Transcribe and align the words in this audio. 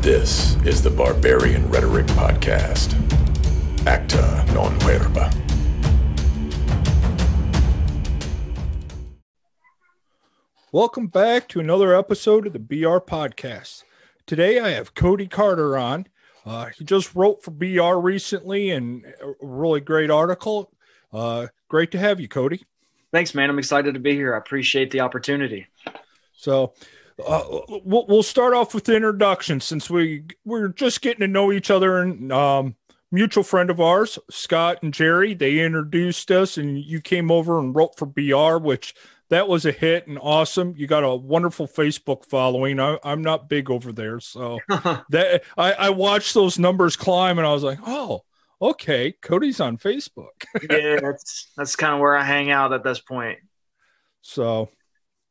This 0.00 0.54
is 0.64 0.80
the 0.80 0.90
Barbarian 0.90 1.68
Rhetoric 1.68 2.06
Podcast. 2.06 2.94
Acta 3.84 4.46
non 4.54 4.78
verba. 4.78 5.28
Welcome 10.70 11.08
back 11.08 11.48
to 11.48 11.58
another 11.58 11.96
episode 11.96 12.46
of 12.46 12.52
the 12.52 12.60
BR 12.60 12.98
Podcast. 12.98 13.82
Today 14.24 14.60
I 14.60 14.68
have 14.70 14.94
Cody 14.94 15.26
Carter 15.26 15.76
on. 15.76 16.06
Uh, 16.46 16.66
he 16.66 16.84
just 16.84 17.16
wrote 17.16 17.42
for 17.42 17.50
BR 17.50 17.96
recently 17.98 18.70
and 18.70 19.04
a 19.04 19.32
really 19.42 19.80
great 19.80 20.12
article. 20.12 20.70
Uh, 21.12 21.48
great 21.66 21.90
to 21.90 21.98
have 21.98 22.20
you, 22.20 22.28
Cody. 22.28 22.64
Thanks, 23.10 23.34
man. 23.34 23.50
I'm 23.50 23.58
excited 23.58 23.94
to 23.94 24.00
be 24.00 24.14
here. 24.14 24.36
I 24.36 24.38
appreciate 24.38 24.92
the 24.92 25.00
opportunity. 25.00 25.66
So, 26.34 26.74
uh, 27.26 27.44
we'll, 27.84 28.06
we'll 28.06 28.22
start 28.22 28.54
off 28.54 28.74
with 28.74 28.84
the 28.84 28.94
introduction 28.94 29.60
since 29.60 29.90
we 29.90 30.24
we're 30.44 30.68
just 30.68 31.00
getting 31.00 31.20
to 31.20 31.28
know 31.28 31.52
each 31.52 31.70
other 31.70 31.98
and 31.98 32.32
um, 32.32 32.76
mutual 33.10 33.44
friend 33.44 33.70
of 33.70 33.80
ours, 33.80 34.18
Scott 34.30 34.82
and 34.82 34.92
Jerry. 34.94 35.34
They 35.34 35.60
introduced 35.60 36.30
us, 36.30 36.58
and 36.58 36.78
you 36.78 37.00
came 37.00 37.30
over 37.30 37.58
and 37.58 37.74
wrote 37.74 37.96
for 37.96 38.06
BR, 38.06 38.62
which 38.64 38.94
that 39.30 39.48
was 39.48 39.66
a 39.66 39.72
hit 39.72 40.06
and 40.06 40.18
awesome. 40.20 40.74
You 40.76 40.86
got 40.86 41.04
a 41.04 41.14
wonderful 41.14 41.66
Facebook 41.66 42.24
following. 42.24 42.80
I, 42.80 42.98
am 43.04 43.22
not 43.22 43.48
big 43.48 43.70
over 43.70 43.92
there, 43.92 44.20
so 44.20 44.58
that 44.68 45.42
I, 45.56 45.72
I 45.72 45.90
watched 45.90 46.34
those 46.34 46.58
numbers 46.58 46.96
climb, 46.96 47.38
and 47.38 47.46
I 47.46 47.52
was 47.52 47.62
like, 47.62 47.78
oh, 47.86 48.22
okay, 48.60 49.12
Cody's 49.22 49.60
on 49.60 49.76
Facebook. 49.76 50.44
yeah, 50.70 51.00
that's 51.00 51.50
that's 51.56 51.76
kind 51.76 51.94
of 51.94 52.00
where 52.00 52.16
I 52.16 52.24
hang 52.24 52.50
out 52.50 52.72
at 52.72 52.84
this 52.84 53.00
point. 53.00 53.38
So 54.22 54.70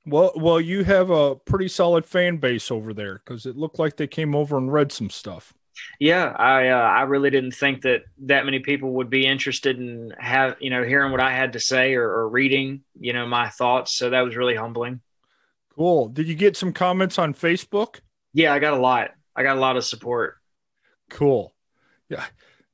well, 0.08 0.32
well, 0.36 0.62
you 0.62 0.84
have 0.84 1.10
a 1.10 1.36
pretty 1.36 1.68
solid 1.68 2.06
fan 2.06 2.38
base 2.38 2.72
over 2.72 2.94
there 2.94 3.16
because 3.16 3.46
it 3.46 3.58
looked 3.58 3.78
like 3.78 3.98
they 3.98 4.08
came 4.08 4.36
over 4.36 4.58
and 4.58 4.72
read 4.72 4.92
some 4.92 5.10
stuff. 5.10 5.54
Yeah, 6.00 6.34
I 6.38 6.70
uh, 6.70 6.78
I 6.78 7.02
really 7.04 7.30
didn't 7.30 7.52
think 7.52 7.84
that 7.84 8.04
that 8.24 8.46
many 8.46 8.60
people 8.60 8.94
would 8.94 9.10
be 9.10 9.28
interested 9.28 9.78
in 9.78 10.14
have 10.18 10.56
you 10.60 10.70
know 10.70 10.84
hearing 10.84 11.12
what 11.12 11.22
I 11.22 11.32
had 11.32 11.54
to 11.54 11.60
say 11.60 11.94
or, 11.94 12.10
or 12.10 12.30
reading 12.30 12.82
you 13.00 13.14
know 13.14 13.28
my 13.28 13.50
thoughts. 13.50 13.96
So 13.96 14.10
that 14.10 14.22
was 14.22 14.36
really 14.36 14.56
humbling. 14.56 15.02
Cool. 15.76 16.08
Did 16.10 16.28
you 16.28 16.36
get 16.36 16.58
some 16.58 16.74
comments 16.74 17.20
on 17.20 17.34
Facebook? 17.34 18.00
Yeah, 18.34 18.54
I 18.54 18.60
got 18.60 18.74
a 18.74 18.82
lot. 18.82 19.12
I 19.36 19.44
got 19.44 19.58
a 19.58 19.60
lot 19.60 19.78
of 19.78 19.86
support. 19.86 20.38
Cool. 21.10 21.54
Yeah, 22.10 22.26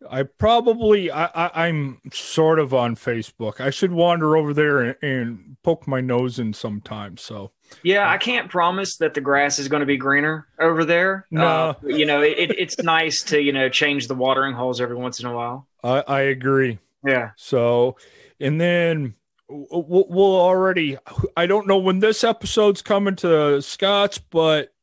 I 0.09 0.23
probably 0.23 1.11
I, 1.11 1.67
am 1.67 2.01
sort 2.11 2.59
of 2.59 2.73
on 2.73 2.95
Facebook. 2.95 3.61
I 3.61 3.69
should 3.69 3.91
wander 3.91 4.37
over 4.37 4.53
there 4.53 4.81
and, 4.81 4.95
and 5.01 5.57
poke 5.63 5.87
my 5.87 6.01
nose 6.01 6.39
in 6.39 6.53
sometime. 6.53 7.17
So 7.17 7.51
yeah, 7.83 8.09
I 8.09 8.17
can't 8.17 8.49
promise 8.49 8.97
that 8.97 9.13
the 9.13 9.21
grass 9.21 9.59
is 9.59 9.67
going 9.67 9.79
to 9.81 9.85
be 9.85 9.97
greener 9.97 10.47
over 10.59 10.85
there. 10.85 11.25
No, 11.31 11.45
uh, 11.45 11.73
you 11.85 12.05
know 12.05 12.21
it, 12.21 12.51
it's 12.57 12.77
nice 12.79 13.23
to 13.23 13.41
you 13.41 13.51
know 13.51 13.69
change 13.69 14.07
the 14.07 14.15
watering 14.15 14.53
holes 14.53 14.81
every 14.81 14.95
once 14.95 15.19
in 15.19 15.25
a 15.25 15.33
while. 15.33 15.67
I, 15.83 16.03
I 16.07 16.21
agree. 16.21 16.79
Yeah. 17.05 17.31
So 17.35 17.97
and 18.39 18.59
then 18.59 19.15
we'll, 19.49 20.05
we'll 20.09 20.35
already. 20.35 20.97
I 21.35 21.45
don't 21.45 21.67
know 21.67 21.77
when 21.77 21.99
this 21.99 22.23
episode's 22.23 22.81
coming 22.81 23.15
to 23.17 23.61
Scott's, 23.61 24.17
but 24.17 24.73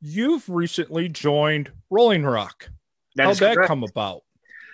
you've 0.00 0.48
recently 0.48 1.08
joined 1.08 1.72
Rolling 1.90 2.24
Rock. 2.24 2.70
That 3.16 3.26
How'd 3.26 3.36
that 3.36 3.54
correct. 3.56 3.68
come 3.68 3.84
about? 3.84 4.22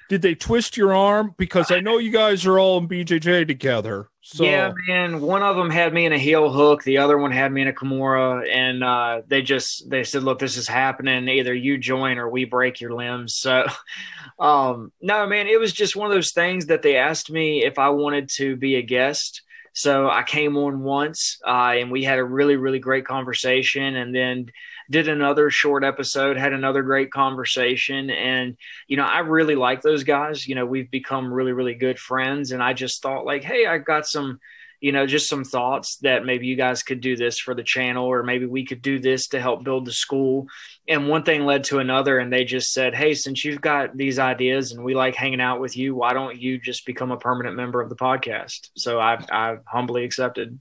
Did 0.08 0.22
they 0.22 0.34
twist 0.34 0.76
your 0.76 0.94
arm? 0.94 1.34
Because 1.36 1.70
I 1.70 1.80
know 1.80 1.98
you 1.98 2.10
guys 2.10 2.46
are 2.46 2.58
all 2.58 2.78
in 2.78 2.88
BJJ 2.88 3.46
together. 3.46 4.08
So. 4.22 4.44
Yeah, 4.44 4.72
man. 4.86 5.20
One 5.20 5.42
of 5.42 5.56
them 5.56 5.70
had 5.70 5.92
me 5.92 6.06
in 6.06 6.12
a 6.12 6.18
heel 6.18 6.50
hook. 6.50 6.82
The 6.82 6.98
other 6.98 7.18
one 7.18 7.30
had 7.30 7.52
me 7.52 7.62
in 7.62 7.68
a 7.68 7.72
Kimura, 7.72 8.46
and 8.50 8.82
uh, 8.82 9.22
they 9.26 9.42
just 9.42 9.88
they 9.88 10.04
said, 10.04 10.22
"Look, 10.22 10.38
this 10.38 10.56
is 10.56 10.68
happening. 10.68 11.28
Either 11.28 11.54
you 11.54 11.78
join 11.78 12.18
or 12.18 12.28
we 12.28 12.44
break 12.44 12.80
your 12.80 12.94
limbs." 12.94 13.36
So, 13.36 13.66
um, 14.38 14.92
no, 15.00 15.26
man. 15.26 15.46
It 15.46 15.60
was 15.60 15.72
just 15.72 15.96
one 15.96 16.10
of 16.10 16.14
those 16.14 16.32
things 16.32 16.66
that 16.66 16.82
they 16.82 16.96
asked 16.96 17.30
me 17.30 17.64
if 17.64 17.78
I 17.78 17.90
wanted 17.90 18.28
to 18.36 18.56
be 18.56 18.76
a 18.76 18.82
guest. 18.82 19.42
So 19.74 20.10
I 20.10 20.24
came 20.24 20.56
on 20.56 20.80
once, 20.80 21.38
uh, 21.46 21.74
and 21.76 21.90
we 21.90 22.02
had 22.02 22.18
a 22.18 22.24
really, 22.24 22.56
really 22.56 22.80
great 22.80 23.06
conversation, 23.06 23.94
and 23.96 24.14
then 24.14 24.46
did 24.90 25.08
another 25.08 25.50
short 25.50 25.84
episode, 25.84 26.36
had 26.36 26.52
another 26.52 26.82
great 26.82 27.10
conversation. 27.10 28.10
And, 28.10 28.56
you 28.86 28.96
know, 28.96 29.04
I 29.04 29.20
really 29.20 29.54
like 29.54 29.82
those 29.82 30.04
guys. 30.04 30.48
You 30.48 30.54
know, 30.54 30.66
we've 30.66 30.90
become 30.90 31.32
really, 31.32 31.52
really 31.52 31.74
good 31.74 31.98
friends. 31.98 32.52
And 32.52 32.62
I 32.62 32.72
just 32.72 33.02
thought, 33.02 33.26
like, 33.26 33.44
hey, 33.44 33.66
I've 33.66 33.84
got 33.84 34.06
some, 34.06 34.40
you 34.80 34.92
know, 34.92 35.06
just 35.06 35.28
some 35.28 35.44
thoughts 35.44 35.96
that 35.98 36.24
maybe 36.24 36.46
you 36.46 36.56
guys 36.56 36.82
could 36.82 37.00
do 37.00 37.16
this 37.16 37.38
for 37.38 37.54
the 37.54 37.62
channel, 37.62 38.06
or 38.06 38.22
maybe 38.22 38.46
we 38.46 38.64
could 38.64 38.80
do 38.80 38.98
this 38.98 39.28
to 39.28 39.40
help 39.40 39.62
build 39.62 39.84
the 39.84 39.92
school. 39.92 40.46
And 40.88 41.08
one 41.08 41.22
thing 41.24 41.44
led 41.44 41.64
to 41.64 41.80
another. 41.80 42.18
And 42.18 42.32
they 42.32 42.44
just 42.44 42.72
said, 42.72 42.94
hey, 42.94 43.12
since 43.12 43.44
you've 43.44 43.60
got 43.60 43.96
these 43.96 44.18
ideas 44.18 44.72
and 44.72 44.82
we 44.82 44.94
like 44.94 45.16
hanging 45.16 45.40
out 45.40 45.60
with 45.60 45.76
you, 45.76 45.94
why 45.94 46.14
don't 46.14 46.40
you 46.40 46.58
just 46.58 46.86
become 46.86 47.10
a 47.10 47.18
permanent 47.18 47.56
member 47.56 47.82
of 47.82 47.90
the 47.90 47.96
podcast? 47.96 48.70
So 48.74 48.98
I, 48.98 49.18
I 49.30 49.56
humbly 49.66 50.04
accepted. 50.04 50.58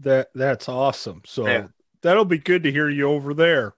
That 0.00 0.28
that's 0.34 0.68
awesome. 0.68 1.22
So 1.24 1.46
yeah 1.46 1.66
that'll 2.04 2.24
be 2.24 2.38
good 2.38 2.62
to 2.62 2.70
hear 2.72 2.88
you 2.88 3.08
over 3.08 3.34
there. 3.34 3.74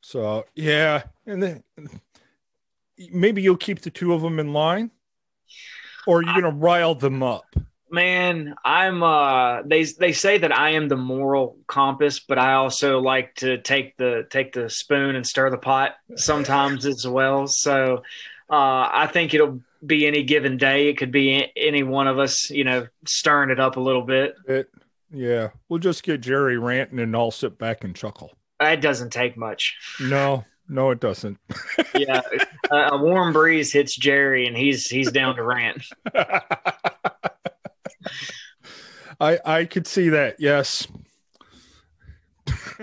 So 0.00 0.46
yeah, 0.54 1.02
and 1.26 1.42
then 1.42 1.62
maybe 3.12 3.42
you'll 3.42 3.56
keep 3.56 3.82
the 3.82 3.90
two 3.90 4.14
of 4.14 4.22
them 4.22 4.38
in 4.38 4.52
line, 4.52 4.90
or 6.06 6.22
you're 6.22 6.40
to 6.40 6.50
rile 6.50 6.94
them 6.94 7.22
up? 7.22 7.44
Man, 7.90 8.54
I'm. 8.64 9.02
uh 9.02 9.62
They 9.62 9.84
they 9.84 10.12
say 10.12 10.38
that 10.38 10.56
I 10.56 10.70
am 10.70 10.88
the 10.88 10.96
moral 10.96 11.58
compass, 11.66 12.20
but 12.20 12.38
I 12.38 12.54
also 12.54 13.00
like 13.00 13.34
to 13.36 13.58
take 13.58 13.96
the 13.96 14.26
take 14.30 14.52
the 14.52 14.70
spoon 14.70 15.16
and 15.16 15.26
stir 15.26 15.50
the 15.50 15.58
pot 15.58 15.96
sometimes 16.16 16.86
as 16.86 17.06
well. 17.06 17.46
So 17.46 18.02
uh 18.48 18.88
I 18.92 19.08
think 19.12 19.34
it'll 19.34 19.60
be 19.84 20.06
any 20.06 20.22
given 20.22 20.56
day. 20.56 20.88
It 20.88 20.98
could 20.98 21.10
be 21.10 21.50
any 21.56 21.82
one 21.82 22.06
of 22.06 22.18
us, 22.18 22.48
you 22.50 22.64
know, 22.64 22.86
stirring 23.06 23.50
it 23.50 23.58
up 23.58 23.76
a 23.76 23.80
little 23.80 24.02
bit. 24.02 24.34
It, 24.46 24.70
yeah, 25.12 25.48
we'll 25.68 25.78
just 25.78 26.02
get 26.02 26.20
Jerry 26.20 26.58
ranting 26.58 26.98
and 26.98 27.14
I'll 27.14 27.30
sit 27.30 27.58
back 27.58 27.84
and 27.84 27.94
chuckle. 27.94 28.32
It 28.60 28.80
doesn't 28.80 29.10
take 29.10 29.36
much. 29.36 29.76
No, 30.00 30.44
no, 30.68 30.90
it 30.90 31.00
doesn't. 31.00 31.38
yeah, 31.94 32.20
a, 32.70 32.76
a 32.92 33.02
warm 33.02 33.32
breeze 33.32 33.72
hits 33.72 33.96
Jerry 33.96 34.46
and 34.46 34.56
he's 34.56 34.86
he's 34.86 35.10
down 35.10 35.36
to 35.36 35.42
rant. 35.42 35.84
I 39.20 39.38
I 39.44 39.64
could 39.64 39.86
see 39.86 40.10
that. 40.10 40.36
Yes. 40.38 40.86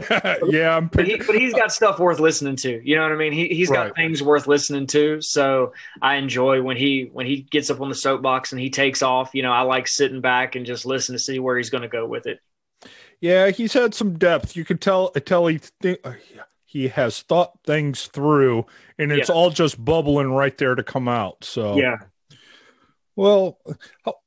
yeah, 0.50 0.78
I'm. 0.78 0.88
But, 0.88 1.08
he, 1.08 1.18
but 1.18 1.36
he's 1.36 1.54
got 1.54 1.72
stuff 1.72 2.00
worth 2.00 2.20
listening 2.20 2.56
to. 2.58 2.82
You 2.84 2.96
know 2.96 3.04
what 3.04 3.12
I 3.12 3.16
mean? 3.16 3.34
He 3.34 3.48
he's 3.50 3.70
got 3.70 3.96
things 3.96 4.22
worth 4.22 4.48
listening 4.48 4.88
to. 4.88 5.22
So 5.22 5.74
I 6.02 6.16
enjoy 6.16 6.62
when 6.62 6.78
he 6.78 7.10
when 7.12 7.26
he 7.26 7.42
gets 7.42 7.70
up 7.70 7.82
on 7.82 7.90
the 7.90 7.96
soapbox 7.96 8.52
and 8.52 8.62
he 8.62 8.70
takes 8.70 9.02
off. 9.02 9.32
You 9.34 9.44
know, 9.44 9.52
I 9.52 9.62
like 9.62 9.88
sitting 9.88 10.22
back 10.22 10.56
and 10.56 10.66
just 10.66 10.86
listen 10.86 11.14
to 11.14 11.20
see 11.20 11.40
where 11.40 11.58
he's 11.58 11.70
going 11.70 11.84
to 11.84 11.88
go 11.88 12.06
with 12.06 12.28
it. 12.28 12.40
Yeah, 13.20 13.50
he's 13.50 13.74
had 13.74 13.94
some 13.94 14.18
depth. 14.18 14.56
You 14.56 14.66
can 14.66 14.78
tell 14.78 15.10
tell 15.10 15.48
he 15.48 15.60
th- 15.82 16.00
uh, 16.04 16.14
he 16.66 16.88
has 16.90 17.22
thought 17.22 17.58
things 17.66 18.08
through, 18.08 18.66
and 19.00 19.12
it's 19.12 19.30
yeah. 19.30 19.36
all 19.36 19.50
just 19.50 19.84
bubbling 19.84 20.32
right 20.32 20.58
there 20.58 20.76
to 20.76 20.84
come 20.84 21.08
out. 21.08 21.44
So 21.44 21.78
yeah. 21.78 21.98
Well, 23.16 23.58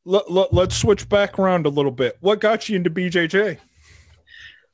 let, 0.05 0.29
let, 0.29 0.53
let's 0.53 0.77
switch 0.77 1.09
back 1.09 1.39
around 1.39 1.65
a 1.65 1.69
little 1.69 1.93
bit. 1.93 2.17
What 2.19 2.41
got 2.41 2.69
you 2.69 2.75
into 2.75 2.91
BJJ? 2.91 3.59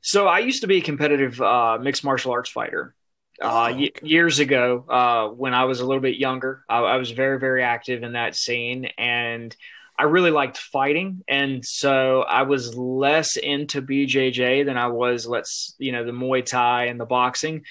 So 0.01 0.27
I 0.27 0.39
used 0.39 0.61
to 0.61 0.67
be 0.67 0.77
a 0.77 0.81
competitive 0.81 1.41
uh, 1.41 1.77
mixed 1.81 2.03
martial 2.03 2.31
arts 2.31 2.49
fighter. 2.49 2.93
Uh, 3.41 3.69
oh, 3.71 3.75
y- 3.75 3.91
years 4.01 4.39
ago, 4.39 4.83
uh, 4.89 5.27
when 5.27 5.53
I 5.53 5.65
was 5.65 5.79
a 5.79 5.85
little 5.85 6.01
bit 6.01 6.17
younger, 6.17 6.63
I, 6.67 6.79
I, 6.79 6.97
was 6.97 7.11
very, 7.11 7.39
very 7.39 7.61
active 7.61 8.01
in 8.01 8.13
that 8.13 8.35
scene, 8.35 8.85
and 8.97 9.55
I 9.97 10.03
really 10.03 10.31
liked 10.31 10.57
fighting. 10.57 11.23
And 11.27 11.63
so 11.63 12.21
I 12.21 12.43
was 12.43 12.75
less 12.75 13.35
into 13.35 13.81
BJJ 13.81 14.65
than 14.65 14.77
I 14.77 14.87
was, 14.87 15.27
let's 15.27 15.75
you 15.77 15.91
know, 15.91 16.03
the 16.03 16.11
Muay 16.11 16.45
Thai 16.45 16.85
and 16.85 16.99
the 16.99 17.05
boxing. 17.05 17.63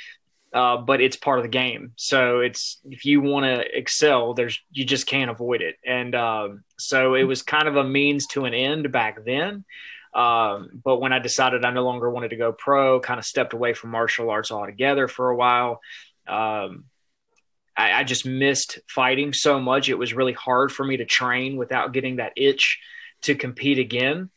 Uh, 0.53 0.76
but 0.78 1.00
it's 1.00 1.16
part 1.16 1.39
of 1.39 1.42
the 1.42 1.50
game. 1.50 1.92
So 1.97 2.41
it's 2.41 2.78
if 2.84 3.04
you 3.04 3.21
want 3.21 3.45
to 3.45 3.77
excel, 3.77 4.33
there's 4.33 4.59
you 4.71 4.84
just 4.84 5.06
can't 5.06 5.30
avoid 5.30 5.60
it. 5.60 5.77
And 5.84 6.15
um, 6.15 6.65
so 6.78 7.15
it 7.15 7.24
was 7.24 7.42
kind 7.42 7.68
of 7.68 7.77
a 7.77 7.84
means 7.84 8.27
to 8.28 8.47
an 8.47 8.54
end 8.54 8.91
back 8.91 9.24
then. 9.24 9.65
Um, 10.16 10.80
but 10.83 10.98
when 10.98 11.13
I 11.13 11.18
decided 11.18 11.63
I 11.63 11.71
no 11.72 11.84
longer 11.84 12.10
wanted 12.10 12.30
to 12.30 12.36
go 12.36 12.51
pro, 12.51 13.01
kind 13.01 13.18
of 13.18 13.27
stepped 13.27 13.53
away 13.53 13.74
from 13.74 13.91
martial 13.91 14.30
arts 14.30 14.51
altogether 14.51 15.09
for 15.09 15.28
a 15.28 15.36
while. 15.36 15.83
Um, 16.27 16.84
I, 17.77 17.92
I, 17.92 18.04
just 18.04 18.24
missed 18.24 18.78
fighting 18.89 19.34
so 19.34 19.60
much. 19.60 19.91
It 19.91 19.98
was 19.98 20.15
really 20.15 20.33
hard 20.33 20.72
for 20.72 20.84
me 20.84 20.97
to 20.97 21.04
train 21.04 21.57
without 21.57 21.92
getting 21.92 22.16
that 22.16 22.33
itch 22.34 22.80
to 23.22 23.34
compete 23.34 23.78
again. 23.78 24.30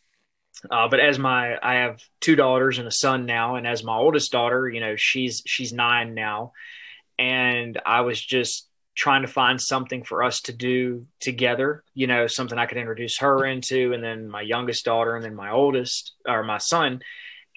Uh, 0.69 0.89
but 0.89 0.99
as 0.99 1.17
my, 1.17 1.57
I 1.63 1.75
have 1.75 2.01
two 2.19 2.35
daughters 2.35 2.77
and 2.77 2.87
a 2.87 2.91
son 2.91 3.25
now, 3.25 3.55
and 3.55 3.65
as 3.65 3.81
my 3.81 3.95
oldest 3.95 4.33
daughter, 4.33 4.67
you 4.67 4.81
know, 4.81 4.97
she's 4.97 5.41
she's 5.45 5.71
nine 5.71 6.13
now, 6.13 6.51
and 7.17 7.79
I 7.85 8.01
was 8.01 8.21
just 8.21 8.68
trying 8.95 9.21
to 9.21 9.27
find 9.27 9.61
something 9.61 10.03
for 10.03 10.23
us 10.23 10.41
to 10.41 10.53
do 10.53 11.05
together, 11.19 11.83
you 11.93 12.07
know, 12.07 12.27
something 12.27 12.57
I 12.57 12.65
could 12.65 12.77
introduce 12.77 13.19
her 13.19 13.45
into, 13.45 13.93
and 13.93 14.03
then 14.03 14.29
my 14.29 14.41
youngest 14.41 14.85
daughter, 14.85 15.15
and 15.15 15.23
then 15.23 15.35
my 15.35 15.51
oldest 15.51 16.13
or 16.27 16.43
my 16.43 16.57
son. 16.57 17.01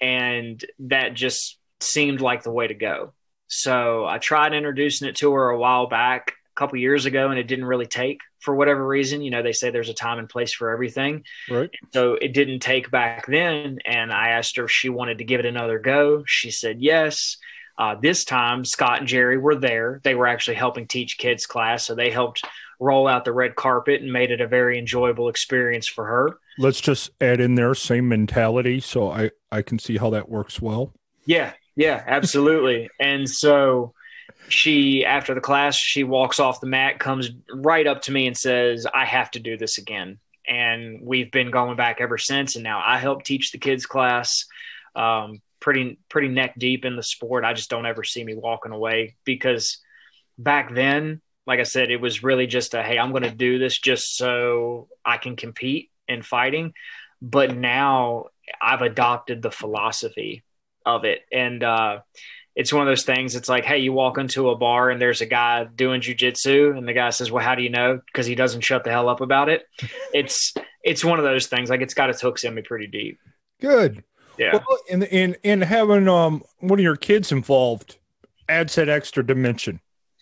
And 0.01 0.63
that 0.79 1.15
just 1.15 1.57
seemed 1.79 2.21
like 2.21 2.43
the 2.43 2.51
way 2.51 2.67
to 2.67 2.73
go. 2.73 3.13
So 3.47 4.05
I 4.05 4.17
tried 4.19 4.53
introducing 4.53 5.07
it 5.07 5.15
to 5.17 5.33
her 5.33 5.49
a 5.49 5.57
while 5.57 5.87
back, 5.87 6.33
a 6.55 6.59
couple 6.59 6.77
years 6.79 7.05
ago, 7.05 7.29
and 7.29 7.39
it 7.39 7.47
didn't 7.47 7.65
really 7.65 7.87
take 7.87 8.19
for 8.39 8.55
whatever 8.55 8.85
reason. 8.85 9.21
You 9.21 9.31
know, 9.31 9.43
they 9.43 9.53
say 9.53 9.69
there's 9.69 9.89
a 9.89 9.93
time 9.93 10.19
and 10.19 10.29
place 10.29 10.53
for 10.53 10.71
everything. 10.71 11.23
Right. 11.49 11.69
So 11.93 12.13
it 12.13 12.33
didn't 12.33 12.59
take 12.59 12.89
back 12.89 13.25
then. 13.27 13.79
And 13.85 14.11
I 14.11 14.29
asked 14.29 14.57
her 14.57 14.65
if 14.65 14.71
she 14.71 14.89
wanted 14.89 15.17
to 15.17 15.23
give 15.23 15.39
it 15.39 15.45
another 15.45 15.79
go. 15.79 16.23
She 16.25 16.51
said 16.51 16.81
yes. 16.81 17.37
Uh, 17.77 17.95
this 17.95 18.23
time, 18.23 18.63
Scott 18.65 18.99
and 18.99 19.07
Jerry 19.07 19.37
were 19.37 19.55
there. 19.55 19.99
They 20.03 20.15
were 20.15 20.27
actually 20.27 20.55
helping 20.55 20.87
teach 20.87 21.17
kids 21.17 21.45
class. 21.45 21.85
So 21.85 21.95
they 21.95 22.11
helped 22.11 22.43
roll 22.79 23.07
out 23.07 23.25
the 23.25 23.31
red 23.31 23.55
carpet 23.55 24.01
and 24.01 24.11
made 24.11 24.31
it 24.31 24.41
a 24.41 24.47
very 24.47 24.77
enjoyable 24.77 25.29
experience 25.29 25.87
for 25.87 26.05
her. 26.05 26.37
Let's 26.57 26.81
just 26.81 27.09
add 27.21 27.39
in 27.39 27.55
there 27.55 27.73
same 27.73 28.07
mentality. 28.07 28.79
So 28.79 29.09
I, 29.09 29.31
I 29.51 29.61
can 29.61 29.79
see 29.79 29.97
how 29.97 30.11
that 30.11 30.29
works 30.29 30.61
well. 30.61 30.93
Yeah. 31.25 31.53
Yeah, 31.75 32.03
absolutely. 32.05 32.89
and 32.99 33.27
so 33.27 33.93
she 34.49 35.05
after 35.05 35.33
the 35.33 35.41
class 35.41 35.75
she 35.75 36.03
walks 36.03 36.39
off 36.39 36.59
the 36.59 36.67
mat 36.67 36.99
comes 36.99 37.29
right 37.53 37.87
up 37.87 38.01
to 38.01 38.11
me 38.11 38.27
and 38.27 38.37
says 38.37 38.85
i 38.93 39.05
have 39.05 39.31
to 39.31 39.39
do 39.39 39.57
this 39.57 39.77
again 39.77 40.19
and 40.47 40.99
we've 41.01 41.31
been 41.31 41.49
going 41.49 41.75
back 41.75 42.01
ever 42.01 42.17
since 42.17 42.55
and 42.55 42.63
now 42.63 42.81
i 42.85 42.97
help 42.97 43.23
teach 43.23 43.51
the 43.51 43.57
kids 43.57 43.85
class 43.85 44.45
um, 44.95 45.41
pretty 45.63 45.97
pretty 46.09 46.27
neck 46.27 46.53
deep 46.57 46.83
in 46.83 46.97
the 46.97 47.01
sport 47.01 47.45
i 47.45 47.53
just 47.53 47.69
don't 47.69 47.85
ever 47.85 48.03
see 48.03 48.21
me 48.21 48.35
walking 48.35 48.73
away 48.73 49.15
because 49.23 49.79
back 50.37 50.73
then 50.73 51.21
like 51.47 51.61
i 51.61 51.63
said 51.63 51.89
it 51.89 52.01
was 52.01 52.21
really 52.21 52.47
just 52.47 52.73
a 52.73 52.83
hey 52.83 52.99
i'm 52.99 53.11
going 53.11 53.23
to 53.23 53.31
do 53.31 53.57
this 53.57 53.79
just 53.79 54.17
so 54.17 54.89
i 55.05 55.15
can 55.15 55.37
compete 55.37 55.89
in 56.09 56.21
fighting 56.21 56.73
but 57.21 57.55
now 57.55 58.25
i've 58.61 58.81
adopted 58.81 59.41
the 59.41 59.51
philosophy 59.51 60.43
of 60.85 61.05
it 61.05 61.21
and 61.31 61.63
uh 61.63 61.99
it's 62.55 62.71
one 62.71 62.83
of 62.83 62.87
those 62.87 63.03
things. 63.03 63.35
It's 63.35 63.49
like, 63.49 63.65
hey, 63.65 63.79
you 63.79 63.93
walk 63.93 64.19
into 64.19 64.51
a 64.51 64.55
bar 64.55 64.91
and 64.91 65.01
there's 65.01 65.21
a 65.21 65.25
guy 65.25 65.63
doing 65.63 66.01
jujitsu, 66.01 66.77
and 66.77 66.87
the 66.87 66.93
guy 66.93 67.09
says, 67.09 67.31
"Well, 67.31 67.43
how 67.43 67.55
do 67.55 67.63
you 67.63 67.71
know?" 67.71 67.99
Because 68.05 68.27
he 68.27 68.35
doesn't 68.35 68.61
shut 68.61 68.83
the 68.83 68.91
hell 68.91 69.09
up 69.09 69.21
about 69.21 69.49
it. 69.49 69.63
it's 70.13 70.53
it's 70.83 71.03
one 71.03 71.17
of 71.17 71.25
those 71.25 71.47
things. 71.47 71.71
Like 71.71 71.81
it's 71.81 71.95
got 71.95 72.11
its 72.11 72.21
hooks 72.21 72.43
in 72.43 72.53
me 72.53 72.61
pretty 72.61 72.85
deep. 72.85 73.17
Good. 73.59 74.03
Yeah. 74.37 74.53
Well, 74.53 74.79
in 74.89 75.03
in 75.03 75.35
in 75.43 75.61
having 75.61 76.07
um 76.07 76.43
one 76.59 76.79
of 76.79 76.83
your 76.83 76.95
kids 76.95 77.31
involved 77.31 77.97
adds 78.49 78.75
that 78.75 78.89
extra 78.89 79.25
dimension. 79.25 79.79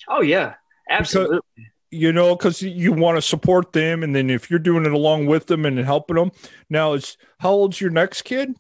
Oh 0.08 0.22
yeah, 0.22 0.56
absolutely. 0.90 1.40
Because, 1.56 1.72
you 1.92 2.14
know, 2.14 2.36
because 2.36 2.62
you 2.62 2.94
want 2.94 3.18
to 3.18 3.22
support 3.22 3.74
them, 3.74 4.04
and 4.04 4.16
then 4.16 4.30
if 4.30 4.50
you're 4.50 4.60
doing 4.60 4.86
it 4.86 4.94
along 4.94 5.26
with 5.26 5.48
them 5.48 5.66
and 5.66 5.78
helping 5.80 6.16
them. 6.16 6.32
Now, 6.70 6.94
is 6.94 7.18
how 7.40 7.52
old's 7.52 7.82
your 7.82 7.90
next 7.90 8.24
kid? 8.24 8.56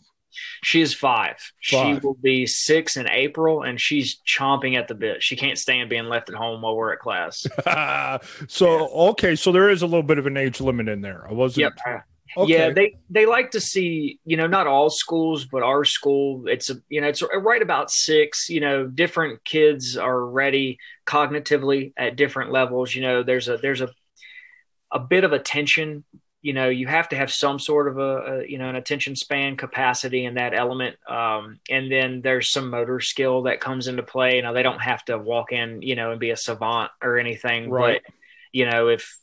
She 0.63 0.81
is 0.81 0.93
five. 0.93 1.35
Five. 1.63 1.99
She 1.99 2.05
will 2.05 2.13
be 2.21 2.45
six 2.45 2.95
in 2.95 3.09
April, 3.09 3.63
and 3.63 3.79
she's 3.79 4.21
chomping 4.25 4.77
at 4.77 4.87
the 4.87 4.95
bit. 4.95 5.21
She 5.21 5.35
can't 5.35 5.57
stand 5.57 5.89
being 5.89 6.05
left 6.05 6.29
at 6.29 6.35
home 6.35 6.61
while 6.61 6.75
we're 6.75 6.93
at 6.93 6.99
class. 6.99 7.45
so 8.47 8.87
okay, 9.09 9.35
so 9.35 9.51
there 9.51 9.69
is 9.69 9.81
a 9.81 9.87
little 9.87 10.03
bit 10.03 10.17
of 10.17 10.27
an 10.27 10.37
age 10.37 10.61
limit 10.61 10.87
in 10.87 11.01
there. 11.01 11.25
I 11.29 11.33
wasn't. 11.33 11.73
Yep. 11.85 12.03
Okay. 12.37 12.51
Yeah, 12.51 12.69
they 12.71 12.95
they 13.09 13.25
like 13.25 13.51
to 13.51 13.59
see, 13.59 14.19
you 14.25 14.37
know, 14.37 14.47
not 14.47 14.67
all 14.67 14.89
schools, 14.89 15.45
but 15.45 15.63
our 15.63 15.83
school, 15.83 16.47
it's 16.47 16.69
a, 16.69 16.75
you 16.89 17.01
know, 17.01 17.07
it's 17.07 17.21
right 17.21 17.61
about 17.61 17.91
six. 17.91 18.49
You 18.49 18.61
know, 18.61 18.87
different 18.87 19.43
kids 19.43 19.97
are 19.97 20.25
ready 20.25 20.77
cognitively 21.05 21.93
at 21.97 22.15
different 22.15 22.51
levels. 22.51 22.95
You 22.95 23.01
know, 23.01 23.23
there's 23.23 23.49
a 23.49 23.57
there's 23.57 23.81
a 23.81 23.89
a 24.91 24.99
bit 24.99 25.23
of 25.23 25.33
attention 25.33 26.03
you 26.41 26.53
know 26.53 26.69
you 26.69 26.87
have 26.87 27.09
to 27.09 27.15
have 27.15 27.31
some 27.31 27.59
sort 27.59 27.87
of 27.87 27.97
a, 27.97 28.01
a, 28.41 28.47
you 28.47 28.57
know 28.57 28.67
an 28.67 28.75
attention 28.75 29.15
span 29.15 29.55
capacity 29.55 30.25
in 30.25 30.35
that 30.35 30.53
element 30.53 30.95
um, 31.07 31.59
and 31.69 31.91
then 31.91 32.21
there's 32.21 32.51
some 32.51 32.69
motor 32.69 32.99
skill 32.99 33.43
that 33.43 33.59
comes 33.59 33.87
into 33.87 34.03
play 34.03 34.41
now 34.41 34.51
they 34.53 34.63
don't 34.63 34.81
have 34.81 35.03
to 35.05 35.17
walk 35.17 35.51
in 35.51 35.81
you 35.81 35.95
know 35.95 36.11
and 36.11 36.19
be 36.19 36.31
a 36.31 36.37
savant 36.37 36.91
or 37.01 37.17
anything 37.17 37.69
Right. 37.69 38.01
but 38.03 38.13
you 38.51 38.69
know 38.69 38.87
if 38.87 39.17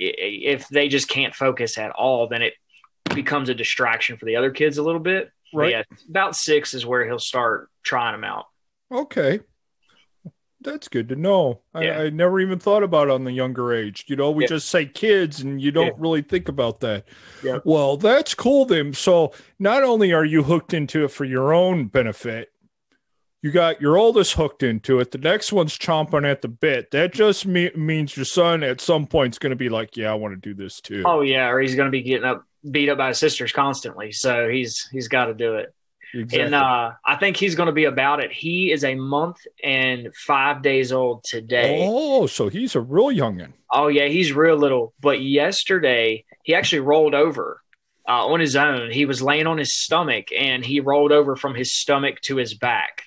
if 0.00 0.68
they 0.68 0.88
just 0.88 1.08
can't 1.08 1.34
focus 1.34 1.76
at 1.78 1.90
all 1.90 2.28
then 2.28 2.42
it 2.42 2.54
becomes 3.14 3.48
a 3.48 3.54
distraction 3.54 4.16
for 4.16 4.24
the 4.26 4.36
other 4.36 4.50
kids 4.50 4.78
a 4.78 4.82
little 4.82 5.00
bit 5.00 5.30
But 5.52 5.58
Right. 5.58 5.70
yeah 5.70 5.82
about 6.08 6.36
six 6.36 6.72
is 6.74 6.86
where 6.86 7.04
he'll 7.06 7.18
start 7.18 7.68
trying 7.82 8.12
them 8.14 8.24
out 8.24 8.46
Okay. 8.92 9.40
That's 10.60 10.88
good 10.88 11.08
to 11.10 11.14
know. 11.16 11.60
Yeah. 11.74 12.00
I, 12.00 12.04
I 12.06 12.10
never 12.10 12.40
even 12.40 12.58
thought 12.58 12.82
about 12.82 13.08
on 13.10 13.22
the 13.22 13.30
younger 13.32 13.72
age. 13.72 14.04
You 14.08 14.16
know, 14.16 14.30
we 14.32 14.42
Yeah. 14.44 14.48
just 14.48 14.68
say 14.68 14.86
kids 14.86 15.40
and 15.40 15.60
you 15.62 15.70
don't 15.70 15.86
Yeah. 15.86 15.92
really 15.98 16.22
think 16.22 16.48
about 16.48 16.80
that. 16.80 17.04
Yeah. 17.44 17.58
Well, 17.64 17.96
that's 17.96 18.34
cool 18.34 18.64
then. 18.64 18.92
So 18.92 19.32
not 19.60 19.84
only 19.84 20.12
are 20.12 20.24
you 20.24 20.42
hooked 20.42 20.74
into 20.74 21.04
it 21.04 21.12
for 21.12 21.24
your 21.24 21.52
own 21.52 21.86
benefit, 21.86 22.50
you 23.42 23.50
got 23.50 23.80
your 23.80 23.96
oldest 23.96 24.34
hooked 24.34 24.62
into 24.62 24.98
it. 25.00 25.10
The 25.12 25.18
next 25.18 25.52
one's 25.52 25.78
chomping 25.78 26.28
at 26.28 26.42
the 26.42 26.48
bit. 26.48 26.90
That 26.90 27.12
just 27.12 27.46
me- 27.46 27.70
means 27.76 28.16
your 28.16 28.24
son 28.24 28.62
at 28.62 28.80
some 28.80 29.06
point 29.06 29.34
is 29.34 29.38
going 29.38 29.50
to 29.50 29.56
be 29.56 29.68
like, 29.68 29.96
yeah, 29.96 30.10
I 30.10 30.14
want 30.14 30.34
to 30.34 30.40
do 30.40 30.54
this 30.54 30.80
too. 30.80 31.02
oh 31.06 31.20
yeah 31.20 31.48
or 31.48 31.60
he's 31.60 31.74
going 31.74 31.86
to 31.86 31.92
be 31.92 32.02
getting 32.02 32.24
up 32.24 32.44
beat 32.68 32.88
up 32.88 32.98
by 32.98 33.08
his 33.08 33.18
sisters 33.18 33.52
constantly 33.52 34.10
so 34.10 34.48
he's 34.48 34.88
he's 34.90 35.06
got 35.06 35.26
to 35.26 35.34
do 35.34 35.54
it 35.54 35.72
exactly. 36.12 36.40
And 36.40 36.54
uh, 36.54 36.92
I 37.06 37.16
think 37.16 37.36
he's 37.36 37.54
going 37.54 37.68
to 37.68 37.72
be 37.72 37.84
about 37.84 38.22
it. 38.22 38.32
He 38.32 38.72
is 38.72 38.82
a 38.82 38.94
month 38.96 39.38
and 39.62 40.08
five 40.26 40.62
days 40.62 40.92
old 40.92 41.22
today. 41.24 41.86
Oh. 41.88 42.26
so 42.26 42.48
he's 42.48 42.74
a 42.74 42.80
real 42.80 43.06
youngin. 43.06 43.52
Oh 43.72 43.88
yeah, 43.88 44.06
he's 44.08 44.32
real 44.32 44.56
little. 44.56 44.92
But 45.00 45.20
yesterday, 45.22 46.24
he 46.42 46.54
actually 46.54 46.80
rolled 46.80 47.14
over 47.14 47.62
uh, 48.08 48.26
on 48.26 48.40
his 48.40 48.56
own. 48.56 48.90
He 48.90 49.04
was 49.04 49.22
laying 49.22 49.46
on 49.46 49.58
his 49.58 49.78
stomach 49.78 50.28
and 50.36 50.64
he 50.64 50.80
rolled 50.80 51.12
over 51.12 51.36
from 51.36 51.54
his 51.54 51.78
stomach 51.78 52.20
to 52.22 52.36
his 52.36 52.54
back. 52.54 53.02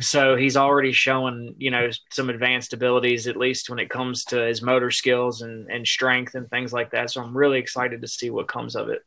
So 0.00 0.36
he's 0.36 0.56
already 0.56 0.92
showing, 0.92 1.54
you 1.58 1.70
know, 1.70 1.88
some 2.10 2.28
advanced 2.30 2.72
abilities, 2.72 3.26
at 3.28 3.36
least 3.36 3.70
when 3.70 3.78
it 3.78 3.90
comes 3.90 4.24
to 4.26 4.38
his 4.44 4.60
motor 4.60 4.90
skills 4.90 5.40
and, 5.42 5.70
and 5.70 5.86
strength 5.86 6.34
and 6.34 6.48
things 6.50 6.72
like 6.72 6.90
that. 6.90 7.10
So 7.10 7.22
I'm 7.22 7.36
really 7.36 7.58
excited 7.58 8.02
to 8.02 8.08
see 8.08 8.30
what 8.30 8.48
comes 8.48 8.74
of 8.74 8.88
it. 8.88 9.02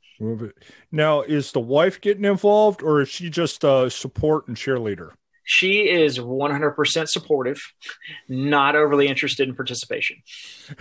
Now, 0.91 1.21
is 1.21 1.51
the 1.51 1.59
wife 1.59 1.99
getting 2.01 2.25
involved 2.25 2.81
or 2.81 3.01
is 3.01 3.09
she 3.09 3.29
just 3.29 3.63
a 3.63 3.89
support 3.89 4.47
and 4.47 4.55
cheerleader? 4.55 5.11
She 5.49 5.89
is 5.89 6.19
100% 6.19 7.07
supportive, 7.07 7.61
not 8.27 8.75
overly 8.75 9.07
interested 9.07 9.47
in 9.47 9.55
participation. 9.55 10.17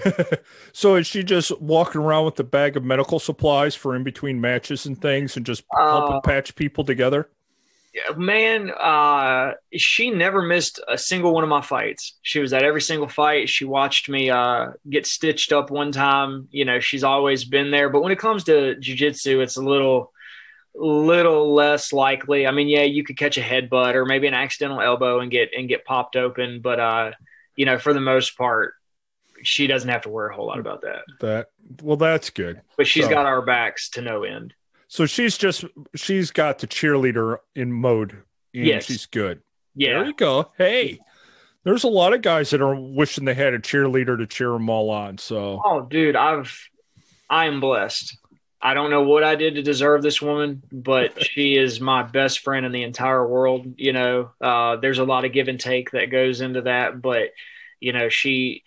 so 0.73 0.97
is 0.97 1.07
she 1.07 1.23
just 1.23 1.61
walking 1.61 2.01
around 2.01 2.25
with 2.25 2.41
a 2.41 2.45
bag 2.45 2.77
of 2.77 2.83
medical 2.85 3.21
supplies 3.21 3.77
for 3.77 3.95
in 3.95 4.03
between 4.03 4.41
matches 4.41 4.87
and 4.87 5.01
things 5.01 5.37
and 5.37 5.47
just 5.47 5.63
helping 5.73 6.17
Uh, 6.17 6.21
patch 6.21 6.55
people 6.57 6.85
together? 6.85 7.29
Man, 8.17 8.71
uh, 8.71 9.53
she 9.75 10.11
never 10.11 10.43
missed 10.43 10.81
a 10.87 10.99
single 10.99 11.33
one 11.33 11.43
of 11.45 11.49
my 11.49 11.63
fights. 11.63 12.17
She 12.23 12.41
was 12.41 12.53
at 12.53 12.63
every 12.63 12.81
single 12.83 13.09
fight. 13.09 13.49
She 13.49 13.65
watched 13.65 14.09
me 14.09 14.31
uh, 14.31 14.73
get 14.89 15.07
stitched 15.07 15.53
up 15.53 15.71
one 15.71 15.93
time. 15.93 16.49
You 16.51 16.65
know, 16.65 16.79
she's 16.81 17.05
always 17.05 17.45
been 17.45 17.71
there. 17.71 17.89
But 17.89 18.03
when 18.03 18.13
it 18.13 18.19
comes 18.19 18.45
to 18.45 18.77
jujitsu, 18.77 19.43
it's 19.43 19.57
a 19.57 19.63
little, 19.63 20.13
little 20.75 21.55
less 21.55 21.93
likely. 21.93 22.47
I 22.47 22.51
mean, 22.51 22.69
yeah, 22.69 22.83
you 22.83 23.05
could 23.05 23.17
catch 23.17 23.39
a 23.39 23.43
headbutt 23.43 23.95
or 23.95 24.05
maybe 24.05 24.27
an 24.27 24.35
accidental 24.35 24.81
elbow 24.81 25.21
and 25.21 25.31
get 25.31 25.51
and 25.57 25.69
get 25.69 25.85
popped 25.85 26.17
open. 26.17 26.61
But 26.61 26.81
uh, 26.81 27.11
you 27.55 27.65
know, 27.65 27.79
for 27.79 27.95
the 27.95 28.01
most 28.01 28.37
part, 28.37 28.75
she 29.43 29.67
doesn't 29.67 29.89
have 29.89 30.03
to 30.03 30.09
worry 30.11 30.33
a 30.33 30.37
whole 30.37 30.47
lot 30.47 30.59
about 30.59 30.83
that. 30.83 31.03
That 31.21 31.47
well, 31.83 31.97
that's 31.97 32.31
good. 32.31 32.61
But 32.77 32.87
she's 32.87 33.05
So- 33.05 33.11
got 33.11 33.27
our 33.27 33.43
backs 33.43 33.89
to 33.91 34.03
no 34.03 34.25
end. 34.25 34.55
So 34.89 35.07
she's 35.07 35.37
just 35.37 35.65
she's 35.95 36.31
got 36.31 36.59
the 36.61 36.67
cheerleader 36.67 37.39
in 37.55 37.73
mode. 37.73 38.13
And 38.55 38.67
Yes. 38.67 38.85
she's 38.87 39.07
good. 39.07 39.43
Yeah. 39.75 39.95
There 39.99 40.07
you 40.07 40.15
go. 40.15 40.53
Hey, 40.57 40.99
there's 41.65 41.85
a 41.85 41.89
lot 41.89 42.15
of 42.15 42.23
guys 42.23 42.51
that 42.51 42.63
are 42.63 42.75
wishing 42.75 43.25
they 43.25 43.35
had 43.35 43.53
a 43.55 43.59
cheerleader 43.59 44.17
to 44.19 44.27
cheer 44.27 44.51
them 44.53 44.71
all 44.71 44.91
on. 44.91 45.19
So 45.19 45.61
Oh, 45.65 45.81
dude, 45.83 46.17
I've 46.17 46.57
I 47.29 47.47
am 47.47 47.61
blessed. 47.61 48.17
I 48.63 48.73
don't 48.75 48.91
know 48.91 49.03
what 49.03 49.23
I 49.23 49.35
did 49.35 49.57
to 49.57 49.63
deserve 49.63 50.03
this 50.03 50.23
woman, 50.23 50.63
but 50.73 51.23
she 51.25 51.57
is 51.57 51.81
my 51.81 52.03
best 52.03 52.41
friend 52.41 52.65
in 52.65 52.73
the 52.73 52.85
entire 52.85 53.27
world. 53.27 53.75
You 53.77 53.93
know, 53.93 54.31
uh, 54.41 54.77
there's 54.77 54.99
a 54.99 55.05
lot 55.05 55.25
of 55.25 55.33
give 55.33 55.49
and 55.49 55.61
take 55.61 55.91
that 55.91 56.11
goes 56.11 56.41
into 56.41 56.63
that, 56.63 57.03
but 57.03 57.31
you 57.81 57.93
know, 57.93 58.09
she 58.09 58.63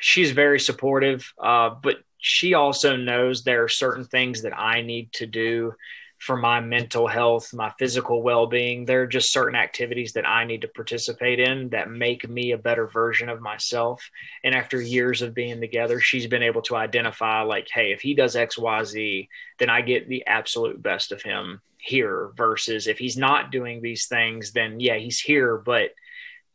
she's 0.00 0.30
very 0.32 0.60
supportive. 0.60 1.32
Uh, 1.42 1.70
but 1.82 1.96
she 2.22 2.54
also 2.54 2.94
knows 2.94 3.42
there 3.42 3.64
are 3.64 3.68
certain 3.68 4.04
things 4.04 4.42
that 4.42 4.56
I 4.56 4.80
need 4.80 5.12
to 5.14 5.26
do 5.26 5.74
for 6.18 6.36
my 6.36 6.60
mental 6.60 7.08
health, 7.08 7.52
my 7.52 7.70
physical 7.80 8.22
well 8.22 8.46
being. 8.46 8.84
There 8.84 9.02
are 9.02 9.08
just 9.08 9.32
certain 9.32 9.56
activities 9.56 10.12
that 10.12 10.26
I 10.26 10.44
need 10.44 10.60
to 10.60 10.68
participate 10.68 11.40
in 11.40 11.70
that 11.70 11.90
make 11.90 12.28
me 12.28 12.52
a 12.52 12.58
better 12.58 12.86
version 12.86 13.28
of 13.28 13.40
myself. 13.40 14.08
And 14.44 14.54
after 14.54 14.80
years 14.80 15.20
of 15.20 15.34
being 15.34 15.60
together, 15.60 15.98
she's 15.98 16.28
been 16.28 16.44
able 16.44 16.62
to 16.62 16.76
identify, 16.76 17.42
like, 17.42 17.66
hey, 17.74 17.90
if 17.90 18.00
he 18.00 18.14
does 18.14 18.36
X, 18.36 18.56
Y, 18.56 18.84
Z, 18.84 19.28
then 19.58 19.68
I 19.68 19.80
get 19.80 20.08
the 20.08 20.24
absolute 20.24 20.80
best 20.80 21.10
of 21.10 21.22
him 21.22 21.60
here 21.78 22.30
versus 22.36 22.86
if 22.86 22.98
he's 22.98 23.16
not 23.16 23.50
doing 23.50 23.82
these 23.82 24.06
things, 24.06 24.52
then 24.52 24.78
yeah, 24.78 24.96
he's 24.96 25.18
here, 25.18 25.56
but 25.56 25.90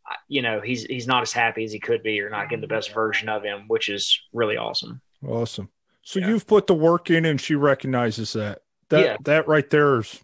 uh, 0.10 0.16
you 0.30 0.42
know, 0.42 0.62
he's 0.62 0.86
he's 0.86 1.08
not 1.08 1.24
as 1.24 1.34
happy 1.34 1.66
as 1.66 1.74
he 1.74 1.80
could 1.82 2.04
be 2.04 2.22
or 2.22 2.30
not 2.30 2.48
getting 2.48 2.62
the 2.62 2.68
best 2.68 2.94
version 2.94 3.28
of 3.28 3.44
him, 3.44 3.66
which 3.68 3.90
is 3.90 4.22
really 4.32 4.56
awesome. 4.56 5.02
Awesome. 5.26 5.70
So 6.02 6.20
Yeah. 6.20 6.30
you've 6.30 6.48
put 6.48 6.68
the 6.68 6.74
work 6.74 7.10
in 7.10 7.26
and 7.26 7.40
she 7.40 7.56
recognizes 7.56 8.34
that. 8.34 8.62
That 8.90 9.04
Yeah. 9.06 9.18
that 9.26 9.48
right 9.48 9.70
there 9.70 10.00
is 10.00 10.20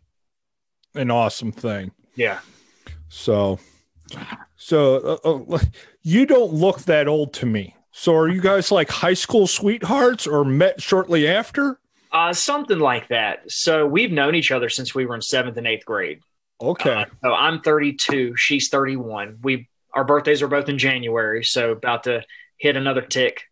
an 0.96 1.12
awesome 1.12 1.52
thing. 1.52 1.92
Yeah. 2.16 2.40
So 3.10 3.60
So 4.56 5.20
uh, 5.26 5.56
uh, 5.56 5.60
you 6.04 6.26
don't 6.26 6.54
look 6.54 6.82
that 6.82 7.08
old 7.08 7.34
to 7.34 7.46
me. 7.46 7.76
So 7.92 8.16
are 8.16 8.28
you 8.30 8.42
guys 8.42 8.72
like 8.72 8.90
high 8.90 9.14
school 9.14 9.46
sweethearts 9.48 10.26
or 10.26 10.46
met 10.46 10.82
shortly 10.82 11.28
after? 11.28 11.80
Uh, 12.12 12.32
something 12.32 12.80
like 12.80 13.08
that. 13.10 13.40
So 13.52 13.86
we've 13.88 14.12
known 14.12 14.36
each 14.36 14.52
other 14.52 14.70
since 14.70 14.94
we 14.96 15.06
were 15.06 15.16
in 15.16 15.22
seventh 15.22 15.58
and 15.58 15.68
eighth 15.68 15.86
grade. 15.86 16.20
Okay. 16.62 16.92
Uh, 16.94 17.06
so 17.24 17.34
I'm 17.34 17.60
32. 17.62 18.36
She's 18.38 18.70
31. 18.70 19.40
We 19.44 19.68
our 19.94 20.04
birthdays 20.04 20.42
are 20.42 20.48
both 20.48 20.70
in 20.70 20.78
January, 20.80 21.44
so 21.44 21.72
about 21.72 22.04
to 22.06 22.24
hit 22.58 22.76
another 22.78 23.02
tick. 23.02 23.44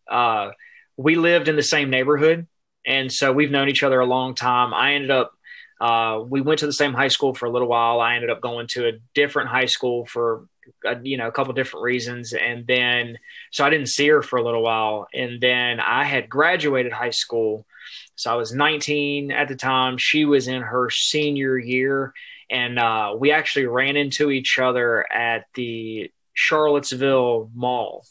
Uh, 1.01 1.03
we 1.03 1.15
lived 1.15 1.47
in 1.47 1.55
the 1.55 1.63
same 1.63 1.89
neighborhood, 1.89 2.47
and 2.85 3.11
so 3.11 3.31
we've 3.31 3.51
known 3.51 3.69
each 3.69 3.83
other 3.83 3.99
a 3.99 4.05
long 4.05 4.35
time. 4.35 4.73
I 4.73 4.93
ended 4.93 5.11
up 5.11 5.33
uh, 5.79 6.21
we 6.23 6.41
went 6.41 6.59
to 6.59 6.67
the 6.67 6.73
same 6.73 6.93
high 6.93 7.07
school 7.07 7.33
for 7.33 7.47
a 7.47 7.49
little 7.49 7.67
while. 7.67 7.99
I 7.99 8.13
ended 8.13 8.29
up 8.29 8.39
going 8.39 8.67
to 8.71 8.87
a 8.87 8.91
different 9.15 9.49
high 9.49 9.65
school 9.65 10.05
for 10.05 10.45
a, 10.85 10.95
you 11.01 11.17
know 11.17 11.27
a 11.27 11.31
couple 11.31 11.53
different 11.53 11.83
reasons, 11.83 12.33
and 12.33 12.67
then 12.67 13.17
so 13.51 13.65
I 13.65 13.69
didn't 13.69 13.89
see 13.89 14.07
her 14.09 14.21
for 14.21 14.37
a 14.37 14.43
little 14.43 14.63
while, 14.63 15.07
and 15.13 15.41
then 15.41 15.79
I 15.79 16.03
had 16.03 16.29
graduated 16.29 16.93
high 16.93 17.11
school. 17.11 17.65
So 18.15 18.31
I 18.31 18.35
was 18.35 18.53
19 18.53 19.31
at 19.31 19.47
the 19.47 19.55
time. 19.55 19.97
She 19.97 20.25
was 20.25 20.47
in 20.47 20.61
her 20.61 20.89
senior 20.91 21.57
year, 21.57 22.13
and 22.49 22.77
uh, 22.77 23.15
we 23.17 23.31
actually 23.31 23.65
ran 23.65 23.95
into 23.95 24.29
each 24.29 24.59
other 24.59 25.11
at 25.11 25.45
the 25.55 26.11
Charlottesville 26.33 27.49
Mall 27.55 28.05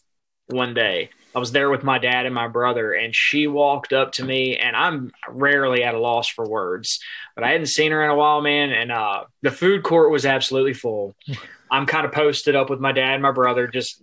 one 0.49 0.75
day. 0.75 1.11
I 1.34 1.38
was 1.38 1.52
there 1.52 1.70
with 1.70 1.84
my 1.84 1.99
dad 1.99 2.26
and 2.26 2.34
my 2.34 2.49
brother, 2.49 2.92
and 2.92 3.14
she 3.14 3.46
walked 3.46 3.92
up 3.92 4.12
to 4.12 4.25
me, 4.25 4.56
and 4.56 4.75
I'm 4.75 5.12
rarely 5.28 5.84
at 5.84 5.94
a 5.94 6.00
loss 6.00 6.28
for 6.28 6.49
words, 6.49 6.99
but 7.34 7.44
I 7.44 7.50
hadn't 7.50 7.66
seen 7.66 7.92
her 7.92 8.02
in 8.02 8.10
a 8.10 8.16
while, 8.16 8.40
man. 8.40 8.72
And 8.72 8.90
uh, 8.90 9.25
the 9.42 9.52
food 9.52 9.82
court 9.82 10.10
was 10.10 10.26
absolutely 10.26 10.75
full. 10.75 11.14
I'm 11.70 11.87
kind 11.87 12.04
of 12.04 12.12
posted 12.12 12.56
up 12.56 12.68
with 12.68 12.80
my 12.80 12.90
dad 12.90 13.14
and 13.14 13.22
my 13.22 13.30
brother, 13.30 13.68
just 13.68 14.02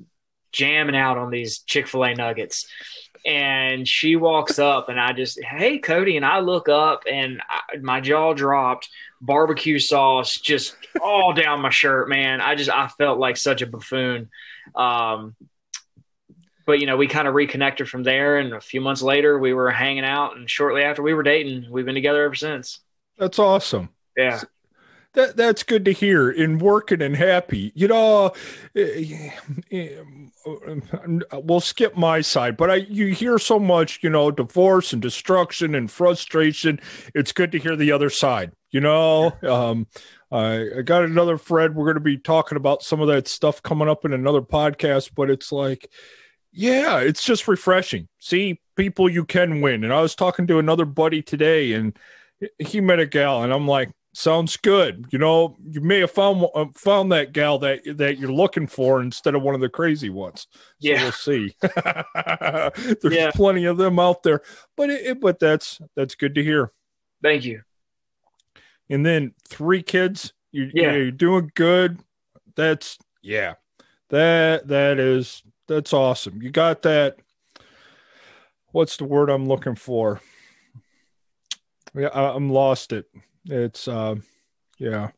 jamming 0.53 0.96
out 0.96 1.17
on 1.17 1.29
these 1.29 1.60
Chick 1.60 1.88
fil 1.88 2.05
A 2.05 2.15
nuggets. 2.15 2.65
And 3.25 3.86
she 3.86 4.15
walks 4.15 4.57
up, 4.57 4.88
and 4.88 4.98
I 4.98 5.12
just, 5.12 5.38
hey, 5.43 5.79
Cody. 5.79 6.15
And 6.15 6.25
I 6.25 6.39
look 6.39 6.69
up, 6.69 7.03
and 7.12 7.41
I, 7.50 7.77
my 7.77 8.00
jaw 8.00 8.34
dropped, 8.34 8.88
barbecue 9.19 9.79
sauce 9.79 10.39
just 10.39 10.77
all 11.01 11.34
down 11.34 11.60
my 11.62 11.72
shirt, 11.72 12.07
man. 12.07 12.39
I 12.39 12.55
just, 12.55 12.69
I 12.69 12.88
felt 12.88 13.19
like 13.19 13.36
such 13.36 13.62
a 13.62 13.67
buffoon. 13.67 14.29
Um, 14.75 15.36
but 16.67 16.81
you 16.81 16.86
know, 16.86 16.97
we 16.97 17.07
kind 17.07 17.27
of 17.27 17.33
reconnected 17.33 17.89
from 17.89 18.03
there, 18.03 18.38
and 18.38 18.53
a 18.53 18.62
few 18.62 18.81
months 18.81 19.01
later, 19.01 19.39
we 19.39 19.53
were 19.53 19.71
hanging 19.71 20.03
out, 20.03 20.36
and 20.36 20.47
shortly 20.47 20.83
after, 20.83 21.01
we 21.01 21.13
were 21.13 21.24
dating. 21.24 21.65
We've 21.71 21.86
been 21.86 21.95
together 21.95 22.24
ever 22.25 22.36
since. 22.36 22.81
That's 23.17 23.39
awesome. 23.39 23.89
Yeah. 24.15 24.41
That, 25.13 25.36
that's 25.36 25.63
good 25.63 25.86
to 25.86 25.93
hear 25.93 26.29
in 26.29 26.59
working 26.59 27.01
and 27.01 27.15
happy 27.15 27.71
you 27.74 27.88
know 27.88 28.33
eh, 28.75 29.31
eh, 29.71 29.95
we'll 31.33 31.62
skip 31.62 31.97
my 31.97 32.21
side 32.21 32.55
but 32.55 32.69
i 32.69 32.75
you 32.75 33.07
hear 33.07 33.39
so 33.39 33.57
much 33.57 34.00
you 34.03 34.12
know 34.12 34.29
divorce 34.29 34.93
and 34.93 35.01
destruction 35.01 35.74
and 35.74 35.89
frustration 35.89 36.79
it's 37.15 37.31
good 37.31 37.51
to 37.53 37.57
hear 37.57 37.75
the 37.75 37.91
other 37.91 38.12
side 38.12 38.51
you 38.69 38.79
know 38.79 39.31
um, 39.41 39.88
I, 40.31 40.67
I 40.77 40.81
got 40.83 41.03
another 41.03 41.39
friend 41.39 41.74
we're 41.74 41.86
going 41.86 41.95
to 41.95 42.01
be 42.01 42.17
talking 42.17 42.57
about 42.57 42.83
some 42.83 43.01
of 43.01 43.07
that 43.07 43.27
stuff 43.27 43.63
coming 43.63 43.89
up 43.89 44.05
in 44.05 44.13
another 44.13 44.41
podcast 44.41 45.12
but 45.15 45.31
it's 45.31 45.51
like 45.51 45.89
yeah, 46.58 46.98
it's 47.02 47.24
just 47.24 47.48
refreshing. 47.48 48.08
See 48.20 48.60
people 48.76 49.08
you 49.08 49.26
can 49.26 49.62
win. 49.62 49.84
And 49.84 49.94
I 49.94 50.02
was 50.02 50.16
talking 50.16 50.48
to 50.48 50.58
another 50.58 50.86
buddy 50.86 51.22
today, 51.22 51.74
and 51.74 51.96
he 52.58 52.82
met 52.82 53.00
a 53.00 53.06
gal, 53.06 53.44
and 53.44 53.54
I'm 53.54 53.68
like, 53.68 53.92
sounds 54.14 54.58
good. 54.58 55.06
You 55.12 55.20
know, 55.20 55.56
you 55.64 55.82
may 55.82 56.00
have 56.00 56.10
found 56.10 56.44
uh, 56.56 56.66
found 56.74 57.12
that 57.12 57.32
gal 57.32 57.60
that 57.60 57.82
that 57.98 58.18
you're 58.18 58.32
looking 58.32 58.66
for 58.66 59.04
instead 59.04 59.36
of 59.36 59.44
one 59.44 59.54
of 59.54 59.62
the 59.62 59.70
crazy 59.70 60.10
ones. 60.10 60.48
So 60.52 60.60
yeah, 60.80 61.04
we'll 61.04 61.12
see. 61.12 61.56
There's 61.62 63.14
yeah. 63.14 63.30
plenty 63.36 63.66
of 63.66 63.78
them 63.78 64.00
out 64.00 64.24
there, 64.24 64.42
but 64.76 64.90
it, 64.90 65.06
it, 65.06 65.22
but 65.22 65.38
that's 65.38 65.80
that's 65.96 66.16
good 66.16 66.34
to 66.36 66.44
hear. 66.44 66.72
Thank 67.22 67.46
you. 67.46 67.62
And 68.90 69.06
then 69.06 69.36
three 69.48 69.84
kids. 69.84 70.34
You, 70.52 70.72
yeah, 70.74 70.96
you're 70.96 71.12
doing 71.12 71.52
good. 71.54 72.00
That's 72.56 72.98
yeah. 73.22 73.56
That 74.10 74.70
that 74.70 74.98
is 74.98 75.44
that's 75.67 75.93
awesome. 75.93 76.41
You 76.41 76.50
got 76.50 76.81
that. 76.83 77.17
What's 78.71 78.97
the 78.97 79.05
word 79.05 79.29
I'm 79.29 79.47
looking 79.47 79.75
for? 79.75 80.21
Yeah, 81.95 82.07
I, 82.07 82.36
am 82.36 82.50
lost 82.50 82.93
it. 82.93 83.05
It's 83.45 83.88
uh, 83.88 84.15
yeah. 84.77 85.09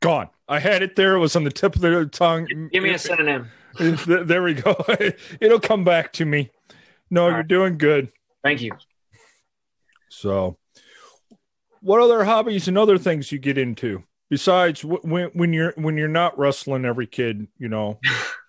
Gone. 0.00 0.30
I 0.48 0.58
had 0.58 0.82
it 0.82 0.96
there. 0.96 1.14
It 1.14 1.18
was 1.18 1.36
on 1.36 1.44
the 1.44 1.50
tip 1.50 1.74
of 1.76 1.82
the 1.82 2.06
tongue. 2.06 2.46
Give 2.72 2.82
me 2.82 2.90
a 2.90 2.98
synonym. 2.98 3.50
There 3.78 4.42
we 4.42 4.54
go. 4.54 4.74
It'll 5.40 5.60
come 5.60 5.84
back 5.84 6.12
to 6.14 6.24
me. 6.24 6.50
No, 7.08 7.22
All 7.22 7.28
you're 7.28 7.36
right. 7.38 7.48
doing 7.48 7.78
good. 7.78 8.10
Thank 8.42 8.62
you. 8.62 8.72
So, 10.08 10.58
what 11.80 12.00
other 12.00 12.24
hobbies 12.24 12.66
and 12.66 12.76
other 12.76 12.98
things 12.98 13.30
you 13.30 13.38
get 13.38 13.56
into? 13.56 14.02
Besides, 14.30 14.84
when 14.84 15.30
when 15.32 15.52
you're 15.52 15.74
when 15.76 15.96
you're 15.96 16.06
not 16.06 16.38
wrestling 16.38 16.84
every 16.84 17.08
kid, 17.08 17.48
you 17.58 17.68
know. 17.68 17.98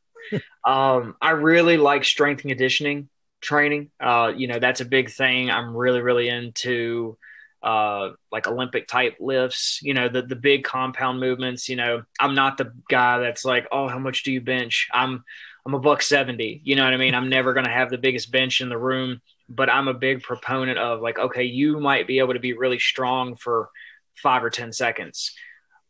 um, 0.65 1.15
I 1.19 1.31
really 1.31 1.77
like 1.77 2.05
strength 2.05 2.43
and 2.43 2.51
conditioning 2.51 3.09
training. 3.41 3.89
Uh, 3.99 4.31
you 4.35 4.47
know, 4.47 4.59
that's 4.59 4.81
a 4.81 4.85
big 4.85 5.09
thing. 5.09 5.49
I'm 5.49 5.75
really 5.75 6.01
really 6.01 6.29
into 6.29 7.17
uh, 7.63 8.09
like 8.31 8.47
Olympic 8.47 8.87
type 8.87 9.17
lifts. 9.19 9.79
You 9.81 9.95
know, 9.95 10.07
the 10.07 10.21
the 10.21 10.35
big 10.35 10.63
compound 10.63 11.19
movements. 11.19 11.67
You 11.67 11.77
know, 11.77 12.03
I'm 12.19 12.35
not 12.35 12.59
the 12.59 12.71
guy 12.87 13.17
that's 13.17 13.43
like, 13.43 13.67
oh, 13.71 13.87
how 13.87 13.99
much 13.99 14.21
do 14.21 14.31
you 14.31 14.39
bench? 14.39 14.87
I'm 14.93 15.23
I'm 15.65 15.73
a 15.73 15.79
buck 15.79 16.03
seventy. 16.03 16.61
You 16.63 16.75
know 16.75 16.83
what 16.83 16.93
I 16.93 16.97
mean? 16.97 17.15
I'm 17.15 17.29
never 17.29 17.53
going 17.53 17.65
to 17.65 17.71
have 17.71 17.89
the 17.89 17.97
biggest 17.97 18.31
bench 18.31 18.61
in 18.61 18.69
the 18.69 18.77
room, 18.77 19.19
but 19.49 19.67
I'm 19.67 19.87
a 19.87 19.95
big 19.95 20.21
proponent 20.21 20.77
of 20.77 21.01
like, 21.01 21.17
okay, 21.17 21.43
you 21.43 21.79
might 21.79 22.05
be 22.05 22.19
able 22.19 22.33
to 22.33 22.39
be 22.39 22.53
really 22.53 22.79
strong 22.79 23.35
for 23.35 23.69
five 24.15 24.43
or 24.43 24.51
ten 24.51 24.71
seconds 24.71 25.33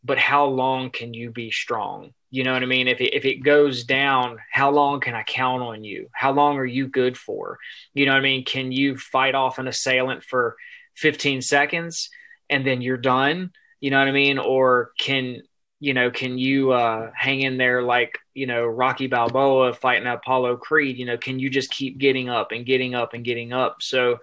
but 0.03 0.17
how 0.17 0.45
long 0.45 0.89
can 0.89 1.13
you 1.13 1.31
be 1.31 1.51
strong? 1.51 2.13
You 2.31 2.43
know 2.43 2.53
what 2.53 2.63
I 2.63 2.65
mean? 2.65 2.87
If 2.87 3.01
it, 3.01 3.13
if 3.13 3.25
it 3.25 3.43
goes 3.43 3.83
down, 3.83 4.39
how 4.49 4.71
long 4.71 4.99
can 4.99 5.13
I 5.13 5.23
count 5.23 5.61
on 5.61 5.83
you? 5.83 6.09
How 6.13 6.31
long 6.31 6.57
are 6.57 6.65
you 6.65 6.87
good 6.87 7.17
for? 7.17 7.59
You 7.93 8.05
know 8.05 8.13
what 8.13 8.19
I 8.19 8.23
mean? 8.23 8.45
Can 8.45 8.71
you 8.71 8.97
fight 8.97 9.35
off 9.35 9.59
an 9.59 9.67
assailant 9.67 10.23
for 10.23 10.55
15 10.95 11.41
seconds 11.41 12.09
and 12.49 12.65
then 12.65 12.81
you're 12.81 12.97
done? 12.97 13.51
You 13.79 13.91
know 13.91 13.99
what 13.99 14.07
I 14.07 14.11
mean? 14.11 14.37
Or 14.37 14.91
can, 14.97 15.41
you 15.79 15.93
know, 15.93 16.09
can 16.09 16.37
you 16.37 16.71
uh, 16.71 17.11
hang 17.13 17.41
in 17.41 17.57
there 17.57 17.83
like, 17.83 18.17
you 18.33 18.47
know, 18.47 18.65
Rocky 18.65 19.07
Balboa 19.07 19.73
fighting 19.73 20.07
Apollo 20.07 20.57
Creed? 20.57 20.97
You 20.97 21.05
know, 21.05 21.17
can 21.17 21.37
you 21.37 21.49
just 21.49 21.69
keep 21.69 21.97
getting 21.97 22.29
up 22.29 22.51
and 22.51 22.65
getting 22.65 22.95
up 22.95 23.13
and 23.13 23.25
getting 23.25 23.51
up? 23.51 23.81
So 23.81 24.19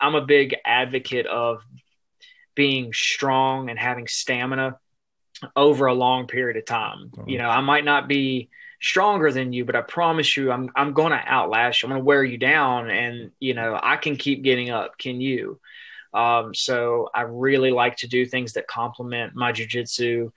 I'm 0.00 0.14
a 0.14 0.24
big 0.24 0.54
advocate 0.64 1.26
of 1.26 1.62
being 2.54 2.92
strong 2.92 3.68
and 3.68 3.78
having 3.78 4.06
stamina 4.06 4.78
over 5.54 5.86
a 5.86 5.94
long 5.94 6.26
period 6.26 6.56
of 6.56 6.64
time. 6.64 7.10
Uh-huh. 7.14 7.24
You 7.26 7.38
know, 7.38 7.48
I 7.48 7.60
might 7.60 7.84
not 7.84 8.08
be 8.08 8.50
stronger 8.80 9.32
than 9.32 9.52
you, 9.52 9.64
but 9.64 9.76
I 9.76 9.82
promise 9.82 10.36
you 10.36 10.50
I'm 10.52 10.70
I'm 10.76 10.92
going 10.92 11.12
to 11.12 11.22
outlast 11.26 11.82
you. 11.82 11.86
I'm 11.86 11.90
going 11.90 12.00
to 12.00 12.04
wear 12.04 12.24
you 12.24 12.38
down 12.38 12.90
and, 12.90 13.32
you 13.40 13.54
know, 13.54 13.78
I 13.80 13.96
can 13.96 14.16
keep 14.16 14.42
getting 14.42 14.70
up. 14.70 14.98
Can 14.98 15.20
you? 15.20 15.60
Um, 16.14 16.54
so 16.54 17.10
I 17.14 17.22
really 17.22 17.70
like 17.70 17.96
to 17.98 18.08
do 18.08 18.24
things 18.24 18.54
that 18.54 18.66
complement 18.66 19.34
my 19.34 19.52
jujitsu, 19.52 20.32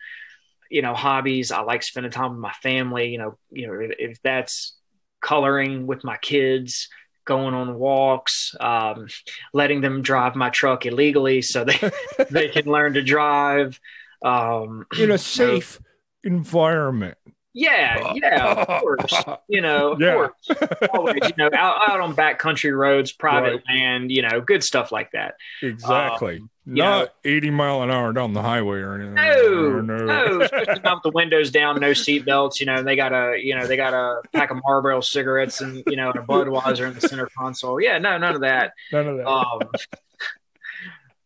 you 0.70 0.82
know, 0.82 0.94
hobbies. 0.94 1.52
I 1.52 1.62
like 1.62 1.84
spending 1.84 2.12
time 2.12 2.32
with 2.32 2.40
my 2.40 2.52
family, 2.52 3.10
you 3.10 3.18
know, 3.18 3.38
you 3.52 3.68
know, 3.68 3.74
if, 3.74 3.92
if 3.98 4.22
that's 4.22 4.76
coloring 5.22 5.88
with 5.88 6.04
my 6.04 6.18
kids, 6.18 6.90
going 7.26 7.54
on 7.54 7.76
walks, 7.76 8.56
um, 8.60 9.08
letting 9.54 9.82
them 9.82 10.02
drive 10.02 10.36
my 10.36 10.50
truck 10.50 10.86
illegally 10.86 11.42
so 11.42 11.64
they 11.64 11.80
they 12.30 12.50
can 12.50 12.66
learn 12.66 12.94
to 12.94 13.02
drive 13.02 13.80
um, 14.22 14.86
in 14.98 15.12
a 15.12 15.18
safe 15.18 15.80
environment. 16.24 17.18
Yeah, 17.54 18.14
yeah, 18.14 18.54
of 18.54 18.68
course. 18.82 19.24
You 19.50 19.62
know, 19.62 19.94
of 19.94 20.02
yeah. 20.02 20.14
course. 20.14 20.90
Always, 20.94 21.20
you 21.24 21.34
know, 21.38 21.50
out, 21.54 21.90
out 21.90 22.00
on 22.00 22.16
backcountry 22.16 22.76
roads, 22.78 23.12
private 23.12 23.62
right. 23.68 23.76
land, 23.76 24.12
you 24.12 24.22
know, 24.22 24.40
good 24.40 24.64
stuff 24.64 24.92
like 24.92 25.12
that. 25.12 25.36
Exactly. 25.62 26.38
Um, 26.38 26.50
Not 26.66 27.06
know, 27.06 27.08
80 27.26 27.50
mile 27.50 27.84
an 27.84 27.92
hour 27.92 28.14
down 28.14 28.32
the 28.32 28.42
highway 28.42 28.78
or 28.80 28.96
anything. 28.96 29.16
No, 29.16 29.82
no, 29.82 29.98
no. 29.98 30.38
Not 30.84 31.04
the 31.04 31.12
windows 31.14 31.52
down, 31.52 31.82
no 31.82 31.92
seat 31.92 32.24
belts. 32.24 32.62
You 32.62 32.68
know, 32.68 32.84
they 32.84 32.96
got 32.96 33.12
a, 33.12 33.38
you 33.38 33.58
know, 33.58 33.68
they 33.68 33.76
got 33.76 33.94
a 33.94 34.22
pack 34.32 34.52
of 34.52 34.58
Marlboro 34.66 35.02
cigarettes 35.02 35.60
and, 35.60 35.84
you 35.88 35.98
know, 35.98 36.12
and 36.12 36.20
a 36.20 36.24
Budweiser 36.24 36.88
in 36.88 36.94
the 36.94 37.02
center 37.02 37.28
console. 37.38 37.82
Yeah, 37.82 37.98
no, 37.98 38.18
none 38.18 38.36
of 38.36 38.42
that. 38.42 38.72
None 38.94 39.08
of 39.08 39.18
that. 39.18 39.28
Um, 39.28 39.62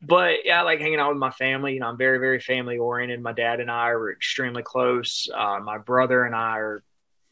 but 0.06 0.46
yeah, 0.46 0.60
I 0.60 0.64
like 0.64 0.80
hanging 0.80 1.00
out 1.00 1.10
with 1.10 1.18
my 1.18 1.32
family. 1.32 1.74
You 1.74 1.80
know, 1.80 1.88
I'm 1.88 1.98
very, 1.98 2.20
very 2.20 2.40
family 2.40 2.78
oriented. 2.78 3.22
My 3.22 3.34
dad 3.34 3.60
and 3.60 3.72
I 3.72 3.90
are 3.90 4.12
extremely 4.12 4.64
close. 4.64 5.28
Uh, 5.34 5.60
my 5.64 5.78
brother 5.78 6.24
and 6.24 6.36
I 6.36 6.58
are 6.58 6.84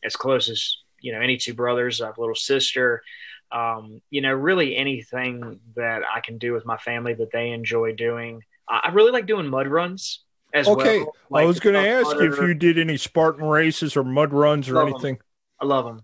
as 0.03 0.15
close 0.15 0.49
as 0.49 0.77
you 0.99 1.11
know 1.13 1.21
any 1.21 1.37
two 1.37 1.53
brothers. 1.53 2.01
I 2.01 2.07
have 2.07 2.17
a 2.17 2.21
little 2.21 2.35
sister. 2.35 3.03
Um, 3.51 4.01
you 4.09 4.21
know, 4.21 4.33
really 4.33 4.75
anything 4.75 5.59
that 5.75 6.01
I 6.11 6.21
can 6.21 6.37
do 6.39 6.53
with 6.53 6.65
my 6.65 6.77
family 6.77 7.13
that 7.13 7.31
they 7.31 7.51
enjoy 7.51 7.93
doing. 7.93 8.41
I 8.67 8.89
really 8.93 9.11
like 9.11 9.27
doing 9.27 9.47
mud 9.47 9.67
runs. 9.67 10.23
as 10.53 10.65
well. 10.65 10.79
Okay, 10.79 11.05
well. 11.29 11.43
I 11.43 11.45
was 11.45 11.59
going 11.59 11.75
to 11.75 11.87
ask 11.87 12.15
you 12.15 12.31
if 12.33 12.39
you 12.39 12.53
did 12.53 12.79
any 12.79 12.97
Spartan 12.97 13.45
races 13.45 13.95
or 13.97 14.03
mud 14.03 14.33
runs 14.33 14.69
or 14.69 14.81
anything. 14.81 15.19
I 15.59 15.65
love 15.65 15.85
them. 15.85 16.01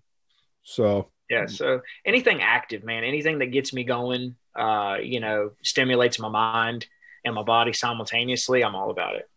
So 0.63 1.09
Yeah. 1.29 1.45
So 1.45 1.81
anything 2.05 2.41
active, 2.41 2.83
man, 2.83 3.03
anything 3.03 3.39
that 3.39 3.47
gets 3.47 3.73
me 3.73 3.83
going, 3.83 4.35
uh, 4.59 4.97
you 5.01 5.19
know, 5.19 5.51
stimulates 5.63 6.19
my 6.19 6.29
mind 6.29 6.85
and 7.25 7.33
my 7.33 7.43
body 7.43 7.73
simultaneously, 7.73 8.63
I'm 8.63 8.75
all 8.75 8.91
about 8.91 9.15
it. 9.15 9.29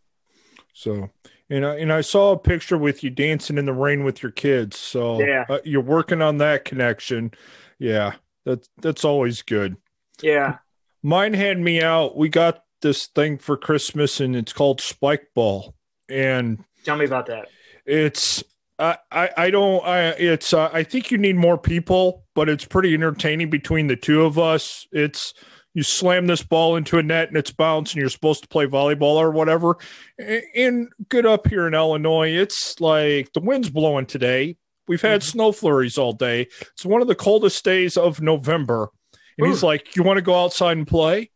So, 0.74 1.10
and 1.50 1.64
I, 1.66 1.76
and 1.76 1.92
I 1.92 2.00
saw 2.00 2.32
a 2.32 2.38
picture 2.38 2.78
with 2.78 3.02
you 3.04 3.10
dancing 3.10 3.58
in 3.58 3.66
the 3.66 3.72
rain 3.72 4.04
with 4.04 4.22
your 4.22 4.32
kids. 4.32 4.78
So 4.78 5.20
Yeah. 5.20 5.44
uh, 5.48 5.58
you're 5.64 5.82
working 5.82 6.22
on 6.22 6.38
that 6.38 6.64
connection. 6.64 7.32
Yeah, 7.78 8.14
that's 8.44 8.68
that's 8.80 9.04
always 9.04 9.42
good. 9.42 9.76
Yeah. 10.22 10.58
Mine 11.02 11.34
had 11.34 11.58
me 11.58 11.82
out. 11.82 12.16
We 12.16 12.28
got 12.28 12.64
this 12.80 13.06
thing 13.08 13.38
for 13.38 13.56
Christmas, 13.56 14.20
and 14.20 14.34
it's 14.36 14.52
called 14.52 14.80
Spike 14.80 15.28
Ball, 15.34 15.74
and 16.08 16.64
Tell 16.84 16.96
me 16.96 17.04
about 17.04 17.26
that. 17.26 17.48
it's 17.84 18.42
I 18.78 19.30
I, 19.36 19.50
don't 19.50 19.84
I 19.84 20.08
it's 20.10 20.52
uh, 20.52 20.70
I 20.72 20.82
think 20.82 21.10
you 21.10 21.18
need 21.18 21.36
more 21.36 21.58
people, 21.58 22.24
but 22.34 22.48
it's 22.48 22.64
pretty 22.64 22.94
entertaining 22.94 23.50
between 23.50 23.86
the 23.86 23.96
two 23.96 24.22
of 24.22 24.38
us. 24.38 24.86
It's 24.92 25.34
you 25.74 25.82
slam 25.82 26.26
this 26.26 26.42
ball 26.42 26.76
into 26.76 26.98
a 26.98 27.02
net 27.02 27.28
and 27.28 27.36
it's 27.36 27.50
bouncing. 27.50 28.00
You're 28.00 28.10
supposed 28.10 28.42
to 28.42 28.48
play 28.48 28.66
volleyball 28.66 29.16
or 29.16 29.30
whatever. 29.30 29.78
And 30.54 30.88
good 31.08 31.24
up 31.24 31.48
here 31.48 31.66
in 31.66 31.74
Illinois, 31.74 32.30
it's 32.30 32.80
like 32.80 33.32
the 33.32 33.40
wind's 33.40 33.70
blowing 33.70 34.06
today. 34.06 34.56
We've 34.88 35.00
had 35.00 35.22
snow 35.22 35.52
flurries 35.52 35.96
all 35.96 36.12
day. 36.12 36.48
It's 36.60 36.84
one 36.84 37.00
of 37.00 37.08
the 37.08 37.14
coldest 37.14 37.64
days 37.64 37.96
of 37.96 38.20
November. 38.20 38.90
And 39.38 39.46
he's 39.46 39.62
like, 39.62 39.96
You 39.96 40.02
want 40.02 40.18
to 40.18 40.22
go 40.22 40.44
outside 40.44 40.76
and 40.76 40.86
play? 40.86 41.30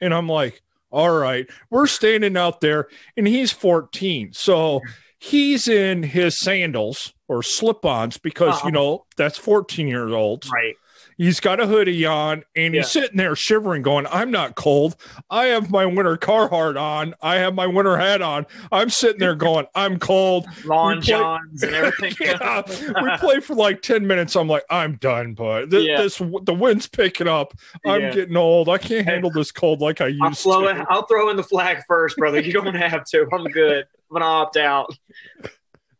And 0.00 0.12
I'm 0.12 0.28
like, 0.28 0.60
All 0.90 1.10
right. 1.10 1.48
We're 1.70 1.86
standing 1.86 2.36
out 2.36 2.60
there, 2.60 2.88
and 3.16 3.26
he's 3.26 3.52
14. 3.52 4.32
So 4.32 4.82
he's 5.18 5.68
in 5.68 6.02
his 6.02 6.38
sandals 6.38 7.12
or 7.28 7.42
slip 7.42 7.84
ons 7.84 8.16
because, 8.18 8.54
Uh-huh. 8.56 8.66
you 8.66 8.72
know, 8.72 9.04
that's 9.16 9.38
14 9.38 9.88
years 9.88 10.12
old. 10.12 10.46
Right. 10.52 10.74
He's 11.16 11.40
got 11.40 11.58
a 11.58 11.66
hoodie 11.66 12.06
on 12.06 12.44
and 12.54 12.76
he's 12.76 12.92
sitting 12.92 13.16
there 13.16 13.34
shivering, 13.34 13.82
going, 13.82 14.06
I'm 14.06 14.30
not 14.30 14.54
cold. 14.54 14.94
I 15.28 15.46
have 15.46 15.68
my 15.68 15.84
winter 15.84 16.16
Carhartt 16.16 16.80
on. 16.80 17.12
I 17.20 17.38
have 17.38 17.56
my 17.56 17.66
winter 17.66 17.96
hat 17.96 18.22
on. 18.22 18.46
I'm 18.70 18.88
sitting 18.88 19.18
there 19.18 19.34
going, 19.34 19.66
I'm 19.74 19.98
cold. 19.98 20.46
Lawn 20.64 20.98
play- 21.02 21.06
Johns 21.08 21.64
and 21.64 21.74
everything. 21.74 22.14
yeah. 22.24 22.62
We 23.02 23.16
play 23.18 23.40
for 23.40 23.56
like 23.56 23.82
10 23.82 24.06
minutes. 24.06 24.36
I'm 24.36 24.46
like, 24.46 24.62
I'm 24.70 24.94
done, 24.94 25.34
but 25.34 25.72
th- 25.72 25.88
Yeah. 25.88 26.02
this 26.02 26.18
the 26.18 26.54
wind's 26.54 26.86
picking 26.86 27.26
up. 27.26 27.52
I'm 27.84 28.00
Yeah. 28.00 28.12
getting 28.12 28.36
old. 28.36 28.68
I 28.68 28.78
can't 28.78 29.04
handle 29.04 29.32
this 29.32 29.50
cold 29.50 29.80
like 29.80 30.00
I 30.00 30.06
used 30.06 30.46
I'll, 30.46 30.60
to. 30.62 30.68
in, 30.68 30.86
I'll 30.88 31.06
throw 31.06 31.30
in 31.30 31.36
the 31.36 31.42
flag 31.42 31.82
first, 31.88 32.16
brother. 32.16 32.40
You 32.40 32.52
don't 32.52 32.72
have 32.76 33.04
to. 33.06 33.26
I'm 33.32 33.42
good. 33.46 33.86
I'm 34.10 34.14
gonna 34.14 34.24
opt 34.24 34.56
out. 34.56 34.94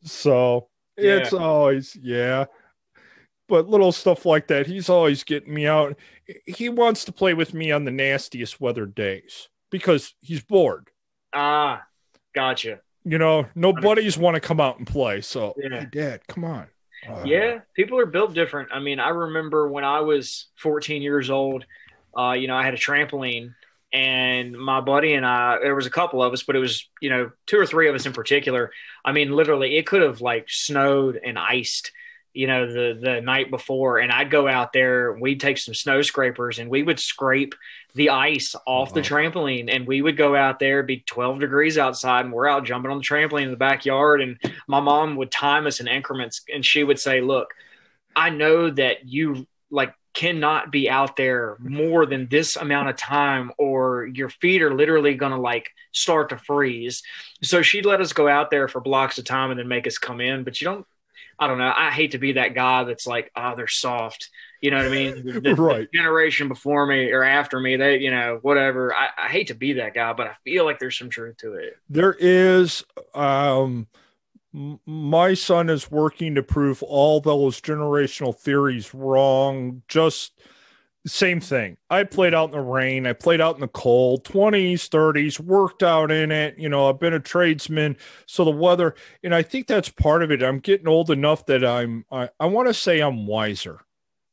So 0.04 0.68
it's 0.96 1.32
always, 1.32 1.96
yeah. 1.96 2.46
But 3.48 3.68
little 3.68 3.92
stuff 3.92 4.26
like 4.26 4.48
that, 4.48 4.66
he's 4.66 4.88
always 4.88 5.24
getting 5.24 5.54
me 5.54 5.66
out. 5.66 5.98
He 6.46 6.68
wants 6.68 7.04
to 7.06 7.12
play 7.12 7.34
with 7.34 7.54
me 7.54 7.72
on 7.72 7.84
the 7.84 7.90
nastiest 7.90 8.60
weather 8.60 8.84
days 8.86 9.48
because 9.70 10.14
he's 10.20 10.42
bored. 10.42 10.88
Ah, 11.32 11.82
gotcha. 12.34 12.80
You 13.04 13.16
know, 13.16 13.46
no 13.54 13.72
buddies 13.72 14.18
want 14.18 14.34
to 14.34 14.40
come 14.40 14.60
out 14.60 14.78
and 14.78 14.86
play. 14.86 15.22
So, 15.22 15.54
Yeah. 15.56 15.80
hey, 15.80 15.86
Dad, 15.90 16.26
come 16.28 16.44
on. 16.44 16.68
Uh, 17.08 17.22
Yeah, 17.24 17.60
people 17.74 17.98
are 17.98 18.06
built 18.06 18.34
different. 18.34 18.70
I 18.72 18.80
mean, 18.80 19.00
I 19.00 19.10
remember 19.10 19.68
when 19.68 19.84
I 19.84 20.00
was 20.00 20.48
14 20.56 21.00
years 21.00 21.30
old, 21.30 21.64
uh, 22.18 22.32
you 22.32 22.48
know, 22.48 22.56
I 22.56 22.64
had 22.64 22.74
a 22.74 22.78
trampoline 22.78 23.54
and 23.92 24.52
my 24.52 24.80
buddy 24.80 25.14
and 25.14 25.24
I, 25.24 25.58
there 25.60 25.74
was 25.74 25.86
a 25.86 25.90
couple 25.90 26.22
of 26.22 26.32
us, 26.32 26.42
but 26.42 26.56
it 26.56 26.60
was, 26.60 26.88
you 27.00 27.08
know, 27.08 27.30
two 27.46 27.58
or 27.58 27.66
three 27.66 27.88
of 27.88 27.94
us 27.94 28.06
in 28.06 28.12
particular. 28.12 28.70
I 29.04 29.12
mean, 29.12 29.32
literally, 29.32 29.76
it 29.76 29.86
could 29.86 30.02
have 30.02 30.20
like 30.20 30.50
snowed 30.50 31.18
and 31.24 31.38
iced, 31.38 31.92
you 32.34 32.46
know, 32.46 32.70
the, 32.70 32.98
the 33.00 33.20
night 33.22 33.50
before. 33.50 33.98
And 33.98 34.12
I'd 34.12 34.30
go 34.30 34.46
out 34.46 34.74
there, 34.74 35.14
we'd 35.14 35.40
take 35.40 35.56
some 35.56 35.74
snow 35.74 36.02
scrapers 36.02 36.58
and 36.58 36.68
we 36.68 36.82
would 36.82 37.00
scrape 37.00 37.54
the 37.94 38.10
ice 38.10 38.54
off 38.66 38.92
the 38.92 39.00
trampoline. 39.00 39.74
And 39.74 39.86
we 39.86 40.02
would 40.02 40.18
go 40.18 40.36
out 40.36 40.58
there, 40.58 40.82
be 40.82 40.98
12 41.06 41.40
degrees 41.40 41.78
outside, 41.78 42.26
and 42.26 42.34
we're 42.34 42.48
out 42.48 42.66
jumping 42.66 42.90
on 42.90 42.98
the 42.98 43.04
trampoline 43.04 43.44
in 43.44 43.50
the 43.50 43.56
backyard. 43.56 44.20
And 44.20 44.38
my 44.66 44.80
mom 44.80 45.16
would 45.16 45.30
time 45.30 45.66
us 45.66 45.80
in 45.80 45.88
increments 45.88 46.42
and 46.52 46.64
she 46.64 46.84
would 46.84 47.00
say, 47.00 47.22
Look, 47.22 47.54
I 48.14 48.28
know 48.28 48.68
that 48.68 49.06
you 49.06 49.46
like 49.70 49.94
cannot 50.18 50.72
be 50.72 50.90
out 50.90 51.14
there 51.14 51.56
more 51.60 52.04
than 52.04 52.26
this 52.28 52.56
amount 52.56 52.88
of 52.88 52.96
time 52.96 53.52
or 53.56 54.04
your 54.12 54.28
feet 54.28 54.62
are 54.62 54.74
literally 54.74 55.14
going 55.14 55.30
to 55.30 55.38
like 55.38 55.70
start 55.92 56.30
to 56.30 56.36
freeze. 56.36 57.04
So 57.44 57.62
she'd 57.62 57.86
let 57.86 58.00
us 58.00 58.12
go 58.12 58.26
out 58.26 58.50
there 58.50 58.66
for 58.66 58.80
blocks 58.80 59.18
of 59.18 59.24
time 59.26 59.52
and 59.52 59.60
then 59.60 59.68
make 59.68 59.86
us 59.86 59.96
come 59.96 60.20
in. 60.20 60.42
But 60.42 60.60
you 60.60 60.64
don't, 60.64 60.84
I 61.38 61.46
don't 61.46 61.58
know. 61.58 61.72
I 61.72 61.92
hate 61.92 62.10
to 62.12 62.18
be 62.18 62.32
that 62.32 62.52
guy 62.52 62.82
that's 62.82 63.06
like, 63.06 63.30
oh, 63.36 63.54
they're 63.54 63.68
soft. 63.68 64.28
You 64.60 64.72
know 64.72 64.78
what 64.78 64.86
I 64.86 64.90
mean? 64.90 65.22
The, 65.34 65.40
the 65.40 65.54
Right. 65.54 65.88
generation 65.94 66.48
before 66.48 66.84
me 66.84 67.12
or 67.12 67.22
after 67.22 67.60
me, 67.60 67.76
they, 67.76 67.98
you 67.98 68.10
know, 68.10 68.40
whatever. 68.42 68.92
I, 68.92 69.10
I 69.16 69.28
hate 69.28 69.46
to 69.48 69.54
be 69.54 69.74
that 69.74 69.94
guy, 69.94 70.14
but 70.14 70.26
I 70.26 70.34
feel 70.42 70.64
like 70.64 70.80
there's 70.80 70.98
some 70.98 71.10
truth 71.10 71.36
to 71.38 71.52
it. 71.52 71.76
There 71.88 72.16
is, 72.18 72.82
um, 73.14 73.86
my 74.52 75.34
son 75.34 75.68
is 75.68 75.90
working 75.90 76.34
to 76.34 76.42
prove 76.42 76.82
all 76.82 77.20
those 77.20 77.60
generational 77.60 78.34
theories 78.34 78.94
wrong. 78.94 79.82
Just 79.88 80.40
same 81.06 81.40
thing. 81.40 81.76
I 81.90 82.04
played 82.04 82.34
out 82.34 82.46
in 82.46 82.50
the 82.52 82.60
rain. 82.60 83.06
I 83.06 83.12
played 83.12 83.40
out 83.40 83.54
in 83.54 83.60
the 83.60 83.68
cold, 83.68 84.24
20s, 84.24 84.88
30s, 84.88 85.40
worked 85.40 85.82
out 85.82 86.10
in 86.10 86.30
it. 86.30 86.58
You 86.58 86.68
know, 86.68 86.88
I've 86.88 86.98
been 87.00 87.14
a 87.14 87.20
tradesman. 87.20 87.96
So 88.26 88.44
the 88.44 88.50
weather, 88.50 88.94
and 89.22 89.34
I 89.34 89.42
think 89.42 89.66
that's 89.66 89.88
part 89.88 90.22
of 90.22 90.30
it. 90.30 90.42
I'm 90.42 90.58
getting 90.58 90.88
old 90.88 91.10
enough 91.10 91.46
that 91.46 91.64
I'm, 91.64 92.04
I, 92.10 92.28
I 92.40 92.46
want 92.46 92.68
to 92.68 92.74
say 92.74 93.00
I'm 93.00 93.26
wiser 93.26 93.80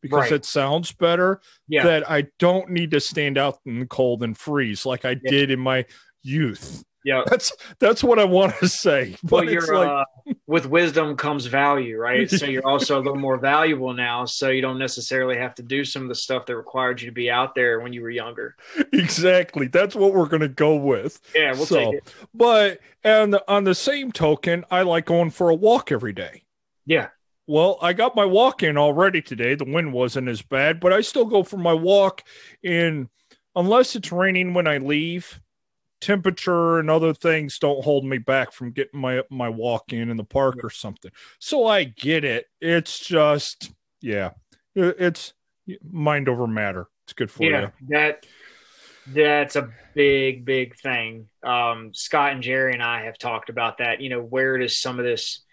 because 0.01 0.23
Right. 0.23 0.31
it 0.33 0.45
sounds 0.45 0.91
better 0.91 1.39
Yeah. 1.67 1.83
that 1.83 2.09
I 2.09 2.27
don't 2.39 2.69
need 2.71 2.91
to 2.91 2.99
stand 2.99 3.37
out 3.37 3.59
in 3.65 3.79
the 3.79 3.85
cold 3.87 4.23
and 4.23 4.37
freeze 4.37 4.85
like 4.85 5.05
I 5.05 5.11
Yeah. 5.11 5.31
did 5.31 5.51
in 5.51 5.59
my 5.59 5.85
youth. 6.23 6.83
Yeah. 7.05 7.21
That's 7.29 7.53
that's 7.79 8.03
what 8.03 8.17
I 8.17 8.25
want 8.25 8.55
to 8.57 8.67
say. 8.67 9.15
But 9.23 9.43
it's 9.43 9.67
you're, 9.67 9.77
like 9.77 9.87
uh, 9.87 10.33
with 10.47 10.65
wisdom 10.65 11.15
comes 11.15 11.45
value, 11.45 11.97
right? 11.97 12.29
So 12.29 12.47
you're 12.47 12.65
also 12.65 12.97
a 12.97 13.01
little 13.01 13.15
more 13.15 13.37
valuable 13.37 13.93
now. 13.93 14.25
So 14.25 14.49
you 14.49 14.61
don't 14.61 14.79
necessarily 14.79 15.37
have 15.37 15.53
to 15.55 15.63
do 15.63 15.85
some 15.85 16.01
of 16.01 16.09
the 16.09 16.15
stuff 16.15 16.47
that 16.47 16.55
required 16.57 16.99
you 16.99 17.07
to 17.07 17.13
be 17.13 17.29
out 17.29 17.53
there 17.53 17.79
when 17.79 17.93
you 17.93 18.01
were 18.01 18.09
younger. 18.09 18.55
exactly 18.91 19.67
that's 19.67 19.95
what 19.95 20.13
we're 20.13 20.27
gonna 20.27 20.47
go 20.47 20.75
with. 20.75 21.21
Yeah, 21.35 21.53
we'll 21.53 21.67
So, 21.67 21.77
take 21.77 21.93
it. 21.93 22.15
But 22.33 22.79
and 23.03 23.39
on 23.47 23.65
the 23.65 23.75
same 23.75 24.11
token, 24.11 24.65
I 24.71 24.81
like 24.81 25.05
going 25.05 25.29
for 25.29 25.51
a 25.51 25.55
walk 25.55 25.91
every 25.91 26.13
day. 26.13 26.43
Yeah. 26.87 27.09
Well, 27.45 27.77
I 27.83 27.93
got 27.93 28.15
my 28.15 28.25
walk 28.25 28.63
in 28.63 28.77
already 28.77 29.21
today. 29.21 29.53
The 29.53 29.65
wind 29.65 29.93
wasn't 29.93 30.27
as 30.27 30.41
bad, 30.41 30.79
but 30.79 30.91
I 30.91 31.01
still 31.01 31.25
go 31.25 31.43
for 31.43 31.57
my 31.57 31.73
walk 31.73 32.23
in 32.63 33.09
unless 33.55 33.95
it's 33.95 34.11
raining 34.11 34.55
when 34.55 34.65
I 34.65 34.79
leave. 34.79 35.39
Temperature 36.01 36.79
and 36.79 36.89
other 36.89 37.13
things 37.13 37.57
don't 37.57 37.83
hold 37.83 38.05
me 38.05 38.17
back 38.17 38.51
from 38.51 38.71
getting 38.71 38.99
my 38.99 39.23
my 39.29 39.49
walk 39.49 39.93
in 39.93 40.09
in 40.09 40.17
the 40.17 40.23
park 40.23 40.63
or 40.63 40.69
something. 40.69 41.11
So 41.39 41.65
I 41.65 41.85
get 41.85 42.23
it. 42.23 42.45
It's 42.61 42.99
just 42.99 43.71
yeah, 44.01 44.31
it's 44.75 45.33
mind 45.81 46.29
over 46.29 46.47
matter. 46.47 46.87
It's 47.05 47.13
good 47.13 47.31
for 47.31 47.43
Yeah, 47.43 47.61
you. 47.61 47.71
that 47.89 48.25
that's 49.07 49.55
a 49.55 49.69
big, 49.93 50.45
big 50.45 50.75
thing. 50.77 51.27
Um, 51.43 51.93
Scott 51.93 52.33
and 52.33 52.41
Jerry 52.41 52.73
and 52.73 52.83
I 52.83 53.05
have 53.05 53.17
talked 53.17 53.49
about 53.49 53.77
that. 53.77 54.01
You 54.01 54.09
know, 54.09 54.21
where 54.21 54.57
does 54.57 54.79
some 54.79 54.99
of 54.99 55.05
this 55.05 55.43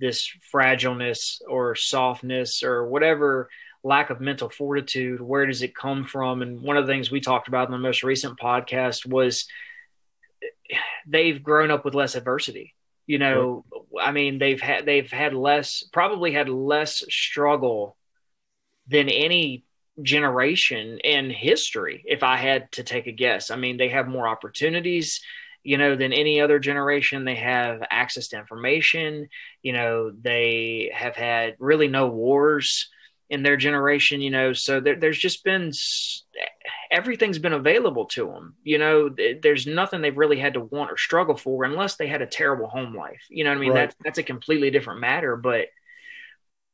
this 0.00 0.30
fragileness 0.54 1.40
or 1.48 1.74
softness 1.74 2.62
or 2.62 2.86
whatever 2.86 3.48
lack 3.84 4.10
of 4.10 4.20
mental 4.20 4.48
fortitude, 4.48 5.20
where 5.20 5.46
does 5.46 5.62
it 5.62 5.74
come 5.74 6.04
from? 6.04 6.42
And 6.42 6.60
one 6.60 6.76
of 6.76 6.86
the 6.86 6.92
things 6.92 7.10
we 7.10 7.20
talked 7.20 7.48
about 7.48 7.68
in 7.68 7.72
the 7.72 7.78
most 7.78 8.02
recent 8.02 8.38
podcast 8.38 9.06
was 9.06 9.46
they've 11.06 11.42
grown 11.42 11.70
up 11.70 11.84
with 11.84 11.94
less 11.94 12.14
adversity. 12.14 12.74
You 13.06 13.18
know, 13.18 13.64
I 13.98 14.12
mean, 14.12 14.38
they've 14.38 14.60
had 14.60 14.84
they've 14.84 15.10
had 15.10 15.32
less, 15.32 15.82
probably 15.92 16.32
had 16.32 16.50
less 16.50 17.02
struggle 17.08 17.96
than 18.86 19.08
any 19.08 19.64
generation 20.02 20.98
in 20.98 21.30
history. 21.30 22.02
If 22.06 22.22
I 22.22 22.36
had 22.36 22.70
to 22.72 22.82
take 22.82 23.06
a 23.06 23.12
guess, 23.12 23.50
I 23.50 23.56
mean, 23.56 23.78
they 23.78 23.88
have 23.88 24.08
more 24.08 24.28
opportunities, 24.28 25.22
you 25.62 25.78
know, 25.78 25.96
than 25.96 26.12
any 26.12 26.42
other 26.42 26.58
generation. 26.58 27.24
They 27.24 27.36
have 27.36 27.82
access 27.90 28.28
to 28.28 28.38
information. 28.38 29.28
You 29.62 29.72
know, 29.72 30.10
they 30.10 30.90
have 30.94 31.16
had 31.16 31.56
really 31.58 31.88
no 31.88 32.08
wars 32.08 32.90
in 33.30 33.42
their 33.42 33.56
generation. 33.56 34.20
You 34.20 34.30
know, 34.30 34.52
so 34.52 34.80
there, 34.80 34.96
there's 34.96 35.18
just 35.18 35.44
been 35.44 35.72
everything's 36.90 37.38
been 37.38 37.52
available 37.52 38.06
to 38.06 38.26
them. 38.26 38.54
You 38.62 38.78
know, 38.78 39.10
there's 39.42 39.66
nothing 39.66 40.00
they've 40.00 40.16
really 40.16 40.38
had 40.38 40.54
to 40.54 40.60
want 40.60 40.90
or 40.90 40.96
struggle 40.96 41.36
for 41.36 41.64
unless 41.64 41.96
they 41.96 42.06
had 42.06 42.22
a 42.22 42.26
terrible 42.26 42.68
home 42.68 42.94
life. 42.94 43.22
You 43.28 43.44
know 43.44 43.50
what 43.50 43.58
I 43.58 43.60
mean? 43.60 43.72
Right. 43.72 43.80
That's 43.80 43.96
that's 44.04 44.18
a 44.18 44.22
completely 44.22 44.70
different 44.70 45.00
matter. 45.00 45.36
But 45.36 45.68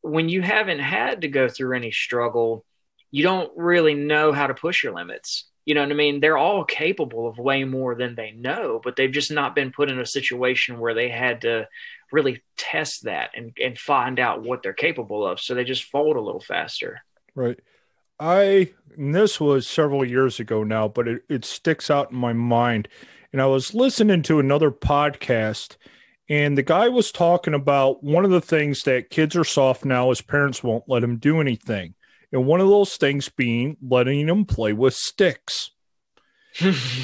when 0.03 0.29
you 0.29 0.43
haven't 0.43 0.81
had 0.81 1.23
to 1.23 1.29
go 1.29 1.49
through 1.49 1.77
any 1.77 1.91
struggle, 1.91 2.65
you 3.11 3.23
don't 3.23 3.51
really 3.57 3.95
know 3.95 4.33
how 4.33 4.47
to 4.47 4.55
push 4.55 4.83
your 4.83 4.95
limits. 4.95 5.47
You 5.65 5.75
know 5.75 5.81
what 5.81 5.91
I 5.91 5.95
mean? 5.95 6.21
They're 6.21 6.37
all 6.37 6.65
capable 6.65 7.27
of 7.27 7.39
way 7.39 7.65
more 7.65 7.95
than 7.95 8.15
they 8.15 8.33
know, 8.33 8.81
but 8.83 8.97
they've 8.97 9.11
just 9.11 9.31
not 9.31 9.55
been 9.55 9.73
put 9.73 9.91
in 9.91 9.99
a 9.99 10.07
situation 10.07 10.79
where 10.79 10.95
they 10.95 11.09
had 11.09 11.41
to 11.43 11.69
really 12.13 12.43
test 12.57 13.05
that 13.05 13.31
and, 13.35 13.57
and 13.63 13.79
find 13.79 14.21
out 14.21 14.43
what 14.43 14.63
they're 14.63 14.73
capable 14.73 15.27
of. 15.27 15.41
So 15.41 15.55
they 15.55 15.65
just 15.65 15.85
fold 15.85 16.17
a 16.17 16.21
little 16.21 16.41
faster. 16.41 17.03
Right. 17.35 17.59
I, 18.21 18.73
this 18.97 19.41
was 19.41 19.67
several 19.67 20.05
years 20.05 20.39
ago 20.39 20.63
now, 20.63 20.87
but 20.87 21.09
it, 21.09 21.23
it 21.29 21.45
sticks 21.45 21.91
out 21.91 22.13
in 22.13 22.17
my 22.17 22.33
mind. 22.33 22.89
And 23.33 23.43
I 23.43 23.47
was 23.47 23.75
listening 23.75 24.23
to 24.25 24.39
another 24.39 24.71
podcast, 24.71 25.77
and 26.29 26.57
the 26.57 26.63
guy 26.63 26.89
was 26.89 27.11
talking 27.11 27.55
about 27.55 28.05
one 28.05 28.25
of 28.25 28.31
the 28.31 28.41
things 28.41 28.85
that 28.85 29.11
kids 29.11 29.35
are 29.35 29.45
soft 29.45 29.85
now 29.85 30.13
is 30.13 30.21
parents 30.21 30.63
won't 30.63 30.89
let 30.89 31.01
them 31.01 31.17
do 31.17 31.41
anything. 31.41 31.95
And 32.35 32.47
one 32.47 32.61
of 32.61 32.69
those 32.69 32.97
things 32.97 33.29
being 33.29 33.77
letting 33.81 34.27
them 34.27 34.45
play 34.45 34.73
with 34.73 34.95
sticks. 34.95 35.71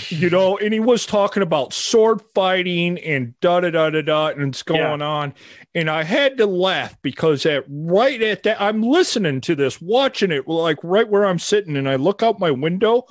you 0.09 0.29
know, 0.31 0.59
and 0.59 0.75
he 0.75 0.81
was 0.81 1.07
talking 1.07 1.43
about 1.43 1.73
sword 1.73 2.21
fighting 2.35 2.99
and 2.99 3.39
da 3.41 3.61
da 3.61 3.71
da 3.71 3.91
da 3.91 4.03
da, 4.03 4.27
and 4.29 4.49
it's 4.49 4.65
going 4.65 4.81
yeah. 5.01 5.07
on. 5.07 5.35
And 5.73 5.89
I 5.89 6.03
had 6.03 6.37
to 6.39 6.47
laugh 6.47 7.01
because 7.01 7.47
at 7.47 7.65
right 7.69 8.21
at 8.21 8.43
that, 8.43 8.61
I'm 8.61 8.83
listening 8.83 9.41
to 9.43 9.55
this, 9.55 9.81
watching 9.81 10.33
it, 10.33 10.49
like 10.49 10.79
right 10.83 11.09
where 11.09 11.25
I'm 11.25 11.39
sitting, 11.39 11.77
and 11.77 11.89
I 11.89 11.95
look 11.95 12.25
out 12.25 12.41
my 12.41 12.51
window. 12.51 13.05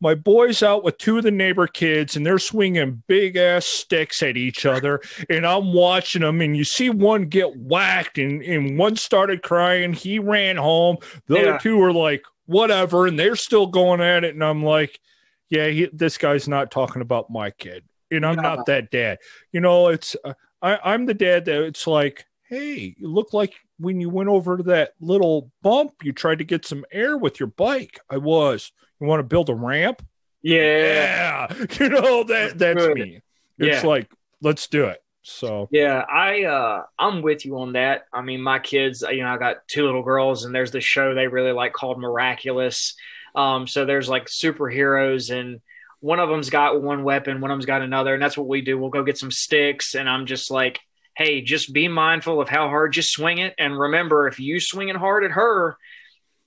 My 0.00 0.14
boy's 0.14 0.62
out 0.62 0.82
with 0.82 0.98
two 0.98 1.18
of 1.18 1.24
the 1.24 1.30
neighbor 1.30 1.66
kids, 1.66 2.16
and 2.16 2.24
they're 2.24 2.38
swinging 2.38 3.02
big 3.06 3.36
ass 3.36 3.66
sticks 3.66 4.22
at 4.22 4.36
each 4.36 4.64
other. 4.64 5.00
And 5.28 5.46
I'm 5.46 5.72
watching 5.72 6.22
them, 6.22 6.40
and 6.40 6.56
you 6.56 6.64
see 6.64 6.90
one 6.90 7.26
get 7.26 7.56
whacked, 7.56 8.18
and, 8.18 8.42
and 8.42 8.78
one 8.78 8.96
started 8.96 9.42
crying. 9.42 9.92
He 9.92 10.18
ran 10.18 10.56
home. 10.56 10.96
The 11.26 11.34
yeah. 11.34 11.40
other 11.40 11.58
two 11.58 11.76
were 11.76 11.92
like, 11.92 12.22
whatever, 12.46 13.06
and 13.06 13.18
they're 13.18 13.36
still 13.36 13.66
going 13.66 14.00
at 14.00 14.24
it. 14.24 14.34
And 14.34 14.42
I'm 14.42 14.64
like, 14.64 14.98
yeah, 15.50 15.68
he, 15.68 15.88
this 15.92 16.18
guy's 16.18 16.48
not 16.48 16.70
talking 16.70 17.02
about 17.02 17.30
my 17.30 17.50
kid, 17.50 17.84
and 18.10 18.26
I'm 18.26 18.36
not 18.36 18.66
that 18.66 18.90
dad. 18.90 19.18
You 19.52 19.60
know, 19.60 19.88
it's 19.88 20.16
uh, 20.24 20.34
I, 20.62 20.78
I'm 20.82 21.06
the 21.06 21.14
dad 21.14 21.44
that 21.44 21.62
it's 21.62 21.86
like, 21.86 22.24
hey, 22.48 22.94
you 22.98 23.08
look 23.08 23.32
like 23.32 23.54
when 23.80 24.00
you 24.00 24.10
went 24.10 24.28
over 24.28 24.58
that 24.64 24.94
little 25.00 25.50
bump, 25.62 25.94
you 26.02 26.12
tried 26.12 26.38
to 26.38 26.44
get 26.44 26.66
some 26.66 26.84
air 26.92 27.16
with 27.16 27.40
your 27.40 27.48
bike. 27.48 28.00
I 28.08 28.18
was. 28.18 28.72
You 29.00 29.06
want 29.06 29.20
to 29.20 29.24
build 29.24 29.48
a 29.48 29.54
ramp? 29.54 30.02
Yeah, 30.42 31.46
yeah. 31.50 31.66
you 31.80 31.88
know 31.88 32.24
that 32.24 32.58
that's 32.58 32.86
Good. 32.86 32.94
me. 32.94 33.20
It's 33.58 33.82
yeah. 33.82 33.88
like 33.88 34.10
let's 34.42 34.66
do 34.68 34.86
it. 34.86 35.02
So 35.22 35.68
yeah, 35.70 36.04
I 36.10 36.44
uh 36.44 36.84
I'm 36.98 37.22
with 37.22 37.44
you 37.44 37.58
on 37.58 37.72
that. 37.74 38.06
I 38.12 38.22
mean, 38.22 38.40
my 38.42 38.58
kids, 38.58 39.04
you 39.10 39.22
know, 39.22 39.28
I 39.28 39.38
got 39.38 39.68
two 39.68 39.84
little 39.84 40.02
girls, 40.02 40.44
and 40.44 40.54
there's 40.54 40.70
this 40.70 40.84
show 40.84 41.14
they 41.14 41.26
really 41.26 41.52
like 41.52 41.72
called 41.72 41.98
Miraculous 42.00 42.94
um, 43.34 43.66
so 43.66 43.84
there's 43.84 44.08
like 44.08 44.26
superheroes 44.26 45.34
and 45.34 45.60
one 46.00 46.18
of 46.18 46.28
them's 46.28 46.50
got 46.50 46.80
one 46.82 47.04
weapon, 47.04 47.40
one 47.40 47.50
of 47.50 47.56
them's 47.56 47.66
got 47.66 47.82
another, 47.82 48.14
and 48.14 48.22
that's 48.22 48.36
what 48.36 48.48
we 48.48 48.62
do. 48.62 48.78
We'll 48.78 48.88
go 48.90 49.04
get 49.04 49.18
some 49.18 49.30
sticks, 49.30 49.94
and 49.94 50.08
I'm 50.08 50.24
just 50.24 50.50
like, 50.50 50.80
hey, 51.16 51.42
just 51.42 51.72
be 51.72 51.88
mindful 51.88 52.40
of 52.40 52.48
how 52.48 52.68
hard 52.68 52.96
you 52.96 53.02
swing 53.02 53.38
it, 53.38 53.54
and 53.58 53.78
remember, 53.78 54.28
if 54.28 54.38
you 54.40 54.60
swing 54.60 54.88
it 54.88 54.96
hard 54.96 55.24
at 55.24 55.32
her, 55.32 55.76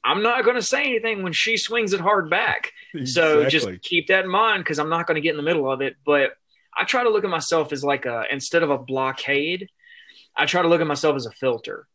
I'm 0.04 0.22
not 0.22 0.44
going 0.44 0.56
to 0.56 0.62
say 0.62 0.84
anything 0.84 1.24
when 1.24 1.34
she 1.34 1.58
swings 1.58 1.94
it 1.94 2.02
hard 2.02 2.30
back. 2.30 2.74
Exactly. 2.94 3.44
So 3.44 3.50
just 3.50 3.82
keep 3.82 4.08
that 4.08 4.26
in 4.26 4.30
mind 4.30 4.64
because 4.64 4.80
I'm 4.80 4.90
not 4.90 5.08
going 5.08 5.16
to 5.16 5.22
get 5.22 5.32
in 5.32 5.38
the 5.38 5.44
middle 5.44 5.72
of 5.72 5.82
it. 5.82 5.96
But 6.06 6.32
I 6.78 6.84
try 6.84 7.04
to 7.04 7.10
look 7.10 7.24
at 7.24 7.30
myself 7.30 7.72
as 7.72 7.84
like 7.84 8.06
a 8.06 8.26
instead 8.30 8.64
of 8.64 8.70
a 8.70 8.78
blockade, 8.78 9.70
I 10.36 10.46
try 10.46 10.62
to 10.62 10.68
look 10.68 10.82
at 10.82 10.88
myself 10.88 11.16
as 11.16 11.26
a 11.26 11.32
filter. 11.32 11.88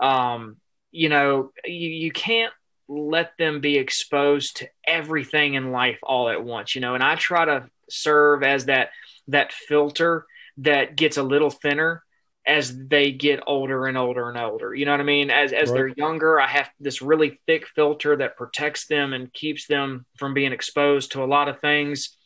Um, 0.00 0.58
you 0.90 1.08
know, 1.08 1.52
you, 1.64 1.88
you 1.88 2.12
can't 2.12 2.52
let 2.88 3.32
them 3.38 3.60
be 3.60 3.76
exposed 3.76 4.58
to 4.58 4.68
everything 4.86 5.54
in 5.54 5.72
life 5.72 5.98
all 6.02 6.28
at 6.28 6.44
once, 6.44 6.74
you 6.74 6.80
know. 6.80 6.94
And 6.94 7.02
I 7.02 7.16
try 7.16 7.44
to 7.44 7.68
serve 7.90 8.42
as 8.42 8.66
that 8.66 8.90
that 9.28 9.52
filter 9.52 10.26
that 10.58 10.96
gets 10.96 11.16
a 11.16 11.22
little 11.22 11.50
thinner 11.50 12.02
as 12.46 12.76
they 12.88 13.12
get 13.12 13.40
older 13.46 13.86
and 13.86 13.96
older 13.96 14.28
and 14.28 14.38
older. 14.38 14.74
You 14.74 14.84
know 14.84 14.90
what 14.90 15.00
I 15.00 15.04
mean? 15.04 15.30
As 15.30 15.52
as 15.52 15.70
right. 15.70 15.76
they're 15.76 15.88
younger, 15.88 16.40
I 16.40 16.46
have 16.46 16.70
this 16.80 17.02
really 17.02 17.40
thick 17.46 17.66
filter 17.68 18.16
that 18.16 18.36
protects 18.36 18.86
them 18.86 19.12
and 19.12 19.32
keeps 19.32 19.66
them 19.66 20.06
from 20.18 20.34
being 20.34 20.52
exposed 20.52 21.12
to 21.12 21.22
a 21.22 21.26
lot 21.26 21.48
of 21.48 21.60
things. 21.60 22.16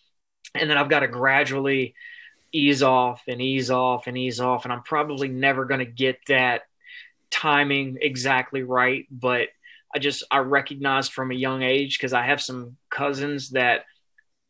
And 0.54 0.70
then 0.70 0.78
I've 0.78 0.88
got 0.88 1.00
to 1.00 1.08
gradually 1.08 1.94
ease 2.52 2.82
off 2.82 3.22
and 3.28 3.42
ease 3.42 3.70
off 3.70 4.06
and 4.06 4.16
ease 4.16 4.40
off. 4.40 4.64
And 4.64 4.72
I'm 4.72 4.82
probably 4.82 5.28
never 5.28 5.66
going 5.66 5.80
to 5.80 5.86
get 5.86 6.18
that 6.28 6.62
timing 7.30 7.98
exactly 8.00 8.62
right, 8.62 9.06
but 9.10 9.48
I 9.94 9.98
just 9.98 10.24
I 10.30 10.38
recognized 10.38 11.12
from 11.12 11.30
a 11.30 11.34
young 11.34 11.62
age 11.62 11.98
because 11.98 12.12
I 12.12 12.22
have 12.24 12.40
some 12.40 12.76
cousins 12.90 13.50
that 13.50 13.84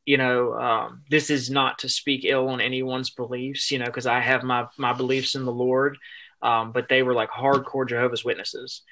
you 0.06 0.16
know 0.16 0.54
um, 0.54 1.02
this 1.10 1.28
is 1.28 1.50
not 1.50 1.80
to 1.80 1.88
speak 1.88 2.24
ill 2.24 2.48
on 2.48 2.62
anyone's 2.62 3.10
beliefs 3.10 3.70
you 3.70 3.78
know 3.78 3.84
because 3.84 4.06
I 4.06 4.20
have 4.20 4.42
my 4.42 4.66
my 4.78 4.94
beliefs 4.94 5.34
in 5.34 5.44
the 5.44 5.52
Lord 5.52 5.98
um, 6.42 6.72
but 6.72 6.88
they 6.88 7.02
were 7.02 7.14
like 7.14 7.30
hardcore 7.30 7.88
Jehovah's 7.88 8.24
Witnesses. 8.24 8.82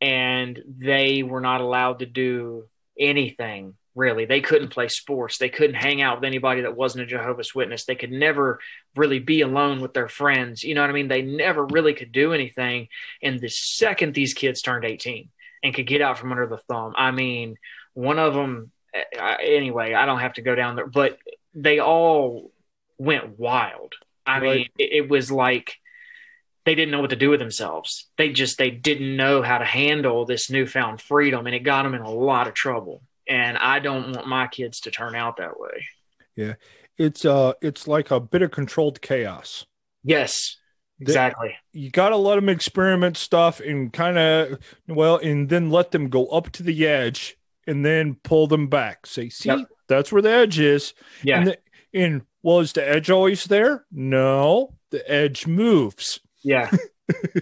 And 0.00 0.60
they 0.66 1.22
were 1.22 1.40
not 1.40 1.60
allowed 1.60 2.00
to 2.00 2.06
do 2.06 2.64
anything 2.98 3.74
really. 3.94 4.24
They 4.24 4.40
couldn't 4.40 4.70
play 4.70 4.88
sports. 4.88 5.38
They 5.38 5.50
couldn't 5.50 5.76
hang 5.76 6.00
out 6.00 6.18
with 6.18 6.26
anybody 6.26 6.62
that 6.62 6.76
wasn't 6.76 7.04
a 7.04 7.06
jehovah's 7.06 7.54
witness. 7.54 7.84
They 7.84 7.94
could 7.94 8.10
never 8.10 8.58
really 8.96 9.18
be 9.18 9.42
alone 9.42 9.80
with 9.80 9.92
their 9.92 10.08
friends. 10.08 10.64
You 10.64 10.74
know 10.74 10.80
what 10.80 10.90
i 10.90 10.94
mean? 10.94 11.08
They 11.08 11.22
never 11.22 11.66
really 11.66 11.92
could 11.92 12.10
do 12.10 12.32
anything. 12.32 12.88
And 13.22 13.38
the 13.38 13.50
second 13.50 14.14
these 14.14 14.32
kids 14.32 14.62
turned 14.62 14.86
18 14.86 15.28
and 15.62 15.74
could 15.74 15.86
get 15.86 16.00
out 16.00 16.18
from 16.18 16.32
under 16.32 16.46
the 16.46 16.56
thumb. 16.56 16.94
I 16.96 17.10
mean, 17.10 17.56
one 17.92 18.18
of 18.18 18.32
them, 18.32 18.72
anyway, 18.94 19.94
I 19.94 20.06
don't 20.06 20.20
have 20.20 20.34
to 20.34 20.42
go 20.42 20.54
down 20.54 20.76
there, 20.76 20.86
but 20.86 21.18
they 21.54 21.78
all 21.80 22.52
went 22.98 23.38
wild. 23.38 23.94
I 24.26 24.32
right. 24.32 24.42
mean, 24.42 24.68
it, 24.78 25.04
it 25.04 25.08
was 25.08 25.30
like 25.30 25.76
they 26.64 26.74
didn't 26.74 26.92
know 26.92 27.00
what 27.00 27.10
to 27.10 27.16
do 27.16 27.30
with 27.30 27.40
themselves. 27.40 28.08
They 28.16 28.30
just 28.30 28.58
they 28.58 28.70
didn't 28.70 29.16
know 29.16 29.42
how 29.42 29.58
to 29.58 29.64
handle 29.64 30.24
this 30.24 30.50
newfound 30.50 31.00
freedom, 31.00 31.46
and 31.46 31.54
it 31.54 31.60
got 31.60 31.82
them 31.82 31.94
in 31.94 32.02
a 32.02 32.10
lot 32.10 32.48
of 32.48 32.54
trouble. 32.54 33.02
And 33.28 33.56
I 33.56 33.78
don't 33.78 34.12
want 34.14 34.26
my 34.26 34.46
kids 34.46 34.80
to 34.80 34.90
turn 34.90 35.14
out 35.14 35.36
that 35.36 35.58
way. 35.58 35.86
Yeah, 36.36 36.54
it's 36.98 37.24
uh, 37.24 37.54
it's 37.60 37.86
like 37.86 38.10
a 38.10 38.20
bit 38.20 38.42
of 38.42 38.50
controlled 38.50 39.00
chaos. 39.00 39.66
Yes, 40.04 40.56
Exactly. 41.02 41.56
you 41.72 41.90
got 41.90 42.10
to 42.10 42.16
let 42.16 42.36
them 42.36 42.48
experiment 42.48 43.16
stuff 43.16 43.60
and 43.60 43.92
kind 43.92 44.18
of, 44.18 44.58
well, 44.88 45.16
and 45.16 45.48
then 45.48 45.70
let 45.70 45.90
them 45.90 46.08
go 46.08 46.26
up 46.28 46.50
to 46.52 46.62
the 46.62 46.86
edge 46.86 47.36
and 47.66 47.84
then 47.84 48.16
pull 48.22 48.46
them 48.46 48.68
back. 48.68 49.06
Say, 49.06 49.28
see, 49.28 49.48
yep. 49.48 49.68
that's 49.88 50.12
where 50.12 50.22
the 50.22 50.30
edge 50.30 50.58
is. 50.58 50.94
Yeah. 51.22 51.38
And, 51.38 51.46
the, 51.48 51.58
and 51.94 52.22
was 52.42 52.72
the 52.72 52.88
edge 52.88 53.10
always 53.10 53.44
there? 53.44 53.84
No, 53.90 54.74
the 54.90 55.08
edge 55.10 55.46
moves. 55.46 56.20
Yeah. 56.42 56.70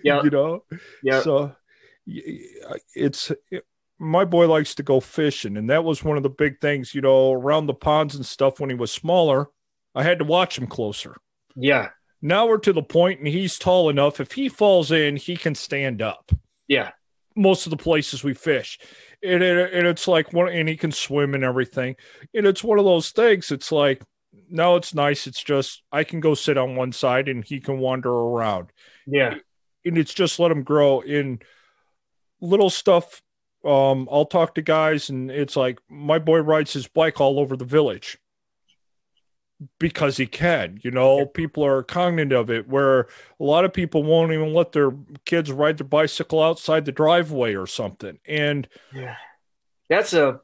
Yeah. 0.02 0.22
you 0.24 0.30
know? 0.30 0.64
Yeah. 1.00 1.20
So 1.20 1.54
it's, 2.06 3.30
it, 3.52 3.64
my 4.00 4.24
boy 4.24 4.48
likes 4.48 4.74
to 4.76 4.83
go 4.83 4.98
fishing. 4.98 5.56
And 5.56 5.70
that 5.70 5.85
was 5.85 6.02
one 6.02 6.16
of 6.16 6.24
the 6.24 6.30
big 6.30 6.61
things, 6.61 6.92
you 6.92 7.02
know, 7.02 7.33
around 7.33 7.66
the 7.66 7.74
ponds 7.74 8.16
and 8.16 8.26
stuff 8.26 8.59
when 8.59 8.70
he 8.70 8.74
was 8.74 8.90
smaller. 8.90 9.48
I 9.94 10.02
had 10.02 10.18
to 10.18 10.24
watch 10.24 10.59
him 10.59 10.66
closer. 10.66 11.14
Yeah. 11.54 11.90
Now 12.22 12.48
we're 12.48 12.59
to 12.59 12.72
the 12.72 12.83
point, 12.83 13.20
and 13.20 13.28
he's 13.28 13.59
tall 13.59 13.88
enough. 13.88 14.20
If 14.20 14.33
he 14.33 14.48
falls 14.48 14.90
in, 14.90 15.16
he 15.16 15.37
can 15.37 15.54
stand 15.54 16.02
up. 16.02 16.33
Yeah. 16.66 16.90
Most 17.37 17.66
of 17.66 17.70
the 17.70 17.76
places 17.76 18.24
we 18.24 18.35
fish, 18.35 18.78
and, 19.22 19.42
it, 19.42 19.74
and 19.74 19.87
it's 19.87 20.09
like 20.09 20.33
one, 20.33 20.48
and 20.48 20.68
he 20.68 20.76
can 20.76 20.92
swim 20.92 21.35
and 21.35 21.44
everything. 21.44 21.96
And 22.35 22.46
it's 22.46 22.64
one 22.64 22.78
of 22.78 22.85
those 22.85 23.11
things. 23.11 23.50
It's 23.50 23.72
like, 23.72 24.02
no, 24.48 24.76
it's 24.76 24.94
nice. 24.94 25.26
It's 25.26 25.42
just 25.42 25.83
I 25.90 26.04
can 26.04 26.20
go 26.20 26.35
sit 26.35 26.59
on 26.59 26.76
one 26.76 26.92
side, 26.92 27.28
and 27.28 27.44
he 27.44 27.61
can 27.61 27.78
wander 27.78 28.11
around. 28.11 28.70
Yeah. 29.06 29.35
And 29.85 29.98
it's 29.98 30.14
just 30.14 30.38
let 30.38 30.50
him 30.50 30.62
grow 30.62 31.00
in 31.00 31.40
little 32.40 32.70
stuff. 32.70 33.22
Um, 33.64 34.09
I'll 34.11 34.26
talk 34.26 34.54
to 34.54 34.62
guys, 34.62 35.11
and 35.11 35.30
it's 35.30 35.56
like 35.56 35.78
my 35.88 36.18
boy 36.18 36.38
rides 36.38 36.72
his 36.72 36.87
bike 36.87 37.20
all 37.20 37.40
over 37.40 37.56
the 37.56 37.64
village 37.64 38.18
because 39.79 40.16
he 40.16 40.27
can. 40.27 40.81
You 40.83 40.90
know, 40.90 41.27
people 41.27 41.64
are 41.64 41.83
cognizant 41.83 42.33
of 42.33 42.51
it 42.51 42.68
where 42.68 43.01
a 43.38 43.44
lot 43.44 43.64
of 43.64 43.73
people 43.73 44.03
won't 44.03 44.33
even 44.33 44.55
let 44.55 44.73
their 44.73 44.90
kids 45.25 45.51
ride 45.51 45.79
their 45.79 45.87
bicycle 45.87 46.42
outside 46.42 46.85
the 46.85 46.92
driveway 46.92 47.55
or 47.55 47.66
something. 47.66 48.18
And 48.27 48.68
yeah, 48.94 49.16
that's 49.88 50.12
a 50.12 50.40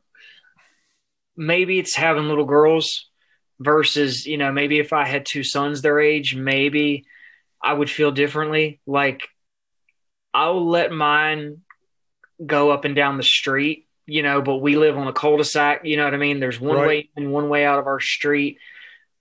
maybe 1.37 1.79
it's 1.79 1.95
having 1.95 2.29
little 2.29 2.45
girls 2.45 3.09
versus, 3.59 4.27
you 4.27 4.37
know, 4.37 4.53
maybe 4.53 4.79
if 4.79 4.93
I 4.93 5.07
had 5.07 5.27
two 5.27 5.45
sons 5.45 5.83
their 5.83 6.01
age, 6.01 6.35
maybe 6.35 7.07
I 7.63 7.73
would 7.73 7.91
feel 7.91 8.11
differently. 8.11 8.81
Like 8.87 9.29
I'll 10.35 10.69
let 10.69 10.93
mine 10.93 11.63
go 12.45 12.71
up 12.71 12.85
and 12.85 12.95
down 12.95 13.17
the 13.17 13.23
street, 13.23 13.87
you 14.05 14.23
know, 14.23 14.43
but 14.43 14.57
we 14.59 14.77
live 14.77 14.99
on 14.99 15.09
a 15.09 15.13
cul-de-sac, 15.13 15.81
you 15.85 15.97
know 15.97 16.05
what 16.05 16.13
I 16.13 16.19
mean? 16.19 16.39
There's 16.39 16.61
one 16.61 16.77
right. 16.77 16.87
way 16.87 17.11
and 17.17 17.33
one 17.33 17.49
way 17.49 17.65
out 17.65 17.79
of 17.79 17.87
our 17.87 18.01
street 18.01 18.59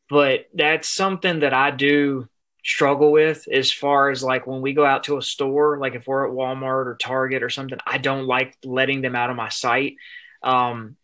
but 0.10 0.48
that's 0.54 0.94
something 0.94 1.40
that 1.40 1.54
I 1.54 1.72
do 1.72 2.28
struggle 2.64 3.12
with 3.12 3.48
as 3.52 3.72
far 3.72 4.10
as 4.10 4.24
like 4.24 4.48
when 4.48 4.62
we 4.62 4.74
go 4.74 4.86
out 4.86 5.04
to 5.06 5.18
a 5.18 5.22
store, 5.22 5.78
like 5.78 5.94
if 5.96 6.08
we're 6.08 6.28
at 6.28 6.34
Walmart 6.34 6.88
or 6.88 6.98
Target 7.00 7.44
or 7.44 7.50
something, 7.50 7.78
I 7.86 8.00
don't 8.00 8.26
like 8.26 8.58
letting 8.64 9.02
them 9.02 9.16
out 9.16 9.30
of 9.30 9.36
my 9.36 9.50
sight. 9.50 9.96
Um, 10.42 10.96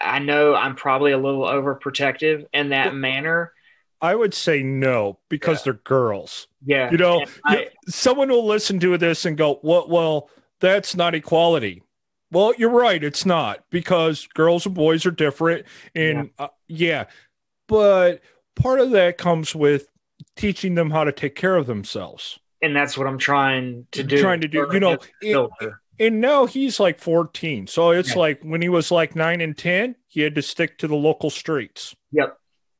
I 0.00 0.18
know 0.18 0.54
I'm 0.54 0.74
probably 0.74 1.12
a 1.12 1.18
little 1.18 1.42
overprotective 1.42 2.46
in 2.52 2.70
that 2.70 2.94
manner. 2.94 3.52
I 4.00 4.14
would 4.14 4.32
say 4.32 4.62
no 4.62 5.18
because 5.28 5.64
they're 5.64 5.72
girls. 5.72 6.46
Yeah. 6.64 6.90
You 6.90 6.98
know, 6.98 7.24
I- 7.44 7.68
someone 7.86 8.28
will 8.28 8.46
listen 8.46 8.78
to 8.80 8.96
this 8.96 9.24
and 9.24 9.36
go, 9.36 9.60
"Well, 9.62 9.88
well, 9.88 10.30
that's 10.60 10.94
not 10.96 11.14
equality." 11.14 11.82
Well, 12.30 12.52
you're 12.58 12.70
right, 12.70 13.02
it's 13.02 13.24
not 13.24 13.64
because 13.70 14.28
girls 14.34 14.66
and 14.66 14.74
boys 14.74 15.06
are 15.06 15.10
different 15.10 15.66
and 15.94 16.30
uh, 16.38 16.48
yeah. 16.66 17.06
But 17.68 18.20
part 18.56 18.80
of 18.80 18.90
that 18.90 19.18
comes 19.18 19.54
with 19.54 19.86
teaching 20.36 20.74
them 20.74 20.90
how 20.90 21.04
to 21.04 21.12
take 21.12 21.36
care 21.36 21.54
of 21.56 21.66
themselves. 21.66 22.40
and 22.60 22.74
that's 22.74 22.98
what 22.98 23.06
I'm 23.06 23.18
trying 23.18 23.86
to 23.92 24.02
do. 24.02 24.18
Trying 24.20 24.40
to 24.40 24.48
do, 24.48 24.66
you 24.72 24.80
know, 24.80 24.98
it- 25.20 25.72
and 26.00 26.20
now 26.20 26.46
he's 26.46 26.80
like 26.80 26.98
14. 26.98 27.68
So 27.68 27.90
it's 27.92 28.10
Yeah. 28.14 28.18
like 28.18 28.42
when 28.42 28.60
he 28.62 28.68
was 28.68 28.90
like 28.90 29.14
9 29.14 29.40
and 29.40 29.56
10, 29.56 29.94
he 30.08 30.22
had 30.22 30.34
to 30.34 30.42
stick 30.42 30.76
to 30.78 30.88
the 30.88 30.96
local 30.96 31.30
streets. 31.30 31.94
Yep. 32.10 32.36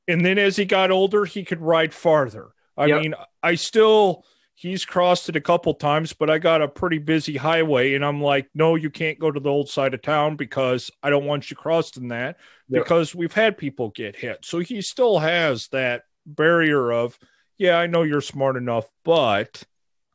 And 0.08 0.24
then 0.26 0.36
as 0.36 0.56
he 0.56 0.64
got 0.64 0.90
older, 0.90 1.26
he 1.26 1.44
could 1.44 1.60
ride 1.60 1.94
farther. 1.94 2.48
I 2.76 2.86
Yep. 2.86 3.00
mean, 3.02 3.14
I 3.40 3.54
still 3.54 4.24
he's 4.60 4.84
crossed 4.84 5.28
it 5.28 5.36
a 5.36 5.40
couple 5.40 5.72
times, 5.72 6.12
but 6.12 6.28
I 6.28 6.38
got 6.38 6.60
a 6.62 6.66
pretty 6.66 6.98
busy 6.98 7.36
highway 7.36 7.94
and 7.94 8.04
I'm 8.04 8.20
like, 8.20 8.48
"No, 8.54 8.74
you 8.74 8.90
can't 8.90 9.18
go 9.18 9.30
to 9.30 9.38
the 9.38 9.48
old 9.48 9.68
side 9.68 9.94
of 9.94 10.02
town 10.02 10.34
because 10.34 10.90
I 11.00 11.10
don't 11.10 11.26
want 11.26 11.48
you 11.48 11.56
crossing 11.56 12.08
that 12.08 12.36
Yep. 12.68 12.82
because 12.82 13.14
we've 13.14 13.32
had 13.32 13.56
people 13.56 13.90
get 13.90 14.16
hit." 14.16 14.44
So 14.44 14.58
he 14.58 14.82
still 14.82 15.20
has 15.20 15.68
that 15.68 16.02
barrier 16.26 16.90
of, 16.92 17.16
"Yeah, 17.56 17.78
I 17.78 17.86
know 17.86 18.02
you're 18.02 18.20
smart 18.20 18.56
enough, 18.56 18.86
but 19.04 19.62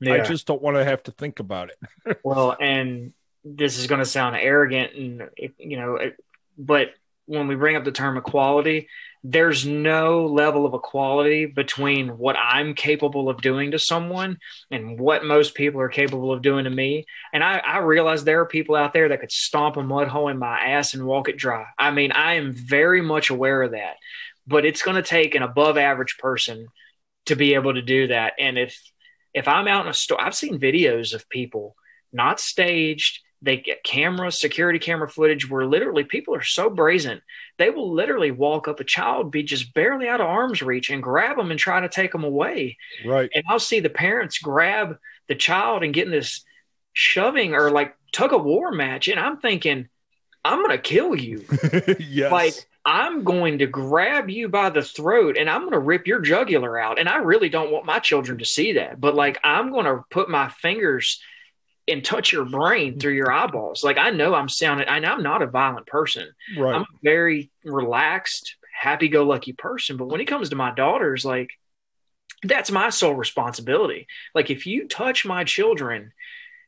I 0.05 0.19
just 0.19 0.45
don't 0.45 0.61
want 0.61 0.75
to 0.75 0.83
have 0.83 1.01
to 1.03 1.11
think 1.11 1.39
about 1.39 1.69
it." 1.69 2.19
well, 2.25 2.57
and 2.59 3.13
this 3.45 3.77
is 3.79 3.87
going 3.87 3.99
to 3.99 4.05
sound 4.05 4.35
arrogant, 4.35 4.93
and 4.93 5.29
you 5.57 5.77
know, 5.77 5.95
it- 5.95 6.17
but 6.57 6.89
when 7.25 7.47
we 7.47 7.55
bring 7.55 7.75
up 7.75 7.83
the 7.83 7.91
term 7.91 8.17
equality, 8.17 8.87
there's 9.23 9.65
no 9.65 10.25
level 10.25 10.65
of 10.65 10.73
equality 10.73 11.45
between 11.45 12.17
what 12.17 12.35
I'm 12.37 12.73
capable 12.73 13.29
of 13.29 13.41
doing 13.41 13.71
to 13.71 13.79
someone 13.79 14.37
and 14.69 14.99
what 14.99 15.23
most 15.23 15.55
people 15.55 15.79
are 15.79 15.89
capable 15.89 16.33
of 16.33 16.41
doing 16.41 16.65
to 16.65 16.69
me. 16.69 17.05
And 17.31 17.41
I, 17.41 17.59
I 17.59 17.77
realize 17.79 18.23
there 18.23 18.41
are 18.41 18.45
people 18.45 18.75
out 18.75 18.91
there 18.91 19.07
that 19.09 19.21
could 19.21 19.31
stomp 19.31 19.77
a 19.77 19.83
mud 19.83 20.09
hole 20.09 20.27
in 20.27 20.37
my 20.37 20.59
ass 20.59 20.93
and 20.93 21.05
walk 21.05 21.29
it 21.29 21.37
dry. 21.37 21.65
I 21.79 21.91
mean, 21.91 22.11
I 22.11 22.33
am 22.33 22.51
very 22.51 23.01
much 23.01 23.29
aware 23.29 23.61
of 23.61 23.71
that, 23.71 23.95
but 24.45 24.65
it's 24.65 24.81
going 24.81 24.95
to 24.95 25.01
take 25.01 25.35
an 25.35 25.43
above 25.43 25.77
average 25.77 26.17
person 26.17 26.67
to 27.27 27.35
be 27.37 27.53
able 27.53 27.73
to 27.73 27.81
do 27.81 28.07
that. 28.07 28.33
And 28.37 28.57
if 28.57 28.77
if 29.33 29.47
I'm 29.47 29.67
out 29.67 29.85
in 29.85 29.89
a 29.89 29.93
store, 29.93 30.21
I've 30.21 30.35
seen 30.35 30.59
videos 30.59 31.13
of 31.13 31.29
people 31.29 31.75
not 32.11 32.39
staged. 32.39 33.19
They 33.43 33.57
get 33.57 33.83
camera, 33.83 34.31
security 34.31 34.79
camera 34.79 35.09
footage 35.09 35.49
where 35.49 35.65
literally 35.65 36.05
people 36.05 36.33
are 36.33 36.43
so 36.43 36.69
brazen. 36.69 37.21
They 37.57 37.69
will 37.69 37.93
literally 37.93 38.31
walk 38.31 38.69
up 38.69 38.79
a 38.79 38.85
child, 38.85 39.31
be 39.31 39.43
just 39.43 39.73
barely 39.73 40.07
out 40.07 40.21
of 40.21 40.27
arm's 40.27 40.61
reach, 40.61 40.89
and 40.89 41.03
grab 41.03 41.35
them 41.35 41.51
and 41.51 41.59
try 41.59 41.81
to 41.81 41.89
take 41.89 42.13
them 42.13 42.23
away. 42.23 42.77
Right. 43.05 43.29
And 43.35 43.43
I'll 43.49 43.59
see 43.59 43.81
the 43.81 43.89
parents 43.89 44.39
grab 44.39 44.97
the 45.27 45.35
child 45.35 45.83
and 45.83 45.93
get 45.93 46.05
in 46.05 46.11
this 46.11 46.45
shoving 46.93 47.53
or 47.53 47.69
like 47.69 47.95
tug 48.13 48.31
of 48.31 48.45
war 48.45 48.71
match. 48.71 49.09
And 49.09 49.19
I'm 49.19 49.37
thinking, 49.37 49.89
I'm 50.45 50.59
going 50.59 50.77
to 50.77 50.81
kill 50.81 51.13
you. 51.13 51.43
yes. 51.99 52.31
Like, 52.31 52.53
I'm 52.85 53.23
going 53.25 53.59
to 53.59 53.67
grab 53.67 54.29
you 54.29 54.47
by 54.47 54.69
the 54.69 54.81
throat 54.81 55.37
and 55.37 55.49
I'm 55.49 55.61
going 55.61 55.71
to 55.73 55.79
rip 55.79 56.07
your 56.07 56.21
jugular 56.21 56.77
out. 56.79 56.97
And 56.97 57.09
I 57.09 57.17
really 57.17 57.49
don't 57.49 57.71
want 57.71 57.85
my 57.85 57.99
children 57.99 58.37
to 58.37 58.45
see 58.45 58.73
that. 58.73 58.99
But 59.01 59.15
like, 59.15 59.39
I'm 59.43 59.71
going 59.71 59.85
to 59.85 60.03
put 60.09 60.29
my 60.29 60.49
fingers 60.49 61.21
and 61.87 62.03
touch 62.03 62.31
your 62.31 62.45
brain 62.45 62.91
mm-hmm. 62.91 62.99
through 62.99 63.13
your 63.13 63.31
eyeballs. 63.31 63.83
Like, 63.83 63.97
I 63.97 64.11
know 64.11 64.33
I'm 64.33 64.49
sounding, 64.49 64.87
know 64.87 65.13
I'm 65.13 65.23
not 65.23 65.41
a 65.41 65.47
violent 65.47 65.87
person. 65.87 66.27
right. 66.57 66.75
I'm 66.75 66.81
a 66.81 66.99
very 67.03 67.51
relaxed, 67.63 68.55
happy 68.73 69.09
go 69.09 69.23
lucky 69.23 69.53
person. 69.53 69.97
But 69.97 70.07
when 70.07 70.21
it 70.21 70.25
comes 70.25 70.49
to 70.49 70.55
my 70.55 70.71
daughters, 70.71 71.25
like, 71.25 71.49
that's 72.43 72.71
my 72.71 72.89
sole 72.89 73.13
responsibility. 73.13 74.07
Like, 74.35 74.49
if 74.49 74.65
you 74.65 74.87
touch 74.87 75.25
my 75.25 75.43
children, 75.43 76.11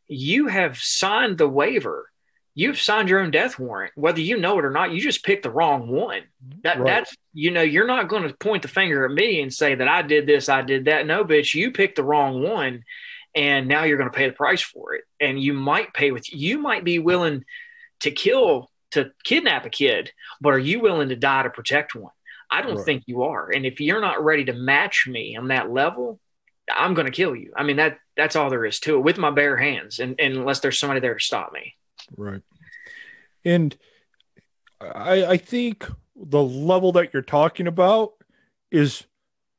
you 0.08 0.48
have 0.48 0.78
signed 0.78 1.38
the 1.38 1.50
waiver. 1.50 2.10
You've 2.58 2.80
signed 2.80 3.10
your 3.10 3.20
own 3.20 3.32
death 3.32 3.60
warrant, 3.60 3.92
whether 3.96 4.22
you 4.22 4.38
know 4.38 4.58
it 4.58 4.64
or 4.64 4.72
not. 4.72 4.92
You 4.92 5.02
just 5.02 5.26
picked 5.26 5.44
the 5.44 5.50
wrong 5.50 5.90
one. 5.90 6.22
That 6.64 6.80
Right. 6.80 6.86
that's 6.86 7.16
you 7.34 7.52
know 7.52 7.62
you're 7.62 7.88
not 7.88 8.08
going 8.08 8.26
to 8.26 8.34
point 8.34 8.62
the 8.62 8.70
finger 8.70 9.04
at 9.04 9.12
me 9.12 9.42
and 9.42 9.54
say 9.54 9.76
that 9.76 9.90
I 9.90 10.04
did 10.04 10.26
this, 10.26 10.48
I 10.48 10.62
did 10.62 10.86
that. 10.86 11.06
No, 11.06 11.26
bitch, 11.26 11.54
you 11.54 11.72
picked 11.72 11.98
the 11.98 12.04
wrong 12.04 12.42
one, 12.42 12.86
and 13.36 13.68
now 13.68 13.84
you're 13.84 13.98
going 13.98 14.10
to 14.10 14.16
pay 14.18 14.28
the 14.28 14.34
price 14.36 14.62
for 14.62 14.94
it. 14.96 15.04
And 15.20 15.40
you 15.40 15.54
might 15.54 15.94
pay 15.94 16.12
with 16.12 16.32
you 16.34 16.58
might 16.60 16.84
be 16.84 17.00
willing 17.00 17.44
to 18.02 18.12
kill 18.12 18.72
to 18.92 19.12
kidnap 19.24 19.66
a 19.66 19.70
kid, 19.70 20.12
but 20.40 20.54
are 20.54 20.60
you 20.60 20.80
willing 20.80 21.10
to 21.10 21.16
die 21.16 21.44
to 21.44 21.50
protect 21.50 21.96
one? 21.96 22.14
I 22.50 22.62
don't 22.62 22.76
Right. 22.78 22.86
think 22.86 23.04
you 23.08 23.24
are. 23.24 23.50
And 23.50 23.66
if 23.66 23.80
you're 23.82 24.02
not 24.02 24.24
ready 24.24 24.46
to 24.46 24.54
match 24.54 25.06
me 25.08 25.36
on 25.36 25.50
that 25.50 25.72
level, 25.72 26.20
I'm 26.74 26.94
going 26.94 27.06
to 27.08 27.12
kill 27.12 27.36
you. 27.36 27.52
I 27.58 27.64
mean 27.64 27.78
that 27.78 27.98
that's 28.16 28.36
all 28.36 28.50
there 28.50 28.66
is 28.66 28.80
to 28.82 28.96
it 28.96 29.00
with 29.00 29.18
my 29.18 29.32
bare 29.32 29.58
hands, 29.58 30.00
and, 30.00 30.16
and 30.20 30.36
unless 30.36 30.62
there's 30.62 30.80
somebody 30.80 31.00
there 31.02 31.16
to 31.16 31.20
stop 31.24 31.52
me. 31.52 31.76
Right. 32.16 32.42
And 33.44 33.76
I 34.82 35.26
I 35.26 35.38
think 35.38 35.88
the 36.16 36.42
level 36.44 36.92
that 36.94 37.14
you're 37.14 37.22
talking 37.22 37.68
about 37.68 38.14
is 38.72 39.04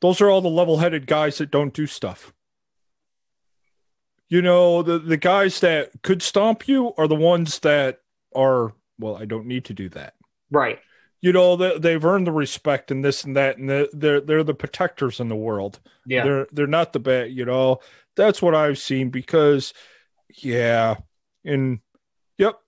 those 0.01 0.21
are 0.21 0.31
all 0.31 0.41
the 0.41 0.49
level-headed 0.49 1.07
guys 1.07 1.39
that 1.39 1.51
don't 1.51 1.75
do 1.75 1.87
stuff. 1.87 2.33
You 4.29 4.43
know, 4.43 4.83
the 4.83 4.99
the 4.99 5.17
guys 5.17 5.61
that 5.61 5.91
could 6.03 6.23
stomp 6.23 6.67
you 6.67 6.93
are 6.99 7.07
the 7.07 7.15
ones 7.15 7.61
that 7.61 8.01
are 8.35 8.73
well, 8.99 9.17
I 9.17 9.25
don't 9.25 9.47
need 9.47 9.65
to 9.67 9.75
do 9.75 9.89
that. 9.91 10.15
Right. 10.51 10.79
You 11.21 11.33
know, 11.33 11.57
they, 11.57 11.79
they've 11.79 12.05
earned 12.05 12.27
the 12.27 12.33
respect 12.33 12.91
and 12.91 13.05
this 13.05 13.25
and 13.25 13.37
that, 13.37 13.59
and 13.59 13.69
they're 13.69 13.89
they're, 13.93 14.21
they're 14.21 14.45
the 14.45 14.55
protectors 14.55 15.21
in 15.21 15.29
the 15.29 15.37
world. 15.37 15.81
Yeah. 16.07 16.25
They're 16.25 16.47
they're 16.53 16.67
not 16.67 16.93
the 16.93 17.01
bad, 17.01 17.33
you 17.33 17.45
know. 17.45 17.81
That's 18.17 18.41
what 18.41 18.55
I've 18.55 18.79
seen 18.79 19.11
because 19.11 19.73
yeah, 20.35 20.97
and 21.45 21.81
yep. 22.39 22.59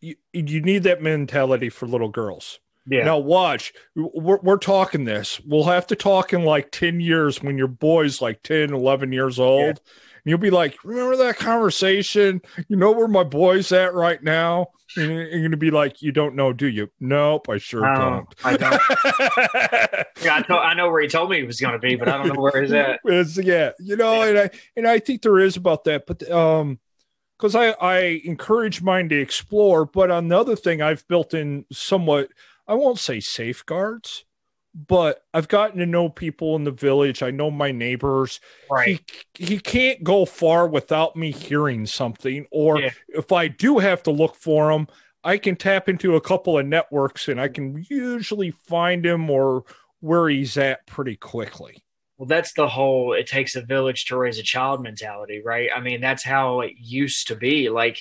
You, 0.00 0.16
you 0.32 0.60
need 0.60 0.82
that 0.82 1.02
mentality 1.02 1.70
for 1.70 1.86
little 1.86 2.10
girls. 2.10 2.60
yeah. 2.86 3.04
Now 3.04 3.18
watch, 3.18 3.72
we're, 3.96 4.38
we're 4.42 4.58
talking 4.58 5.04
this. 5.04 5.40
We'll 5.40 5.64
have 5.64 5.86
to 5.86 5.96
talk 5.96 6.34
in 6.34 6.44
like 6.44 6.70
10 6.72 7.00
years 7.00 7.42
when 7.42 7.56
your 7.56 7.68
boy's 7.68 8.20
like 8.20 8.42
10, 8.42 8.74
11 8.74 9.12
years 9.12 9.38
old. 9.38 9.80
Yeah. 9.82 9.92
And 10.24 10.30
you'll 10.30 10.38
be 10.38 10.50
like, 10.50 10.76
remember 10.84 11.16
that 11.16 11.36
conversation? 11.36 12.40
You 12.68 12.76
know 12.76 12.92
where 12.92 13.08
my 13.08 13.24
boy's 13.24 13.72
at 13.72 13.92
right 13.92 14.22
now? 14.22 14.68
And 14.96 15.10
you're 15.10 15.40
going 15.40 15.50
to 15.50 15.56
be 15.56 15.70
like, 15.70 16.00
you 16.00 16.12
don't 16.12 16.34
know, 16.34 16.52
do 16.52 16.66
you? 16.66 16.88
Nope, 17.00 17.48
I 17.50 17.58
sure 17.58 17.82
No, 17.82 17.94
don't. 17.94 18.34
I 18.44 18.56
don't. 18.56 20.06
Yeah, 20.22 20.42
I, 20.48 20.54
I 20.54 20.74
know 20.74 20.88
where 20.90 21.02
he 21.02 21.08
told 21.08 21.28
me 21.28 21.38
he 21.38 21.44
was 21.44 21.60
going 21.60 21.74
to 21.74 21.78
be, 21.78 21.96
but 21.96 22.08
I 22.08 22.16
don't 22.16 22.28
know 22.28 22.40
where 22.40 22.62
he's 22.62 22.72
at. 22.72 23.00
It's, 23.04 23.36
yeah, 23.36 23.72
you 23.78 23.96
know, 23.96 24.22
and 24.22 24.38
I 24.38 24.50
and 24.76 24.86
I 24.86 24.98
think 24.98 25.20
there 25.20 25.38
is 25.38 25.56
about 25.56 25.84
that, 25.84 26.06
but 26.06 26.30
um, 26.30 26.78
because 27.36 27.54
I 27.54 27.70
I 27.72 28.22
encourage 28.24 28.80
mine 28.80 29.10
to 29.10 29.20
explore, 29.20 29.84
but 29.84 30.10
on 30.10 30.28
the 30.28 30.38
other 30.38 30.56
thing, 30.56 30.80
I've 30.80 31.06
built 31.08 31.34
in 31.34 31.66
somewhat 31.70 32.28
I 32.66 32.74
won't 32.74 32.98
say 32.98 33.20
safeguards, 33.20 34.24
but 34.74 35.22
I've 35.32 35.48
gotten 35.48 35.78
to 35.78 35.86
know 35.86 36.08
people 36.08 36.56
in 36.56 36.64
the 36.64 36.70
village. 36.72 37.22
I 37.22 37.30
know 37.30 37.50
my 37.50 37.70
neighbors. 37.70 38.40
Right. 38.70 39.00
He 39.34 39.46
he 39.46 39.58
can't 39.58 40.02
go 40.02 40.24
far 40.24 40.66
without 40.66 41.16
me 41.16 41.30
hearing 41.32 41.86
something, 41.86 42.46
or 42.50 42.80
Yeah. 42.80 42.90
if 43.08 43.32
I 43.32 43.48
do 43.48 43.78
have 43.78 44.02
to 44.04 44.10
look 44.10 44.34
for 44.36 44.70
him, 44.72 44.88
I 45.22 45.38
can 45.38 45.56
tap 45.56 45.88
into 45.88 46.16
a 46.16 46.20
couple 46.20 46.58
of 46.58 46.66
networks 46.66 47.28
and 47.28 47.40
I 47.40 47.48
can 47.48 47.84
usually 47.88 48.50
find 48.50 49.04
him 49.06 49.30
or 49.30 49.64
where 50.00 50.28
he's 50.28 50.56
at 50.58 50.86
pretty 50.86 51.16
quickly. 51.16 51.84
Well, 52.18 52.26
that's 52.26 52.52
the 52.52 52.68
whole 52.68 53.12
it 53.14 53.26
takes 53.26 53.56
a 53.56 53.62
village 53.62 54.04
to 54.06 54.16
raise 54.16 54.38
a 54.38 54.42
child 54.42 54.82
mentality, 54.82 55.42
right? 55.44 55.68
I 55.74 55.80
mean, 55.80 56.00
that's 56.00 56.22
how 56.24 56.60
it 56.60 56.72
used 56.78 57.28
to 57.28 57.36
be. 57.36 57.70
Like 57.70 58.00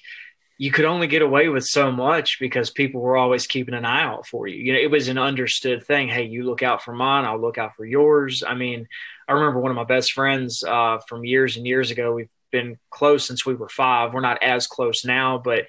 you 0.57 0.71
could 0.71 0.85
only 0.85 1.07
get 1.07 1.21
away 1.21 1.49
with 1.49 1.65
so 1.65 1.91
much 1.91 2.39
because 2.39 2.69
people 2.69 3.01
were 3.01 3.17
always 3.17 3.47
keeping 3.47 3.73
an 3.73 3.85
eye 3.85 4.03
out 4.03 4.27
for 4.27 4.47
you. 4.47 4.57
You 4.57 4.73
know, 4.73 4.79
it 4.79 4.91
was 4.91 5.07
an 5.07 5.17
understood 5.17 5.85
thing. 5.85 6.09
Hey, 6.09 6.25
you 6.25 6.43
look 6.43 6.61
out 6.61 6.83
for 6.83 6.93
mine, 6.93 7.25
I'll 7.25 7.41
look 7.41 7.57
out 7.57 7.75
for 7.75 7.85
yours. 7.85 8.43
I 8.45 8.53
mean, 8.53 8.87
I 9.27 9.33
remember 9.33 9.59
one 9.59 9.71
of 9.71 9.75
my 9.75 9.83
best 9.83 10.13
friends 10.13 10.63
uh, 10.63 10.99
from 11.07 11.25
years 11.25 11.57
and 11.57 11.65
years 11.65 11.91
ago. 11.91 12.13
We've 12.13 12.29
been 12.51 12.77
close 12.91 13.27
since 13.27 13.45
we 13.45 13.55
were 13.55 13.69
five. 13.69 14.13
We're 14.13 14.21
not 14.21 14.43
as 14.43 14.67
close 14.67 15.03
now, 15.03 15.39
but 15.39 15.65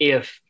if 0.00 0.40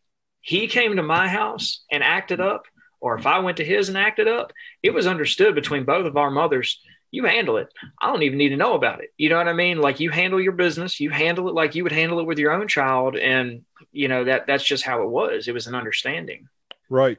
he 0.40 0.68
came 0.68 0.96
to 0.96 1.02
my 1.02 1.28
house 1.28 1.84
and 1.90 2.02
acted 2.02 2.40
up, 2.40 2.64
or 2.98 3.18
if 3.18 3.26
I 3.26 3.40
went 3.40 3.58
to 3.58 3.64
his 3.64 3.88
and 3.88 3.98
acted 3.98 4.26
up, 4.26 4.52
it 4.82 4.94
was 4.94 5.06
understood 5.06 5.54
between 5.54 5.84
both 5.84 6.06
of 6.06 6.16
our 6.16 6.30
mothers 6.30 6.80
you 7.10 7.24
handle 7.24 7.56
it. 7.56 7.68
I 8.00 8.08
don't 8.08 8.22
even 8.22 8.38
need 8.38 8.50
to 8.50 8.56
know 8.56 8.74
about 8.74 9.00
it. 9.02 9.10
You 9.16 9.28
know 9.28 9.36
what 9.36 9.48
I 9.48 9.52
mean? 9.52 9.78
Like 9.78 10.00
you 10.00 10.10
handle 10.10 10.40
your 10.40 10.52
business, 10.52 11.00
you 11.00 11.10
handle 11.10 11.48
it 11.48 11.54
like 11.54 11.74
you 11.74 11.82
would 11.82 11.92
handle 11.92 12.20
it 12.20 12.26
with 12.26 12.38
your 12.38 12.52
own 12.52 12.68
child. 12.68 13.16
And 13.16 13.64
you 13.96 14.08
know, 14.08 14.24
that 14.24 14.46
that's 14.46 14.64
just 14.64 14.84
how 14.84 15.02
it 15.02 15.08
was. 15.10 15.48
It 15.48 15.52
was 15.54 15.66
an 15.66 15.74
understanding. 15.74 16.48
Right. 16.88 17.18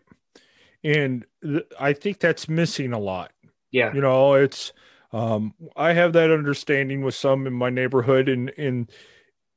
And 0.84 1.26
th- 1.44 1.66
I 1.80 1.94
think 1.94 2.20
that's 2.20 2.48
missing 2.48 2.94
a 2.94 3.00
lot. 3.00 3.32
Yeah. 3.72 3.94
You 3.94 4.02
know, 4.02 4.36
it's 4.36 4.74
um 5.12 5.54
I 5.76 5.94
have 5.94 6.14
that 6.14 6.32
understanding 6.32 7.02
with 7.02 7.16
some 7.16 7.48
in 7.48 7.54
my 7.54 7.70
neighborhood 7.70 8.30
and 8.30 8.52
and 8.58 8.90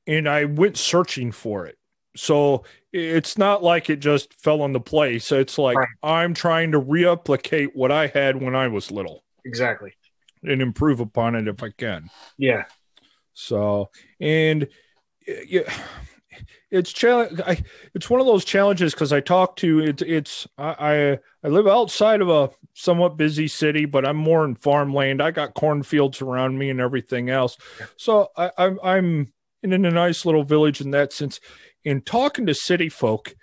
and 0.07 0.29
I 0.29 0.45
went 0.45 0.77
searching 0.77 1.31
for 1.33 1.67
it. 1.67 1.77
So 2.17 2.65
it's 2.93 3.39
not 3.39 3.63
like 3.63 3.89
it 3.89 4.01
just 4.01 4.35
fell 4.35 4.65
into 4.65 4.81
place. 4.81 5.31
It's 5.31 5.59
like 5.59 5.77
Right. 5.77 5.89
I'm 6.03 6.35
trying 6.35 6.73
to 6.73 6.79
replicate 6.79 7.77
what 7.77 7.93
I 7.93 8.09
had 8.09 8.41
when 8.43 8.57
I 8.57 8.67
was 8.69 8.91
little 8.91 9.23
Exactly. 9.45 9.93
and 10.43 10.61
improve 10.61 10.99
upon 11.01 11.37
it 11.37 11.47
if 11.47 11.63
I 11.63 11.71
can. 11.71 12.11
Yeah. 12.37 12.65
So, 13.33 13.91
and 14.21 14.67
yeah, 15.47 15.73
it's 16.71 16.93
challenge. 16.93 17.41
It's 17.95 18.11
one 18.11 18.21
of 18.21 18.27
those 18.27 18.45
challenges 18.45 18.93
because 18.95 19.13
I 19.13 19.21
talk 19.21 19.57
to 19.57 19.81
it. 19.81 20.03
It's 20.03 20.47
I, 20.59 20.75
I 20.79 21.19
I 21.45 21.49
live 21.49 21.67
outside 21.67 22.21
of 22.21 22.29
a 22.29 22.51
somewhat 22.75 23.17
busy 23.17 23.49
city, 23.49 23.85
but 23.85 24.07
I'm 24.07 24.17
more 24.17 24.45
in 24.45 24.55
farmland. 24.55 25.23
I 25.23 25.31
got 25.31 25.55
cornfields 25.55 26.23
around 26.23 26.59
me 26.59 26.71
and 26.71 26.81
everything 26.81 27.31
else. 27.31 27.57
So 27.97 28.29
I, 28.37 28.51
I'm 28.59 28.79
I'm 28.83 29.33
in 29.63 29.73
a 29.73 29.91
nice 29.91 30.25
little 30.25 30.45
village 30.45 30.81
in 30.81 30.91
that 30.93 31.13
sense. 31.13 31.41
In 31.85 32.03
talking 32.03 32.47
to 32.47 32.55
city 32.55 32.89
folk, 32.89 33.35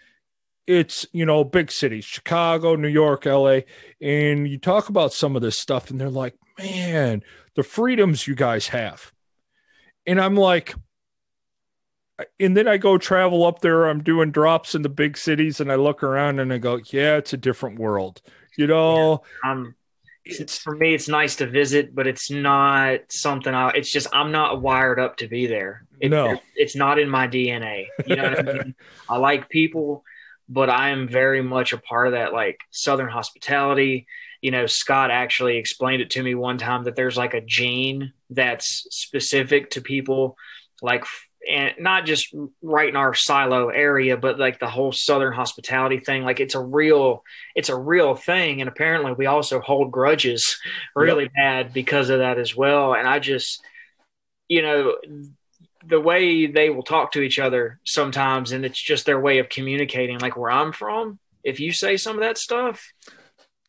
it's 0.65 1.05
you 1.11 1.25
know 1.25 1.43
big 1.43 1.71
cities, 1.71 2.05
Chicago, 2.05 2.75
New 2.75 2.87
York, 2.87 3.25
L.A., 3.25 3.65
and 4.01 4.47
you 4.47 4.57
talk 4.57 4.89
about 4.89 5.13
some 5.13 5.35
of 5.35 5.41
this 5.41 5.59
stuff, 5.59 5.89
and 5.89 5.99
they're 5.99 6.09
like, 6.09 6.35
man, 6.59 7.23
the 7.55 7.63
freedoms 7.63 8.27
you 8.27 8.35
guys 8.35 8.67
have 8.67 9.11
and 10.07 10.21
I'm 10.21 10.35
like, 10.35 10.73
and 12.39 12.57
then 12.57 12.67
I 12.67 12.77
go 12.77 12.97
travel 12.97 13.45
up 13.45 13.61
there. 13.61 13.85
I'm 13.85 14.03
doing 14.03 14.31
drops 14.31 14.75
in 14.75 14.81
the 14.81 14.89
big 14.89 15.17
cities, 15.17 15.59
and 15.59 15.71
I 15.71 15.75
look 15.75 16.03
around 16.03 16.39
and 16.39 16.51
I 16.51 16.57
go, 16.57 16.79
yeah, 16.91 17.17
it's 17.17 17.33
a 17.33 17.37
different 17.37 17.79
world. 17.79 18.21
You 18.57 18.67
know, 18.67 19.21
Um, 19.45 19.75
it's, 20.25 20.57
for 20.57 20.75
me, 20.75 20.93
it's 20.93 21.07
nice 21.07 21.37
to 21.37 21.45
visit, 21.47 21.93
but 21.95 22.07
it's 22.07 22.29
not 22.31 22.99
something 23.09 23.53
I, 23.53 23.69
it's 23.69 23.91
just, 23.91 24.07
I'm 24.11 24.31
not 24.31 24.61
wired 24.61 24.99
up 24.99 25.17
to 25.17 25.27
be 25.27 25.47
there. 25.47 25.85
It- 25.99 26.09
No. 26.09 26.39
It's 26.55 26.75
not 26.75 26.99
in 26.99 27.09
my 27.09 27.27
DNA. 27.27 27.87
You 28.05 28.15
know 28.15 28.29
what 28.29 28.39
I 28.39 28.53
mean? 28.53 28.75
I 29.09 29.17
like 29.17 29.47
people, 29.47 30.03
but 30.49 30.69
I 30.69 30.89
am 30.89 31.07
very 31.07 31.41
much 31.41 31.71
a 31.71 31.77
part 31.77 32.07
of 32.07 32.13
that, 32.13 32.33
like 32.33 32.59
Southern 32.71 33.09
hospitality. 33.09 34.07
You 34.41 34.51
know, 34.51 34.65
Scott 34.65 35.11
actually 35.11 35.57
explained 35.57 36.01
it 36.01 36.09
to 36.11 36.23
me 36.23 36.35
one 36.35 36.57
time 36.57 36.83
that 36.85 36.95
there's 36.95 37.15
like 37.17 37.33
a 37.33 37.41
gene 37.41 38.11
that's 38.29 38.87
specific 38.89 39.69
to 39.71 39.81
people, 39.81 40.35
like, 40.81 41.05
and 41.49 41.75
not 41.79 42.05
just 42.05 42.35
right 42.61 42.89
in 42.89 42.95
our 42.95 43.13
silo 43.13 43.69
area, 43.69 44.17
but 44.17 44.37
like 44.37 44.59
the 44.59 44.69
whole 44.69 44.91
Southern 44.91 45.33
hospitality 45.33 45.99
thing. 45.99 46.23
Like, 46.23 46.39
it's 46.39 46.55
a 46.55 46.59
real, 46.59 47.23
it's 47.55 47.69
a 47.69 47.77
real 47.77 48.15
thing. 48.15 48.61
And 48.61 48.67
apparently, 48.67 49.13
we 49.13 49.25
also 49.25 49.59
hold 49.59 49.91
grudges 49.91 50.59
really 50.95 51.29
bad 51.35 51.73
because 51.73 52.09
of 52.09 52.19
that 52.19 52.37
as 52.37 52.55
well. 52.55 52.93
And 52.93 53.07
I 53.07 53.19
just, 53.19 53.63
you 54.49 54.61
know, 54.61 54.97
the 55.85 56.01
way 56.01 56.47
they 56.47 56.69
will 56.69 56.83
talk 56.83 57.13
to 57.13 57.21
each 57.21 57.39
other 57.39 57.79
sometimes, 57.85 58.51
and 58.51 58.65
it's 58.65 58.81
just 58.81 59.05
their 59.05 59.19
way 59.19 59.39
of 59.39 59.47
communicating. 59.47 60.19
Like 60.19 60.35
where 60.35 60.51
I'm 60.51 60.73
from, 60.73 61.19
if 61.43 61.59
you 61.59 61.71
say 61.71 61.95
some 61.95 62.17
of 62.17 62.23
that 62.23 62.37
stuff, 62.37 62.91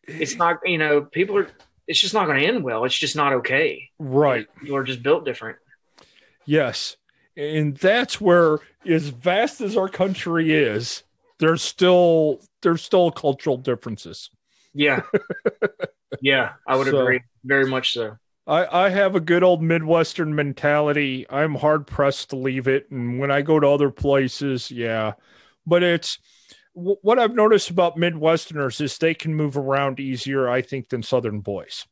it's 0.06 0.36
not, 0.36 0.56
you 0.64 0.78
know, 0.78 1.02
people 1.02 1.38
are, 1.38 1.48
it's 1.86 2.00
just 2.00 2.14
not 2.14 2.26
going 2.26 2.40
to 2.40 2.46
end 2.46 2.64
well. 2.64 2.84
It's 2.84 2.98
just 2.98 3.14
not 3.14 3.34
okay. 3.34 3.90
right. 3.98 4.46
People 4.60 4.76
are 4.76 4.84
just 4.84 5.02
built 5.02 5.24
different. 5.24 5.58
Yes. 6.44 6.96
And 7.38 7.76
that's 7.76 8.20
where, 8.20 8.58
as 8.84 9.08
vast 9.08 9.60
as 9.60 9.76
our 9.76 9.88
country 9.88 10.52
is, 10.52 11.04
there's 11.38 11.62
still 11.62 12.40
there's 12.62 12.82
still 12.82 13.10
cultural 13.12 13.56
differences. 13.56 14.30
Yeah. 14.74 15.02
yeah, 16.20 16.54
I 16.66 16.76
would 16.76 16.88
So- 16.88 17.00
agree. 17.00 17.20
Very 17.44 17.66
much 17.66 17.92
so. 17.92 18.16
I, 18.46 18.86
I 18.86 18.88
have 18.88 19.14
a 19.14 19.20
good 19.20 19.42
old 19.42 19.62
Midwestern 19.62 20.34
mentality. 20.34 21.26
I'm 21.28 21.54
hard 21.54 21.86
pressed 21.86 22.30
to 22.30 22.36
leave 22.36 22.66
it. 22.66 22.90
And 22.90 23.18
when 23.18 23.30
I 23.30 23.42
go 23.42 23.60
to 23.60 23.68
other 23.68 23.90
places, 23.90 24.70
yeah. 24.70 25.12
But 25.66 25.82
it's 25.82 26.18
wh- 26.72 27.02
what 27.02 27.18
I've 27.18 27.34
noticed 27.34 27.68
about 27.68 27.98
Midwesterners 27.98 28.80
is 28.80 28.96
they 28.96 29.12
can 29.12 29.34
move 29.34 29.58
around 29.58 30.00
easier, 30.00 30.48
I 30.48 30.62
think, 30.62 30.88
than 30.88 31.02
Southern 31.02 31.40
boys. 31.40 31.84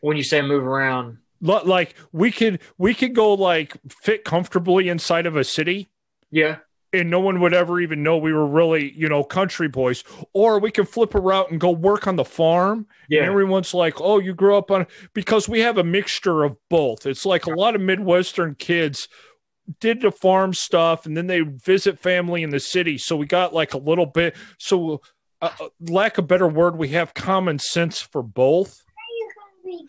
When 0.00 0.16
you 0.16 0.24
say 0.24 0.42
move 0.42 0.64
around, 0.64 1.18
Like 1.44 1.94
we 2.12 2.30
could 2.32 2.60
we 2.78 2.94
could 2.94 3.14
go 3.14 3.34
like 3.34 3.76
fit 3.88 4.24
comfortably 4.24 4.88
inside 4.88 5.26
of 5.26 5.36
a 5.36 5.44
city 5.44 5.88
yeah, 6.30 6.56
and 6.92 7.10
no 7.10 7.20
one 7.20 7.40
would 7.40 7.54
ever 7.54 7.80
even 7.80 8.02
know 8.02 8.16
we 8.16 8.32
were 8.32 8.46
really, 8.46 8.92
you 8.92 9.08
know, 9.08 9.24
country 9.24 9.68
boys. 9.68 10.04
Or 10.32 10.58
we 10.58 10.70
can 10.70 10.86
flip 10.86 11.14
a 11.14 11.20
route 11.20 11.50
and 11.50 11.60
go 11.60 11.70
work 11.70 12.06
on 12.06 12.16
the 12.16 12.24
farm. 12.24 12.78
And 12.78 12.86
yeah, 13.08 13.22
everyone's 13.22 13.74
like, 13.74 14.00
oh, 14.00 14.18
you 14.18 14.34
grew 14.34 14.56
up 14.56 14.70
on, 14.70 14.86
because 15.12 15.48
we 15.48 15.60
have 15.60 15.78
a 15.78 15.84
mixture 15.84 16.44
of 16.44 16.56
both. 16.70 17.06
It's 17.06 17.26
like 17.26 17.46
a 17.46 17.54
lot 17.54 17.74
of 17.74 17.80
Midwestern 17.80 18.54
kids 18.54 19.08
did 19.80 20.02
the 20.02 20.12
farm 20.12 20.54
stuff 20.54 21.06
and 21.06 21.16
then 21.16 21.26
they 21.26 21.40
visit 21.40 21.98
family 21.98 22.42
in 22.42 22.50
the 22.50 22.60
city. 22.60 22.98
So 22.98 23.16
we 23.16 23.26
got 23.26 23.54
like 23.54 23.74
a 23.74 23.78
little 23.78 24.06
bit. 24.06 24.36
So, 24.58 25.02
uh, 25.40 25.50
uh, 25.60 25.68
lack 25.80 26.18
of 26.18 26.28
better 26.28 26.46
word, 26.46 26.76
we 26.76 26.88
have 26.88 27.14
common 27.14 27.58
sense 27.58 28.00
for 28.00 28.22
both. 28.22 28.83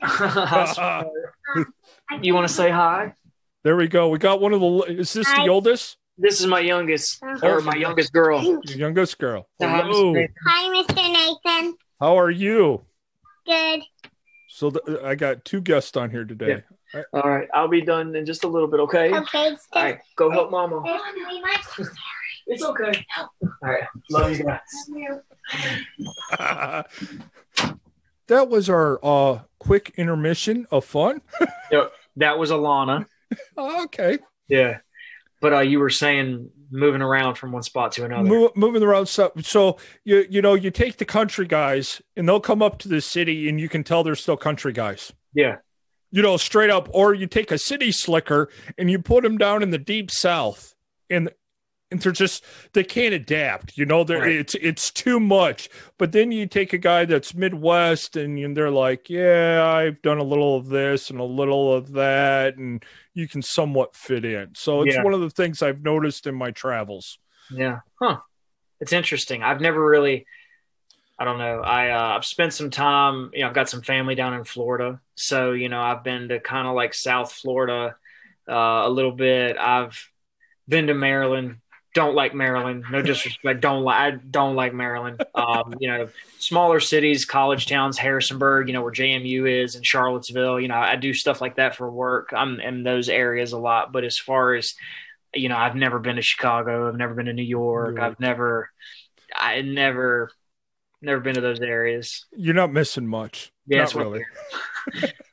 you 2.21 2.33
want 2.33 2.47
to 2.47 2.53
say 2.53 2.69
hi? 2.69 3.13
There 3.63 3.75
we 3.75 3.87
go. 3.87 4.09
We 4.09 4.19
got 4.19 4.41
one 4.41 4.53
of 4.53 4.61
the, 4.61 4.99
is 4.99 5.13
this 5.13 5.27
the 5.33 5.49
oldest? 5.49 5.97
This 6.17 6.39
is 6.39 6.47
my 6.47 6.59
youngest, 6.59 7.21
or 7.43 7.59
my 7.61 7.75
youngest 7.75 8.13
girl. 8.13 8.41
Your 8.41 8.61
youngest 8.63 9.17
girl. 9.17 9.49
Hi, 9.61 9.67
Mr. 9.67 9.83
Hello. 9.83 10.13
Nathan. 10.13 10.35
Hi, 10.45 10.83
Mr. 10.83 11.43
Nathan. 11.45 11.77
How 11.99 12.17
are 12.17 12.29
you? 12.29 12.85
Good. 13.45 13.81
So 14.49 14.69
th- 14.69 14.99
I 15.03 15.15
got 15.15 15.43
two 15.43 15.59
guests 15.59 15.97
on 15.97 16.09
here 16.09 16.23
today. 16.23 16.63
All 17.11 17.29
right, 17.29 17.49
I'll 17.53 17.67
be 17.67 17.81
done 17.81 18.15
in 18.15 18.25
just 18.25 18.45
a 18.45 18.47
little 18.47 18.69
bit. 18.69 18.79
Okay. 18.81 19.13
Okay, 19.13 19.47
it's 19.47 19.67
All 19.73 19.83
right, 19.83 19.99
go 20.15 20.29
help 20.29 20.51
mama. 20.51 20.81
just. 21.75 21.91
It's 22.47 22.63
okay. 22.63 23.05
All 23.17 23.29
right, 23.63 23.83
love 24.09 24.31
you 24.31 24.45
guys. 24.45 24.61
that 28.27 28.49
was 28.49 28.69
our 28.69 28.99
uh 29.03 29.39
quick 29.59 29.93
intermission 29.97 30.67
of 30.71 30.85
fun. 30.85 31.21
That 32.17 32.39
was 32.39 32.49
Alana. 32.49 33.05
Oh, 33.57 33.83
okay. 33.85 34.19
Yeah, 34.47 34.77
but 35.41 35.53
uh, 35.53 35.59
you 35.59 35.79
were 35.79 35.89
saying 35.89 36.49
moving 36.71 37.01
around 37.01 37.35
from 37.35 37.51
one 37.51 37.63
spot 37.63 37.91
to 37.93 38.05
another. 38.05 38.29
Mo- 38.29 38.51
moving 38.55 38.83
around 38.83 39.07
stuff. 39.07 39.31
So 39.43 39.77
you 40.05 40.25
you 40.29 40.41
know 40.41 40.53
you 40.53 40.71
take 40.71 40.97
the 40.97 41.05
country 41.05 41.45
guys 41.45 42.01
and 42.15 42.27
they'll 42.29 42.39
come 42.39 42.61
up 42.61 42.77
to 42.79 42.87
the 42.87 43.01
city 43.01 43.49
and 43.49 43.59
you 43.59 43.67
can 43.67 43.83
tell 43.83 44.03
they're 44.03 44.15
still 44.15 44.37
country 44.37 44.71
guys. 44.71 45.11
Yeah, 45.33 45.57
You 46.11 46.21
know, 46.21 46.37
straight 46.37 46.69
up. 46.69 46.87
Or 46.93 47.13
you 47.13 47.27
take 47.27 47.51
a 47.51 47.57
city 47.57 47.91
slicker 47.91 48.47
and 48.77 48.89
you 48.89 48.99
put 48.99 49.23
them 49.23 49.37
down 49.37 49.61
in 49.61 49.71
the 49.71 49.77
deep 49.77 50.09
south 50.11 50.73
and. 51.09 51.29
And 51.91 52.01
they're 52.01 52.11
just 52.11 52.43
they 52.73 52.83
can't 52.83 53.13
adapt, 53.13 53.77
you 53.77 53.85
know. 53.85 54.03
They're 54.03 54.21
Right. 54.21 54.31
it's 54.37 54.55
it's 54.55 54.89
too 54.91 55.19
much. 55.19 55.69
But 55.99 56.11
then 56.13 56.31
you 56.31 56.47
take 56.47 56.73
a 56.73 56.79
guy 56.79 57.05
that's 57.05 57.35
Midwest, 57.35 58.15
and 58.17 58.39
you- 58.39 58.51
they're 58.53 58.71
like, 58.71 59.07
"Yeah, 59.09 59.63
I've 59.63 60.01
done 60.01 60.17
a 60.17 60.23
little 60.23 60.57
of 60.57 60.67
this 60.67 61.11
and 61.11 61.19
a 61.19 61.23
little 61.23 61.71
of 61.73 61.91
that," 61.93 62.57
and 62.57 62.83
you 63.13 63.27
can 63.27 63.43
somewhat 63.43 63.95
fit 63.95 64.25
in. 64.25 64.55
So 64.55 64.81
it's 64.81 64.95
Yeah. 64.95 65.03
one 65.03 65.13
of 65.13 65.21
the 65.21 65.29
things 65.29 65.61
I've 65.61 65.83
noticed 65.83 66.25
in 66.27 66.33
my 66.35 66.49
travels. 66.51 67.19
yeah, 67.51 67.81
huh? 68.01 68.17
It's 68.81 68.91
interesting. 68.91 69.43
I've 69.43 69.61
never 69.61 69.85
really. 69.87 70.25
I 71.19 71.23
don't 71.23 71.37
know. 71.37 71.61
I 71.61 71.91
uh, 71.91 72.17
I've 72.17 72.25
spent 72.25 72.51
some 72.53 72.71
time. 72.71 73.29
You 73.33 73.41
know, 73.41 73.47
I've 73.49 73.53
got 73.53 73.69
some 73.69 73.83
family 73.83 74.15
down 74.15 74.33
in 74.33 74.43
Florida, 74.43 74.99
so 75.13 75.51
you 75.51 75.69
know 75.69 75.79
I've 75.81 76.03
been 76.03 76.29
to 76.29 76.39
kind 76.39 76.67
of 76.67 76.73
like 76.73 76.93
South 76.95 77.31
Florida 77.31 77.95
uh, 78.49 78.53
a 78.85 78.89
little 78.89 79.11
bit. 79.13 79.55
I've 79.57 79.97
been 80.67 80.87
to 80.87 80.93
Maryland. 80.95 81.57
Don't 81.95 82.13
like 82.13 82.33
Maryland. 82.33 82.83
No 82.91 83.01
disrespect. 83.01 83.61
Don't 83.61 83.83
like. 83.83 83.95
I 83.95 84.11
don't 84.11 84.55
like 84.55 84.73
Maryland. 84.73 85.23
Um, 85.33 85.75
you 85.79 85.87
know, 85.87 86.09
smaller 86.39 86.81
cities, 86.81 87.23
college 87.23 87.67
towns, 87.67 87.97
Harrisonburg. 87.97 88.67
You 88.67 88.73
know 88.73 88.83
where 88.83 88.91
JMU 88.91 89.63
is, 89.63 89.75
and 89.75 89.85
Charlottesville. 89.85 90.59
You 90.59 90.67
know, 90.67 90.75
I 90.75 90.97
do 90.97 91.13
stuff 91.13 91.39
like 91.39 91.55
that 91.55 91.75
for 91.75 91.89
work. 91.89 92.33
I'm 92.35 92.59
in 92.59 92.83
those 92.83 93.07
areas 93.07 93.53
a 93.53 93.57
lot. 93.57 93.93
But 93.93 94.03
as 94.03 94.19
far 94.19 94.55
as 94.55 94.75
you 95.33 95.47
know, 95.47 95.55
I've 95.55 95.75
never 95.75 95.97
been 95.99 96.17
to 96.17 96.21
Chicago. 96.21 96.89
I've 96.89 96.97
never 96.97 97.13
been 97.13 97.27
to 97.27 97.33
New 97.33 97.43
York. 97.43 97.97
I've 97.97 98.19
never. 98.19 98.69
I 99.33 99.61
never. 99.61 100.31
Never 101.01 101.21
been 101.21 101.35
to 101.35 101.41
those 101.41 101.61
areas. 101.61 102.25
You're 102.35 102.55
not 102.55 102.73
missing 102.73 103.07
much. 103.07 103.51
Yeah, 103.67 103.77
Not 103.77 103.83
that's 103.83 103.95
really. 103.95 104.25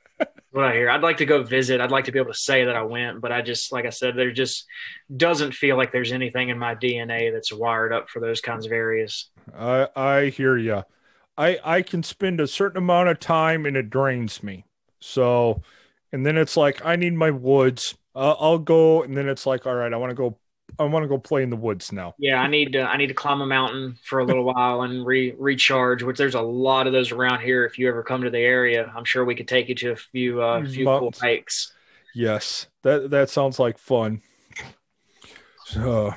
what 0.53 0.65
I 0.65 0.75
hear. 0.75 0.91
I'd 0.91 1.03
like 1.03 1.17
to 1.19 1.27
go 1.27 1.43
visit. 1.43 1.81
I'd 1.81 1.91
like 1.91 2.05
to 2.05 2.13
be 2.13 2.19
able 2.19 2.33
to 2.33 2.39
say 2.39 2.65
that 2.65 2.77
I 2.77 2.83
went, 2.83 3.21
but 3.21 3.33
I 3.33 3.43
just, 3.43 3.73
like 3.73 3.87
I 3.87 3.91
said, 3.91 4.17
there 4.17 4.33
just 4.33 4.67
doesn't 5.15 5.53
feel 5.53 5.77
like 5.77 5.93
there's 5.93 6.13
anything 6.13 6.51
in 6.51 6.59
my 6.59 6.75
DNA 6.75 7.33
that's 7.33 7.53
wired 7.53 7.93
up 7.93 8.11
for 8.11 8.21
those 8.21 8.41
kinds 8.41 8.67
of 8.67 8.73
areas. 8.73 9.31
I 9.57 9.89
I 9.97 10.27
hear 10.27 10.57
you. 10.57 10.85
I 11.37 11.59
I 11.65 11.83
can 11.83 12.03
spend 12.03 12.41
a 12.41 12.47
certain 12.47 12.79
amount 12.79 13.09
of 13.09 13.19
time 13.19 13.67
and 13.67 13.77
it 13.77 13.91
drains 13.91 14.43
me. 14.43 14.67
So, 15.01 15.63
and 16.13 16.25
then 16.25 16.37
it's 16.37 16.57
like 16.57 16.85
I 16.85 16.97
need 16.97 17.15
my 17.15 17.31
woods. 17.31 17.97
Uh, 18.15 18.35
I'll 18.39 18.59
go, 18.59 19.03
and 19.03 19.17
then 19.17 19.29
it's 19.29 19.47
like, 19.47 19.67
all 19.67 19.75
right, 19.75 19.93
I 19.93 19.97
want 19.97 20.11
to 20.11 20.15
go. 20.15 20.39
I 20.79 20.85
want 20.85 21.05
to 21.05 21.09
go 21.09 21.19
play 21.19 21.43
in 21.43 21.51
the 21.51 21.57
woods 21.57 21.93
now. 21.93 22.15
Yeah, 22.19 22.41
I 22.41 22.49
need 22.49 22.73
to. 22.73 22.83
I 22.83 22.97
need 22.97 23.09
to 23.09 23.15
climb 23.15 23.41
a 23.41 23.47
mountain 23.47 23.99
for 24.05 24.21
a 24.21 24.25
little 24.25 24.45
while 24.45 24.83
and 24.83 25.05
re, 25.07 25.35
recharge. 25.39 26.03
Which 26.03 26.17
there's 26.17 26.35
a 26.35 26.41
lot 26.41 26.87
of 26.87 26.93
those 26.93 27.13
around 27.13 27.41
here. 27.41 27.65
If 27.65 27.79
you 27.79 27.89
ever 27.89 28.03
come 28.03 28.23
to 28.23 28.31
the 28.31 28.39
area, 28.39 28.93
I'm 28.97 29.05
sure 29.05 29.25
we 29.25 29.35
could 29.35 29.49
take 29.49 29.69
you 29.69 29.75
to 29.77 29.93
a 29.93 29.97
few, 29.97 30.43
uh, 30.43 30.65
few 30.65 30.87
cool 30.87 31.13
hikes. 31.21 31.73
Yes, 32.15 32.67
that 32.83 33.11
that 33.11 33.31
sounds 33.31 33.59
like 33.59 33.79
fun. 33.79 34.23
So, 35.67 36.15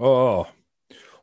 Oh, 0.00 0.48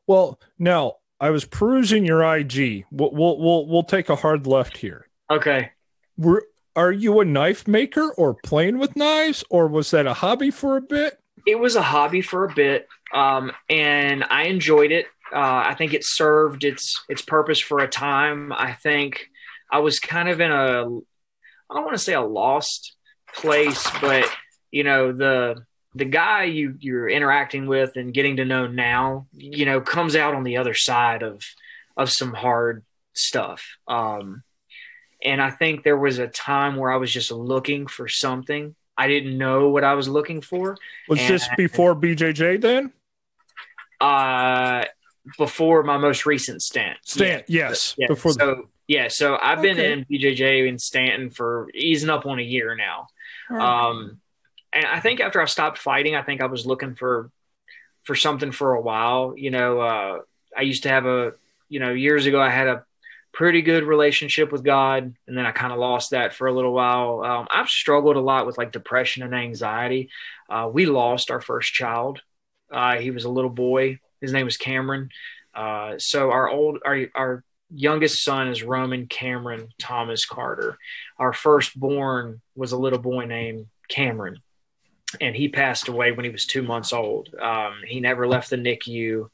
well, 0.08 0.40
now 0.58 0.96
I 1.20 1.30
was 1.30 1.46
perusing 1.46 2.06
your 2.06 2.24
IG. 2.24 2.86
We'll 2.92 3.12
we'll 3.12 3.40
we'll, 3.40 3.68
we'll 3.68 3.84
take 3.84 4.10
a 4.10 4.16
hard 4.16 4.48
left 4.48 4.78
here. 4.78 5.08
Okay. 5.30 5.72
Were 6.18 6.46
are 6.76 6.92
you 6.92 7.20
a 7.20 7.26
knife 7.26 7.68
maker 7.68 8.12
or 8.14 8.34
playing 8.34 8.80
with 8.80 8.96
knives, 8.96 9.44
or 9.50 9.68
was 9.68 9.92
that 9.92 10.08
a 10.08 10.16
hobby 10.16 10.52
for 10.52 10.78
a 10.78 10.82
bit? 10.82 11.20
It 11.46 11.60
was 11.60 11.76
a 11.76 11.82
hobby 11.82 12.22
for 12.22 12.46
a 12.46 12.54
bit, 12.54 12.88
um, 13.14 13.52
and 13.70 14.24
I 14.30 14.44
enjoyed 14.44 14.92
it. 14.92 15.06
Uh, 15.34 15.64
I 15.66 15.76
think 15.76 15.94
it 15.94 16.06
served 16.06 16.64
its 16.64 17.04
its 17.10 17.22
purpose 17.22 17.60
for 17.60 17.80
a 17.80 17.88
time. 17.88 18.54
I 18.54 18.74
think 18.74 19.28
I 19.72 19.80
was 19.80 20.00
kind 20.00 20.30
of 20.30 20.40
in 20.40 20.52
a 20.52 20.86
I 20.86 21.76
don't 21.76 21.86
want 21.86 21.98
to 21.98 22.04
say 22.04 22.14
a 22.14 22.22
lost 22.22 22.96
place, 23.36 23.86
but 24.00 24.30
you 24.72 24.84
know 24.84 25.12
the 25.12 25.66
the 25.96 26.06
guy 26.06 26.46
you 26.46 26.76
you're 26.80 27.10
interacting 27.10 27.68
with 27.68 27.96
and 27.96 28.14
getting 28.14 28.38
to 28.38 28.46
know 28.46 28.68
now, 28.68 29.28
you 29.34 29.66
know, 29.66 29.82
comes 29.82 30.16
out 30.16 30.36
on 30.36 30.44
the 30.44 30.58
other 30.58 30.74
side 30.74 31.24
of 31.24 31.42
of 31.96 32.10
some 32.10 32.34
hard 32.34 32.84
stuff. 33.14 33.64
Um, 33.88 34.44
and 35.24 35.42
I 35.42 35.52
think 35.52 35.84
there 35.84 35.98
was 35.98 36.20
a 36.20 36.28
time 36.28 36.76
where 36.76 36.92
I 36.92 36.98
was 36.98 37.12
just 37.12 37.32
looking 37.32 37.88
for 37.88 38.08
something. 38.08 38.76
I 38.98 39.08
didn't 39.08 39.38
know 39.38 39.70
what 39.70 39.84
I 39.84 39.94
was 39.96 40.08
looking 40.08 40.42
for. 40.42 40.78
Was 41.08 41.20
And- 41.20 41.30
this 41.30 41.48
before 41.58 41.96
BJJ 41.96 42.58
then? 42.62 42.92
Uh, 44.00 44.84
before 45.38 45.84
my 45.84 45.98
most 45.98 46.26
recent 46.26 46.62
stint. 46.62 46.98
Stan, 47.04 47.44
yes, 47.48 47.96
Yeah. 47.98 48.08
before. 48.08 48.34
so 48.34 48.70
yeah, 48.88 49.08
so 49.08 49.38
I've 49.42 49.62
been 49.62 49.80
Okay. 49.80 49.92
in 49.94 50.06
BJJ 50.06 50.68
in 50.68 50.78
Staunton 50.78 51.30
for 51.30 51.70
easing 51.74 52.10
up 52.10 52.26
on 52.26 52.38
a 52.40 52.44
year 52.44 52.76
now. 52.76 53.08
Um, 53.50 54.20
and 54.74 54.86
I 54.86 55.00
think 55.00 55.22
after 55.22 55.42
I 55.42 55.46
stopped 55.46 55.78
fighting, 55.78 56.16
I 56.16 56.22
think 56.22 56.42
I 56.42 56.46
was 56.48 56.66
looking 56.66 56.96
for 56.96 57.32
for 58.04 58.16
something 58.16 58.52
for 58.52 58.74
a 58.74 58.82
while. 58.82 59.34
You 59.38 59.52
know, 59.52 59.80
uh, 59.80 60.20
I 60.58 60.62
used 60.64 60.84
to 60.84 60.90
have 60.90 61.06
a 61.06 61.34
you 61.70 61.80
know 61.80 61.92
years 61.94 62.26
ago 62.26 62.42
I 62.42 62.50
had 62.50 62.68
a 62.68 62.84
pretty 63.34 63.64
good 63.64 63.84
relationship 63.84 64.52
with 64.52 64.64
God, 64.64 65.16
and 65.28 65.38
then 65.38 65.46
I 65.46 65.52
kind 65.52 65.74
of 65.74 65.80
lost 65.80 66.12
that 66.12 66.34
for 66.34 66.48
a 66.48 66.54
little 66.54 66.74
while. 66.74 67.24
Um, 67.24 67.48
I've 67.50 67.68
struggled 67.68 68.16
a 68.16 68.22
lot 68.22 68.46
with 68.46 68.58
like 68.58 68.72
depression 68.72 69.24
and 69.24 69.34
anxiety. 69.34 70.10
Uh, 70.50 70.70
we 70.72 70.86
lost 70.86 71.32
our 71.32 71.42
first 71.42 71.74
child. 71.74 72.22
Uh, 72.72 72.98
he 72.98 73.12
was 73.12 73.26
a 73.26 73.30
little 73.30 73.50
boy. 73.50 74.00
His 74.22 74.32
name 74.32 74.46
was 74.46 74.58
Cameron. 74.58 75.10
Uh, 75.54 75.96
so 75.98 76.32
our 76.32 76.50
old 76.50 76.80
our 76.86 77.06
our 77.14 77.44
youngest 77.74 78.24
son 78.24 78.48
is 78.48 78.64
Roman 78.64 79.08
Cameron 79.08 79.70
Thomas 79.80 80.26
Carter. 80.26 80.78
Our 81.18 81.34
firstborn 81.34 82.42
was 82.56 82.72
a 82.72 82.78
little 82.78 83.00
boy 83.00 83.26
named 83.26 83.68
Cameron, 83.90 84.40
and 85.20 85.36
he 85.36 85.50
passed 85.50 85.88
away 85.88 86.12
when 86.12 86.26
he 86.26 86.32
was 86.32 86.46
two 86.46 86.64
months 86.64 86.94
old. 86.94 87.34
Um, 87.36 87.82
he 87.88 88.00
never 88.00 88.28
left 88.28 88.50
the 88.50 88.58
NICU. 88.58 89.30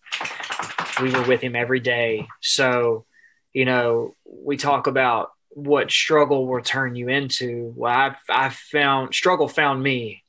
We 1.02 1.12
were 1.12 1.28
with 1.28 1.42
him 1.42 1.56
every 1.56 1.80
day. 1.80 2.28
So, 2.42 3.06
you 3.54 3.66
know, 3.66 4.16
we 4.26 4.58
talk 4.58 4.88
about 4.88 5.32
what 5.50 5.92
struggle 5.92 6.48
will 6.48 6.62
turn 6.62 6.96
you 6.96 7.10
into. 7.10 7.74
Well, 7.76 7.92
I've, 7.94 8.18
I've 8.30 8.56
found 8.56 9.14
struggle 9.14 9.48
found 9.48 9.82
me 9.82 10.24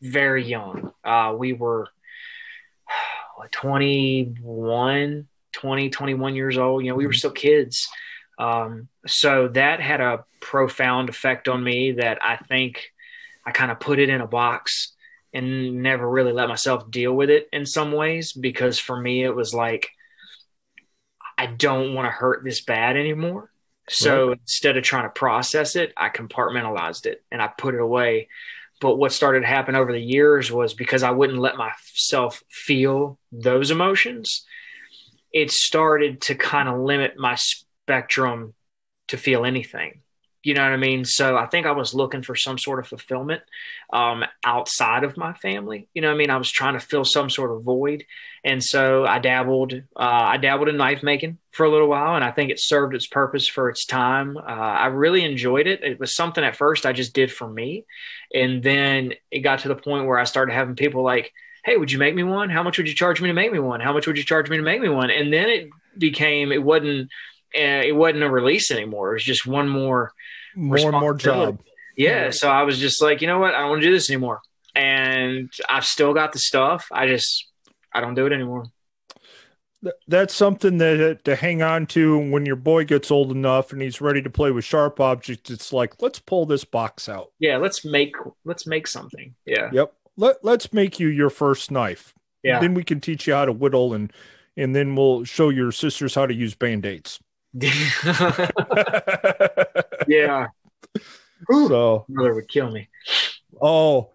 very 0.00 0.44
young. 0.44 0.92
Uh, 1.04 1.34
we 1.36 1.52
were 1.52 1.88
what, 3.36 3.52
21, 3.52 5.28
20, 5.52 5.90
21 5.90 6.34
years 6.34 6.58
old. 6.58 6.84
You 6.84 6.90
know, 6.90 6.96
we 6.96 7.06
were 7.06 7.12
still 7.12 7.30
kids. 7.30 7.88
Um, 8.38 8.88
so 9.06 9.48
that 9.48 9.80
had 9.80 10.00
a 10.00 10.24
profound 10.40 11.08
effect 11.08 11.48
on 11.48 11.62
me 11.62 11.92
that 11.92 12.18
I 12.22 12.36
think 12.36 12.90
I 13.46 13.52
kind 13.52 13.70
of 13.70 13.80
put 13.80 13.98
it 13.98 14.08
in 14.08 14.20
a 14.20 14.26
box 14.26 14.92
and 15.32 15.82
never 15.82 16.08
really 16.08 16.32
let 16.32 16.48
myself 16.48 16.90
deal 16.90 17.12
with 17.12 17.30
it 17.30 17.48
in 17.52 17.66
some 17.66 17.92
ways 17.92 18.32
because 18.32 18.78
for 18.78 18.98
me 18.98 19.24
it 19.24 19.34
was 19.34 19.52
like 19.52 19.90
I 21.36 21.46
don't 21.46 21.94
want 21.94 22.06
to 22.06 22.10
hurt 22.10 22.44
this 22.44 22.62
bad 22.62 22.96
anymore. 22.96 23.50
So 23.88 24.32
instead 24.32 24.76
of 24.76 24.84
trying 24.84 25.04
to 25.04 25.10
process 25.10 25.76
it, 25.76 25.92
I 25.96 26.08
compartmentalized 26.08 27.06
it 27.06 27.22
and 27.30 27.42
I 27.42 27.48
put 27.48 27.74
it 27.74 27.80
away. 27.80 28.28
But 28.80 28.96
what 28.96 29.12
started 29.12 29.40
to 29.40 29.46
happen 29.46 29.74
over 29.74 29.92
the 29.92 30.00
years 30.00 30.50
was 30.50 30.74
because 30.74 31.02
I 31.02 31.10
wouldn't 31.10 31.38
let 31.38 31.56
myself 31.56 32.42
feel 32.50 33.18
those 33.30 33.70
emotions, 33.70 34.44
it 35.32 35.50
started 35.50 36.20
to 36.22 36.34
kind 36.34 36.68
of 36.68 36.80
limit 36.80 37.18
my 37.18 37.34
spectrum 37.34 38.54
to 39.08 39.16
feel 39.16 39.44
anything. 39.44 40.00
You 40.44 40.54
know 40.54 40.62
what 40.62 40.72
I 40.72 40.76
mean? 40.76 41.04
So 41.04 41.36
I 41.36 41.46
think 41.46 41.66
I 41.66 41.72
was 41.72 41.94
looking 41.94 42.22
for 42.22 42.36
some 42.36 42.58
sort 42.58 42.78
of 42.78 42.86
fulfillment 42.86 43.42
um, 43.92 44.24
outside 44.44 45.02
of 45.02 45.16
my 45.16 45.32
family. 45.32 45.88
You 45.94 46.02
know 46.02 46.08
what 46.08 46.14
I 46.14 46.18
mean? 46.18 46.30
I 46.30 46.36
was 46.36 46.50
trying 46.50 46.74
to 46.74 46.80
fill 46.80 47.04
some 47.04 47.30
sort 47.30 47.50
of 47.50 47.62
void. 47.62 48.04
And 48.44 48.62
so 48.62 49.06
I 49.06 49.20
dabbled, 49.20 49.72
uh, 49.72 49.78
I 49.96 50.36
dabbled 50.36 50.68
in 50.68 50.76
knife 50.76 51.02
making 51.02 51.38
for 51.50 51.64
a 51.64 51.70
little 51.70 51.88
while, 51.88 52.14
and 52.14 52.22
I 52.22 52.30
think 52.30 52.50
it 52.50 52.60
served 52.60 52.94
its 52.94 53.06
purpose 53.06 53.48
for 53.48 53.70
its 53.70 53.86
time. 53.86 54.36
Uh, 54.36 54.40
I 54.40 54.86
really 54.88 55.24
enjoyed 55.24 55.66
it. 55.66 55.82
It 55.82 55.98
was 55.98 56.14
something 56.14 56.44
at 56.44 56.54
first 56.56 56.84
I 56.84 56.92
just 56.92 57.14
did 57.14 57.32
for 57.32 57.48
me, 57.48 57.86
and 58.34 58.62
then 58.62 59.14
it 59.30 59.40
got 59.40 59.60
to 59.60 59.68
the 59.68 59.74
point 59.76 60.06
where 60.06 60.18
I 60.18 60.24
started 60.24 60.52
having 60.52 60.76
people 60.76 61.02
like, 61.02 61.32
"Hey, 61.64 61.78
would 61.78 61.90
you 61.90 61.98
make 61.98 62.14
me 62.14 62.22
one? 62.22 62.50
How 62.50 62.62
much 62.62 62.76
would 62.76 62.88
you 62.88 62.94
charge 62.94 63.22
me 63.22 63.28
to 63.28 63.34
make 63.34 63.50
me 63.50 63.60
one? 63.60 63.80
How 63.80 63.94
much 63.94 64.06
would 64.06 64.18
you 64.18 64.24
charge 64.24 64.50
me 64.50 64.58
to 64.58 64.62
make 64.62 64.82
me 64.82 64.90
one?" 64.90 65.10
And 65.10 65.32
then 65.32 65.48
it 65.48 65.70
became, 65.96 66.52
it 66.52 66.62
wasn't, 66.62 67.08
it 67.54 67.94
wasn't 67.94 68.24
a 68.24 68.30
release 68.30 68.70
anymore. 68.70 69.10
It 69.10 69.14
was 69.14 69.24
just 69.24 69.46
one 69.46 69.68
more 69.68 70.12
more 70.56 70.78
and 70.78 71.00
more 71.00 71.14
job. 71.14 71.60
yeah, 71.96 72.30
so 72.30 72.50
I 72.50 72.62
was 72.62 72.78
just 72.78 73.02
like, 73.02 73.20
you 73.20 73.26
know 73.26 73.38
what? 73.38 73.54
I 73.54 73.60
don't 73.60 73.70
want 73.70 73.82
to 73.82 73.88
do 73.88 73.92
this 73.92 74.10
anymore. 74.10 74.40
And 74.74 75.52
I've 75.68 75.84
still 75.84 76.14
got 76.14 76.32
the 76.32 76.38
stuff. 76.38 76.86
I 76.90 77.06
just, 77.06 77.46
I 77.92 78.00
don't 78.00 78.14
do 78.14 78.26
it 78.26 78.32
anymore. 78.32 78.66
That's 80.08 80.34
something 80.34 80.78
that 80.78 81.24
to 81.24 81.36
hang 81.36 81.62
on 81.62 81.86
to 81.88 82.18
when 82.18 82.46
your 82.46 82.56
boy 82.56 82.84
gets 82.84 83.10
old 83.10 83.30
enough 83.30 83.70
and 83.70 83.82
he's 83.82 84.00
ready 84.00 84.22
to 84.22 84.30
play 84.30 84.50
with 84.50 84.64
sharp 84.64 84.98
objects. 84.98 85.50
It's 85.50 85.72
like 85.74 86.00
let's 86.00 86.18
pull 86.18 86.46
this 86.46 86.64
box 86.64 87.08
out. 87.08 87.32
Yeah, 87.38 87.58
let's 87.58 87.84
make, 87.84 88.16
let's 88.46 88.66
make 88.66 88.86
something. 88.86 89.34
Yeah. 89.44 89.68
Yep. 89.72 89.92
Let 90.16 90.36
Let's 90.42 90.72
make 90.72 90.98
you 90.98 91.08
your 91.08 91.28
first 91.28 91.70
knife. 91.70 92.14
Yeah. 92.42 92.60
Then 92.60 92.72
we 92.72 92.82
can 92.82 93.00
teach 93.00 93.26
you 93.26 93.34
how 93.34 93.44
to 93.44 93.52
whittle 93.52 93.92
and 93.92 94.12
and 94.56 94.74
then 94.74 94.94
we'll 94.94 95.24
show 95.24 95.50
your 95.50 95.72
sisters 95.72 96.14
how 96.14 96.26
to 96.26 96.34
use 96.34 96.54
band 96.54 96.86
yeah. 100.08 100.48
so 101.50 102.04
Mother 102.08 102.34
would 102.34 102.48
kill 102.48 102.70
me. 102.70 102.88
Oh, 103.62 104.10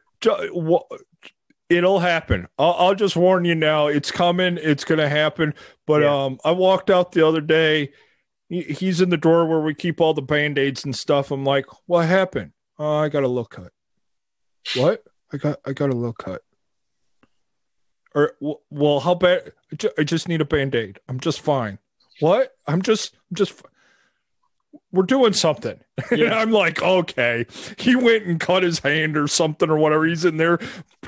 it'll 1.70 2.00
happen. 2.00 2.48
I'll, 2.58 2.74
I'll 2.74 2.96
just 2.96 3.16
warn 3.16 3.46
you 3.46 3.56
now. 3.56 3.88
It's 3.88 4.12
coming. 4.12 4.58
It's 4.62 4.84
going 4.84 5.00
to 5.00 5.08
happen. 5.10 5.54
But 5.88 6.02
Yeah. 6.02 6.26
um, 6.26 6.40
I 6.44 6.52
walked 6.52 6.90
out 6.90 7.14
the 7.14 7.26
other 7.26 7.40
day. 7.42 7.94
He's 8.50 9.00
in 9.00 9.10
the 9.10 9.18
drawer 9.18 9.46
where 9.48 9.62
we 9.62 9.74
keep 9.76 10.02
all 10.02 10.14
the 10.16 10.22
band 10.24 10.58
aids 10.58 10.84
and 10.84 10.96
stuff. 10.96 11.30
I'm 11.32 11.46
like, 11.46 11.66
what 11.86 12.08
happened? 12.08 12.52
Oh, 12.80 12.96
I 12.98 13.08
got 13.10 13.24
a 13.24 13.28
little 13.28 13.46
cut. 13.46 13.72
What? 14.76 15.04
I 15.32 15.38
got 15.38 15.60
I 15.66 15.74
got 15.74 15.92
a 15.92 15.96
little 15.96 16.14
cut. 16.14 16.42
Or 18.16 18.34
well, 18.72 19.00
how 19.02 19.14
bad? 19.14 19.52
I 20.00 20.04
just 20.04 20.28
need 20.28 20.42
a 20.42 20.46
band 20.46 20.74
aid. 20.74 21.00
I'm 21.08 21.20
just 21.20 21.42
fine. 21.42 21.78
What? 22.20 22.52
I'm 22.68 22.82
just 22.82 23.16
I'm 23.32 23.36
just. 23.36 23.62
We're 24.92 25.04
doing 25.04 25.34
something. 25.34 25.80
Yeah. 26.12 26.40
I'm 26.40 26.52
like, 26.52 26.82
okay. 26.82 27.46
He 27.78 27.96
went 27.96 28.26
and 28.26 28.40
cut 28.40 28.64
his 28.64 28.80
hand 28.80 29.18
or 29.18 29.28
something 29.28 29.70
or 29.70 29.78
whatever. 29.78 30.06
He's 30.06 30.24
in 30.24 30.38
there 30.38 30.58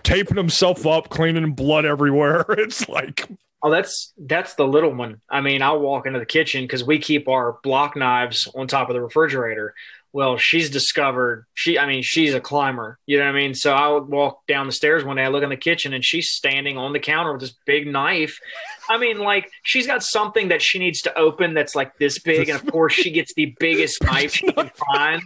taping 0.04 0.36
himself 0.36 0.86
up, 0.86 1.10
cleaning 1.10 1.54
blood 1.54 1.86
everywhere. 1.86 2.46
It's 2.50 2.90
like, 2.90 3.28
Oh, 3.64 3.70
that's 3.70 4.14
that's 4.18 4.56
the 4.56 4.68
little 4.68 4.94
one. 4.94 5.22
I 5.30 5.42
mean, 5.42 5.62
I'll 5.62 5.80
walk 5.80 6.08
into 6.08 6.20
the 6.20 6.26
kitchen 6.26 6.64
because 6.64 6.84
we 6.84 6.98
keep 7.00 7.28
our 7.28 7.60
block 7.64 7.96
knives 7.96 8.48
on 8.56 8.68
top 8.68 8.90
of 8.90 8.96
the 8.96 9.02
refrigerator. 9.02 9.74
Well, 10.14 10.38
she's 10.38 10.70
discovered 10.70 11.46
she. 11.54 11.80
I 11.80 11.88
mean, 11.88 12.04
she's 12.04 12.34
a 12.34 12.42
climber. 12.42 13.00
You 13.06 13.18
know 13.18 13.26
what 13.26 13.36
I 13.36 13.38
mean? 13.38 13.54
So 13.54 13.74
I 13.74 13.88
would 13.88 14.10
walk 14.10 14.46
down 14.46 14.66
the 14.66 14.74
stairs 14.74 15.06
one 15.06 15.16
day. 15.16 15.24
I 15.24 15.30
look 15.30 15.44
in 15.44 15.50
the 15.50 15.56
kitchen 15.56 15.94
and 15.94 16.04
she's 16.04 16.32
standing 16.32 16.78
on 16.78 16.92
the 16.92 17.00
counter 17.00 17.32
with 17.32 17.42
this 17.42 17.56
big 17.66 17.88
knife. 17.88 18.38
I 18.90 18.98
mean, 18.98 19.20
like 19.20 19.50
she's 19.64 19.88
got 19.88 20.04
something 20.04 20.50
that 20.50 20.62
she 20.62 20.80
needs 20.80 21.02
to 21.04 21.18
open 21.18 21.54
that's 21.54 21.76
like 21.76 21.98
this 21.98 22.20
big, 22.20 22.50
and 22.50 22.60
of 22.60 22.66
course 22.70 22.94
she 22.94 23.12
gets 23.12 23.34
the 23.36 23.56
biggest 23.58 24.04
knife 24.04 24.34
she 24.34 24.52
can 24.52 24.70
find. 24.94 25.22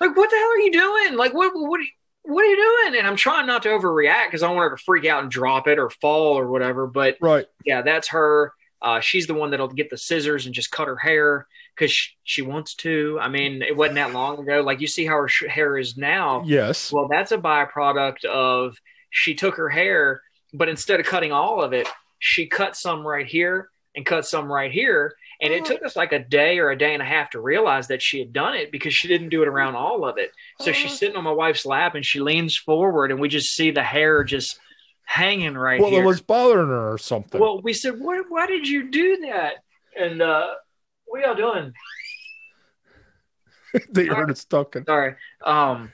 Like, 0.00 0.16
what 0.16 0.30
the 0.30 0.36
hell 0.36 0.50
are 0.50 0.58
you 0.58 0.72
doing? 0.72 1.16
Like, 1.16 1.34
what 1.34 1.52
what 1.54 1.80
are 1.80 1.82
you, 1.82 1.90
what 2.22 2.44
are 2.44 2.48
you 2.48 2.82
doing? 2.84 2.98
And 2.98 3.08
I'm 3.08 3.16
trying 3.16 3.46
not 3.46 3.64
to 3.64 3.70
overreact 3.70 4.26
because 4.26 4.44
I 4.44 4.48
want 4.50 4.70
her 4.70 4.76
to 4.76 4.82
freak 4.84 5.06
out 5.06 5.22
and 5.22 5.32
drop 5.32 5.66
it 5.66 5.80
or 5.80 5.90
fall 5.90 6.38
or 6.38 6.48
whatever. 6.48 6.86
But 6.86 7.16
right. 7.20 7.46
yeah, 7.64 7.82
that's 7.82 8.10
her. 8.10 8.52
Uh, 8.80 9.00
she's 9.00 9.26
the 9.26 9.34
one 9.34 9.50
that'll 9.50 9.66
get 9.66 9.90
the 9.90 9.98
scissors 9.98 10.46
and 10.46 10.54
just 10.54 10.70
cut 10.70 10.86
her 10.86 10.96
hair 10.96 11.48
because 11.78 11.92
she, 11.92 12.10
she 12.24 12.42
wants 12.42 12.74
to. 12.76 13.18
I 13.20 13.28
mean, 13.28 13.62
it 13.62 13.76
wasn't 13.76 13.96
that 13.96 14.12
long 14.12 14.40
ago. 14.40 14.62
Like 14.62 14.80
you 14.80 14.86
see 14.86 15.06
how 15.06 15.16
her 15.16 15.28
sh- 15.28 15.44
hair 15.48 15.78
is 15.78 15.96
now. 15.96 16.42
Yes. 16.44 16.92
Well, 16.92 17.08
that's 17.08 17.30
a 17.30 17.38
byproduct 17.38 18.24
of 18.24 18.76
she 19.10 19.34
took 19.34 19.56
her 19.56 19.68
hair, 19.68 20.22
but 20.52 20.68
instead 20.68 21.00
of 21.00 21.06
cutting 21.06 21.32
all 21.32 21.62
of 21.62 21.72
it, 21.72 21.88
she 22.18 22.46
cut 22.46 22.76
some 22.76 23.06
right 23.06 23.26
here 23.26 23.68
and 23.94 24.04
cut 24.04 24.26
some 24.26 24.50
right 24.50 24.72
here. 24.72 25.14
And 25.40 25.52
it 25.52 25.64
took 25.64 25.84
us 25.84 25.94
like 25.94 26.12
a 26.12 26.18
day 26.18 26.58
or 26.58 26.70
a 26.70 26.76
day 26.76 26.94
and 26.94 27.02
a 27.02 27.06
half 27.06 27.30
to 27.30 27.40
realize 27.40 27.86
that 27.88 28.02
she 28.02 28.18
had 28.18 28.32
done 28.32 28.54
it 28.54 28.72
because 28.72 28.92
she 28.92 29.06
didn't 29.06 29.28
do 29.28 29.42
it 29.42 29.48
around 29.48 29.76
all 29.76 30.04
of 30.04 30.18
it. 30.18 30.32
So 30.60 30.72
she's 30.72 30.98
sitting 30.98 31.16
on 31.16 31.22
my 31.22 31.30
wife's 31.30 31.64
lap 31.64 31.94
and 31.94 32.04
she 32.04 32.18
leans 32.18 32.56
forward 32.56 33.12
and 33.12 33.20
we 33.20 33.28
just 33.28 33.54
see 33.54 33.70
the 33.70 33.84
hair 33.84 34.24
just 34.24 34.58
hanging 35.04 35.54
right 35.54 35.76
here. 35.76 35.82
well, 35.82 35.92
here. 35.92 36.02
it 36.02 36.06
was 36.06 36.20
bothering 36.20 36.66
her 36.66 36.92
or 36.92 36.98
something. 36.98 37.40
well, 37.40 37.60
we 37.62 37.72
said, 37.72 38.00
"Why? 38.00 38.20
Why 38.28 38.48
did 38.48 38.66
you 38.66 38.90
do 38.90 39.18
that?" 39.28 39.62
And 39.96 40.20
uh, 40.20 40.54
what 41.08 41.20
are 41.22 41.26
y'all 41.26 41.34
doing? 41.34 41.72
they 43.90 44.06
heard 44.06 44.30
it 44.30 44.44
talking. 44.48 44.84
Sorry. 44.84 45.14
Um, 45.44 45.92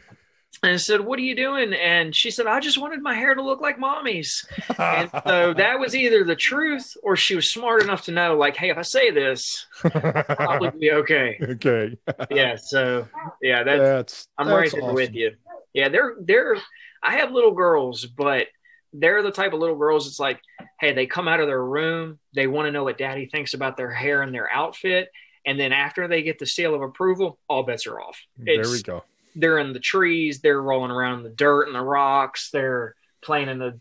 and 0.63 0.73
I 0.73 0.77
said, 0.77 1.01
"What 1.01 1.19
are 1.19 1.23
you 1.23 1.35
doing?" 1.37 1.75
And 1.75 2.15
she 2.15 2.31
said, 2.31 2.47
"I 2.47 2.61
just 2.61 2.79
wanted 2.79 3.03
my 3.03 3.15
hair 3.15 3.35
to 3.35 3.43
look 3.43 3.61
like 3.61 3.79
mommy's." 3.79 4.47
And 4.79 5.11
so 5.27 5.53
that 5.55 5.79
was 5.79 5.95
either 5.95 6.25
the 6.25 6.37
truth 6.37 6.97
or 7.03 7.17
she 7.17 7.35
was 7.35 7.51
smart 7.51 7.83
enough 7.83 8.05
to 8.05 8.13
know, 8.13 8.37
like, 8.37 8.57
"Hey, 8.57 8.71
if 8.71 8.79
I 8.79 8.83
say 8.83 9.11
this, 9.11 9.67
probably 9.81 10.71
be 10.79 10.93
okay." 10.93 11.39
okay. 11.43 11.97
Yeah. 12.31 12.57
So 12.57 13.09
yeah, 13.43 13.63
that's 13.65 13.81
That's 13.83 14.29
I'm 14.39 14.47
that's 14.47 14.57
right 14.57 14.73
there 14.73 14.83
awesome. 14.83 14.95
with 14.95 15.15
you. 15.15 15.33
Yeah, 15.75 15.89
they're 15.89 16.15
they're. 16.21 16.57
I 17.03 17.19
have 17.19 17.33
little 17.33 17.53
girls, 17.53 18.07
but 18.07 18.47
they're 18.95 19.23
the 19.23 19.31
type 19.31 19.53
of 19.53 19.59
little 19.59 19.77
girls. 19.77 20.07
It's 20.07 20.21
like, 20.21 20.41
hey, 20.81 20.95
they 20.95 21.07
come 21.07 21.29
out 21.29 21.41
of 21.41 21.49
their 21.49 21.63
room, 21.63 22.19
they 22.35 22.47
want 22.47 22.67
to 22.67 22.73
know 22.73 22.85
what 22.85 22.97
daddy 22.97 23.27
thinks 23.27 23.53
about 23.53 23.77
their 23.77 23.91
hair 23.91 24.23
and 24.23 24.33
their 24.33 24.51
outfit, 24.51 25.09
and 25.45 25.59
then 25.59 25.73
after 25.73 26.09
they 26.09 26.23
get 26.23 26.39
the 26.39 26.47
seal 26.47 26.75
of 26.75 26.81
approval, 26.81 27.39
all 27.49 27.65
bets 27.65 27.87
are 27.87 28.01
off. 28.01 28.19
There 28.39 28.63
we 28.63 28.83
go. 28.83 29.05
They're 29.37 29.59
in 29.59 29.73
the 29.73 29.81
trees, 29.81 30.41
they're 30.41 30.63
rolling 30.63 30.93
around 30.93 31.19
in 31.19 31.25
the 31.25 31.31
dirt 31.31 31.67
and 31.67 31.75
the 31.75 31.83
rocks, 31.83 32.51
they're 32.53 32.95
playing 33.21 33.49
in 33.49 33.59
the. 33.59 33.81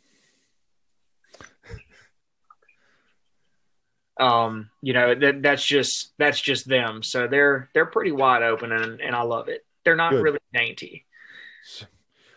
Um, 4.20 4.70
you 4.82 4.93
know 4.93 5.16
that 5.16 5.41
that's 5.41 5.66
just 5.66 6.14
that's 6.20 6.39
just 6.39 6.68
them. 6.68 7.01
So 7.01 7.28
they're 7.28 7.70
they're 7.74 7.88
pretty 7.88 8.11
wide 8.11 8.43
open, 8.43 8.72
and 8.72 9.01
and 9.01 9.16
I 9.16 9.24
love 9.24 9.47
it. 9.47 9.66
They're 9.84 9.95
not 9.95 10.11
Good. 10.11 10.22
really 10.22 10.39
dainty. 10.53 11.05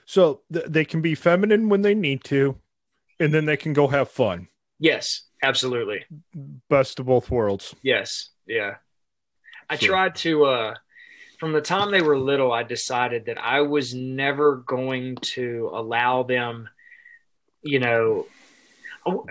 So 0.07 0.41
th- 0.53 0.67
they 0.69 0.85
can 0.85 1.03
be 1.03 1.15
feminine 1.15 1.69
when 1.69 1.83
they 1.83 1.95
need 1.95 2.25
to, 2.25 2.57
and 3.21 3.33
then 3.33 3.45
they 3.45 3.57
can 3.57 3.73
go 3.73 3.89
have 3.89 4.11
fun. 4.11 4.49
Yes, 4.79 5.23
absolutely. 5.43 6.05
Best 6.69 7.01
of 7.01 7.07
both 7.07 7.31
worlds. 7.31 7.75
Yes, 7.83 8.31
yeah. 8.47 8.77
I 9.69 9.77
Sure. 9.77 9.89
tried 9.89 10.15
to 10.17 10.45
uh 10.45 10.75
from 11.41 11.53
the 11.53 11.61
time 11.61 11.91
they 11.91 12.03
were 12.03 12.19
little 12.19 12.53
I 12.53 12.63
decided 12.63 13.27
that 13.27 13.39
I 13.39 13.63
was 13.63 13.95
never 13.95 14.57
going 14.57 15.17
to 15.35 15.71
allow 15.73 16.23
them 16.23 16.69
you 17.63 17.79
know 17.81 18.27
oh, 19.05 19.27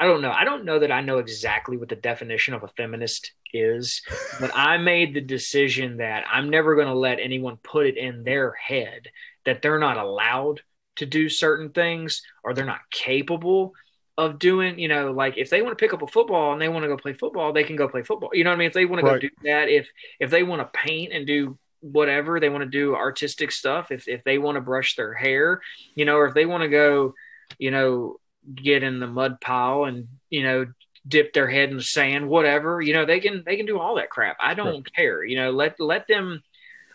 I 0.00 0.06
don't 0.06 0.20
know. 0.20 0.32
I 0.32 0.42
don't 0.44 0.64
know 0.64 0.80
that 0.80 0.90
I 0.90 1.00
know 1.00 1.18
exactly 1.18 1.76
what 1.76 1.88
the 1.88 1.94
definition 1.94 2.54
of 2.54 2.64
a 2.64 2.68
feminist 2.68 3.32
is, 3.54 4.02
but 4.40 4.50
I 4.52 4.76
made 4.78 5.14
the 5.14 5.20
decision 5.20 5.98
that 5.98 6.24
I'm 6.28 6.50
never 6.50 6.74
going 6.74 6.88
to 6.88 6.94
let 6.94 7.20
anyone 7.20 7.56
put 7.62 7.86
it 7.86 7.96
in 7.96 8.24
their 8.24 8.50
head 8.52 9.06
that 9.44 9.62
they're 9.62 9.78
not 9.78 9.98
allowed 9.98 10.62
to 10.96 11.06
do 11.06 11.28
certain 11.28 11.70
things 11.70 12.22
or 12.44 12.54
they're 12.54 12.64
not 12.66 12.80
capable 12.90 13.72
of 14.18 14.38
doing, 14.38 14.78
you 14.78 14.88
know, 14.88 15.10
like 15.12 15.38
if 15.38 15.48
they 15.50 15.62
want 15.62 15.76
to 15.76 15.82
pick 15.82 15.94
up 15.94 16.02
a 16.02 16.06
football 16.06 16.52
and 16.52 16.60
they 16.60 16.68
want 16.68 16.82
to 16.84 16.88
go 16.88 16.96
play 16.96 17.14
football, 17.14 17.52
they 17.52 17.64
can 17.64 17.76
go 17.76 17.88
play 17.88 18.02
football. 18.02 18.30
You 18.32 18.44
know 18.44 18.50
what 18.50 18.56
I 18.56 18.58
mean? 18.58 18.68
If 18.68 18.74
they 18.74 18.84
want 18.84 18.98
to 19.00 19.02
Right. 19.02 19.12
go 19.12 19.18
do 19.18 19.30
that, 19.44 19.68
if 19.68 19.88
if 20.20 20.30
they 20.30 20.42
want 20.42 20.60
to 20.60 20.78
paint 20.78 21.12
and 21.12 21.26
do 21.26 21.58
whatever, 21.80 22.38
they 22.38 22.50
want 22.50 22.62
to 22.62 22.68
do 22.70 22.94
artistic 22.94 23.50
stuff, 23.52 23.90
if 23.90 24.06
if 24.08 24.22
they 24.24 24.38
want 24.38 24.56
to 24.56 24.60
brush 24.60 24.96
their 24.96 25.14
hair, 25.14 25.60
you 25.94 26.04
know, 26.04 26.16
or 26.16 26.26
if 26.26 26.34
they 26.34 26.44
want 26.46 26.62
to 26.62 26.68
go, 26.68 27.14
you 27.58 27.70
know, 27.70 28.16
get 28.54 28.82
in 28.82 29.00
the 29.00 29.06
mud 29.06 29.40
pile 29.40 29.84
and, 29.84 30.08
you 30.30 30.42
know, 30.42 30.66
dip 31.08 31.32
their 31.32 31.48
head 31.48 31.70
in 31.70 31.76
the 31.76 31.82
sand, 31.82 32.28
whatever, 32.28 32.80
you 32.80 32.92
know, 32.92 33.06
they 33.06 33.18
can 33.20 33.42
they 33.46 33.56
can 33.56 33.66
do 33.66 33.78
all 33.78 33.96
that 33.96 34.10
crap. 34.10 34.36
I 34.40 34.54
don't 34.54 34.86
care. 34.94 35.24
You 35.24 35.36
know, 35.36 35.50
let 35.52 35.80
let 35.80 36.06
them 36.06 36.42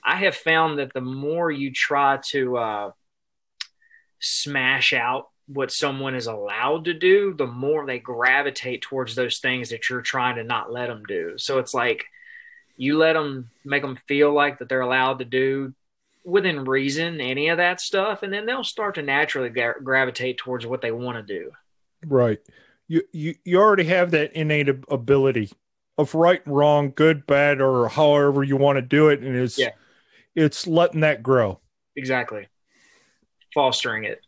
I 0.03 0.17
have 0.17 0.35
found 0.35 0.79
that 0.79 0.93
the 0.93 1.01
more 1.01 1.51
you 1.51 1.71
try 1.73 2.19
to 2.31 2.57
uh 2.57 2.91
smash 4.19 4.93
out 4.93 5.29
what 5.47 5.71
someone 5.71 6.15
is 6.15 6.27
allowed 6.27 6.85
to 6.85 6.93
do, 6.93 7.33
the 7.33 7.47
more 7.47 7.85
they 7.85 7.99
gravitate 7.99 8.81
towards 8.81 9.15
those 9.15 9.39
things 9.39 9.69
that 9.69 9.89
you're 9.89 10.01
trying 10.01 10.35
to 10.35 10.43
not 10.43 10.71
let 10.71 10.87
them 10.87 11.03
do. 11.07 11.33
So 11.37 11.59
it's 11.59 11.73
like 11.73 12.05
you 12.75 12.97
let 12.97 13.13
them 13.13 13.49
make 13.63 13.81
them 13.81 13.97
feel 14.07 14.33
like 14.33 14.59
that 14.59 14.69
they're 14.69 14.81
allowed 14.81 15.19
to 15.19 15.25
do 15.25 15.73
within 16.25 16.65
reason 16.65 17.21
any 17.21 17.47
of 17.47 17.57
that 17.57 17.79
stuff, 17.79 18.21
and 18.23 18.33
then 18.33 18.45
they'll 18.45 18.63
start 18.63 18.95
to 18.95 19.01
naturally 19.01 19.49
gra- 19.49 19.81
gravitate 19.81 20.37
towards 20.37 20.65
what 20.65 20.81
they 20.81 20.91
want 20.91 21.17
to 21.17 21.33
do. 21.39 21.51
Right. 22.05 22.39
You 22.89 23.03
you 23.11 23.35
you 23.45 23.59
already 23.59 23.85
have 23.85 24.11
that 24.11 24.33
innate 24.33 24.69
ability 24.89 25.51
of 25.97 26.13
right 26.13 26.45
and 26.45 26.55
wrong, 26.55 26.91
good, 26.95 27.25
bad, 27.25 27.59
or 27.61 27.87
however 27.89 28.43
you 28.43 28.57
want 28.57 28.77
to 28.77 28.81
do 28.81 29.09
it, 29.09 29.21
and 29.21 29.35
it's 29.35 29.57
Yeah. 29.57 29.71
it's 30.35 30.67
letting 30.67 30.99
that 31.01 31.23
grow. 31.23 31.59
Exactly. 31.95 32.47
Fostering 33.53 34.05
it. 34.05 34.21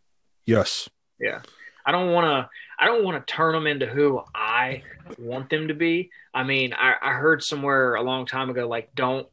Yes. 0.45 0.89
Yeah. 1.19 1.41
I 1.85 1.91
don't 1.91 2.11
want 2.11 2.25
to. 2.25 2.49
I 2.77 2.85
don't 2.85 3.03
want 3.03 3.25
to 3.25 3.33
turn 3.33 3.53
them 3.53 3.67
into 3.67 3.85
who 3.85 4.21
I 4.33 4.83
want 5.17 5.49
them 5.49 5.67
to 5.67 5.73
be. 5.73 6.11
I 6.33 6.43
mean, 6.43 6.73
I, 6.73 6.95
I 7.01 7.13
heard 7.13 7.43
somewhere 7.43 7.95
a 7.95 8.03
long 8.03 8.25
time 8.25 8.49
ago, 8.49 8.67
like, 8.67 8.95
don't 8.95 9.27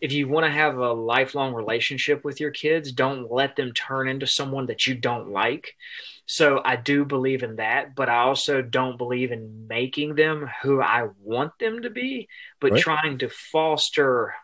if 0.00 0.12
you 0.12 0.28
want 0.28 0.46
to 0.46 0.52
have 0.52 0.78
a 0.78 0.92
lifelong 0.92 1.52
relationship 1.52 2.24
with 2.24 2.40
your 2.40 2.50
kids, 2.50 2.90
don't 2.90 3.30
let 3.30 3.56
them 3.56 3.72
turn 3.72 4.08
into 4.08 4.26
someone 4.26 4.66
that 4.66 4.86
you 4.86 4.94
don't 4.94 5.30
like. 5.30 5.76
So 6.24 6.62
I 6.64 6.76
do 6.76 7.04
believe 7.04 7.42
in 7.42 7.56
that, 7.56 7.94
but 7.94 8.08
I 8.08 8.18
also 8.18 8.62
don't 8.62 8.96
believe 8.96 9.30
in 9.30 9.66
making 9.68 10.14
them 10.14 10.48
who 10.62 10.80
I 10.80 11.08
want 11.22 11.58
them 11.58 11.82
to 11.82 11.90
be, 11.90 12.28
but 12.60 12.72
Right. 12.72 12.80
trying 12.80 13.18
to 13.18 13.28
foster 13.28 14.34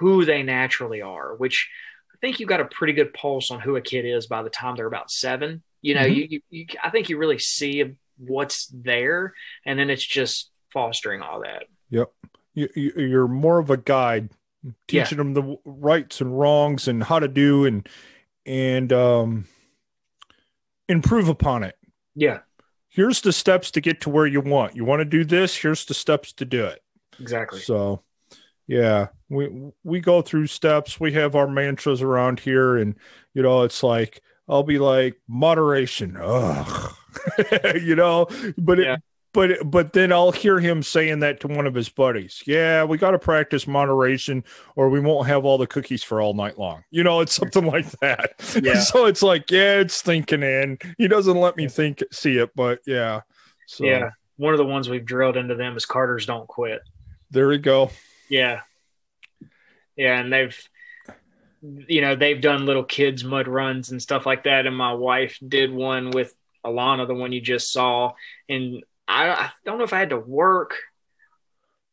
who 0.00 0.24
they 0.26 0.42
naturally 0.42 1.00
are, 1.00 1.34
which 1.34 1.70
I 2.16 2.26
think 2.26 2.40
you 2.40 2.46
got 2.46 2.60
a 2.60 2.64
pretty 2.64 2.94
good 2.94 3.12
pulse 3.12 3.50
on 3.50 3.60
who 3.60 3.76
a 3.76 3.80
kid 3.80 4.06
is 4.06 4.26
by 4.26 4.42
the 4.42 4.48
time 4.50 4.74
they're 4.76 4.86
about 4.86 5.10
seven. 5.10 5.62
You 5.82 5.94
know, 5.94 6.00
Mhm. 6.02 6.16
you, 6.16 6.26
you, 6.30 6.40
you, 6.50 6.66
I 6.82 6.88
think 6.90 7.08
you 7.10 7.18
really 7.18 7.38
see 7.38 7.84
what's 8.16 8.68
there, 8.72 9.34
and 9.66 9.78
then 9.78 9.90
it's 9.90 10.04
just 10.04 10.50
fostering 10.72 11.20
all 11.20 11.42
that. 11.42 11.64
Yep. 11.90 12.10
You, 12.54 12.68
you 12.74 12.92
you're 12.96 13.28
more 13.28 13.58
of 13.58 13.68
a 13.70 13.76
guide, 13.76 14.30
Yeah. 14.64 14.70
teaching 15.04 15.18
them 15.18 15.34
the 15.34 15.56
rights 15.66 16.20
and 16.22 16.38
wrongs 16.38 16.88
and 16.88 17.04
how 17.04 17.18
to 17.18 17.28
do 17.28 17.66
and 17.66 17.86
and 18.46 18.92
um 18.92 19.46
improve 20.88 21.28
upon 21.28 21.62
it. 21.64 21.76
Yeah, 22.14 22.38
Here's 22.88 23.20
the 23.20 23.32
steps 23.32 23.70
to 23.72 23.82
get 23.82 24.00
to 24.02 24.10
where 24.10 24.26
you 24.26 24.40
want. 24.40 24.74
You 24.74 24.86
want 24.86 25.00
to 25.00 25.04
do 25.04 25.22
this. 25.22 25.54
Here's 25.54 25.84
the 25.84 25.92
steps 25.92 26.32
to 26.34 26.46
do 26.46 26.64
it. 26.64 26.82
exactly. 27.20 27.60
So, 27.60 28.02
yeah, 28.66 29.08
we 29.28 29.70
we 29.84 30.00
go 30.00 30.22
through 30.22 30.46
steps. 30.48 30.98
We 31.00 31.12
have 31.12 31.34
our 31.36 31.46
mantras 31.48 32.02
around 32.02 32.40
here, 32.40 32.76
and 32.76 32.94
you 33.34 33.42
know, 33.42 33.62
it's 33.62 33.82
like 33.82 34.22
I'll 34.48 34.62
be 34.62 34.78
like 34.78 35.20
moderation, 35.28 36.16
ugh, 36.20 36.94
you 37.80 37.94
know, 37.96 38.26
but 38.58 38.78
Yeah. 38.78 38.94
it, 38.94 39.00
but 39.32 39.50
but 39.70 39.92
then 39.92 40.12
I'll 40.12 40.32
hear 40.32 40.58
him 40.60 40.82
saying 40.82 41.18
that 41.20 41.40
to 41.40 41.48
one 41.48 41.66
of 41.66 41.74
his 41.74 41.88
buddies. 41.88 42.42
Yeah, 42.46 42.84
we 42.84 42.96
got 42.98 43.10
to 43.10 43.18
practice 43.18 43.66
moderation, 43.66 44.44
or 44.76 44.88
we 44.88 44.98
won't 45.00 45.26
have 45.28 45.44
all 45.44 45.58
the 45.58 45.66
cookies 45.66 46.02
for 46.02 46.20
all 46.22 46.32
night 46.34 46.58
long. 46.58 46.84
You 46.90 47.04
know, 47.04 47.20
it's 47.20 47.34
something 47.34 47.66
like 47.74 47.90
that. 48.00 48.30
Yeah. 48.62 48.80
so 48.80 49.04
it's 49.06 49.22
like, 49.22 49.50
yeah, 49.50 49.80
it's 49.80 50.00
thinking 50.00 50.42
in. 50.42 50.78
He 50.98 51.06
doesn't 51.06 51.36
let 51.36 51.56
me 51.56 51.68
think 51.68 52.02
see 52.12 52.38
it, 52.38 52.50
but 52.56 52.80
yeah. 52.86 53.20
So 53.66 53.84
Yeah, 53.84 54.10
one 54.36 54.54
of 54.54 54.58
the 54.58 54.64
ones 54.64 54.88
we've 54.88 55.04
drilled 55.04 55.36
into 55.36 55.54
them 55.54 55.76
is 55.76 55.84
Carter's 55.84 56.24
don't 56.26 56.48
quit. 56.48 56.80
there 57.30 57.48
we 57.48 57.58
go. 57.58 57.90
Yeah. 58.28 58.60
Yeah, 59.96 60.20
and 60.20 60.32
they've 60.32 60.68
you 61.88 62.00
know, 62.00 62.14
they've 62.14 62.40
done 62.40 62.66
little 62.66 62.84
kids 62.84 63.24
mud 63.24 63.48
runs 63.48 63.90
and 63.90 64.00
stuff 64.00 64.26
like 64.26 64.44
that 64.44 64.66
and 64.66 64.76
my 64.76 64.92
wife 64.92 65.38
did 65.46 65.72
one 65.72 66.10
with 66.10 66.34
Alana, 66.64 67.06
the 67.06 67.14
one 67.14 67.32
you 67.32 67.40
just 67.40 67.72
saw, 67.72 68.12
and 68.48 68.84
I, 69.08 69.30
I 69.30 69.50
don't 69.64 69.78
know 69.78 69.84
if 69.84 69.92
I 69.92 69.98
had 69.98 70.10
to 70.10 70.18
work 70.18 70.74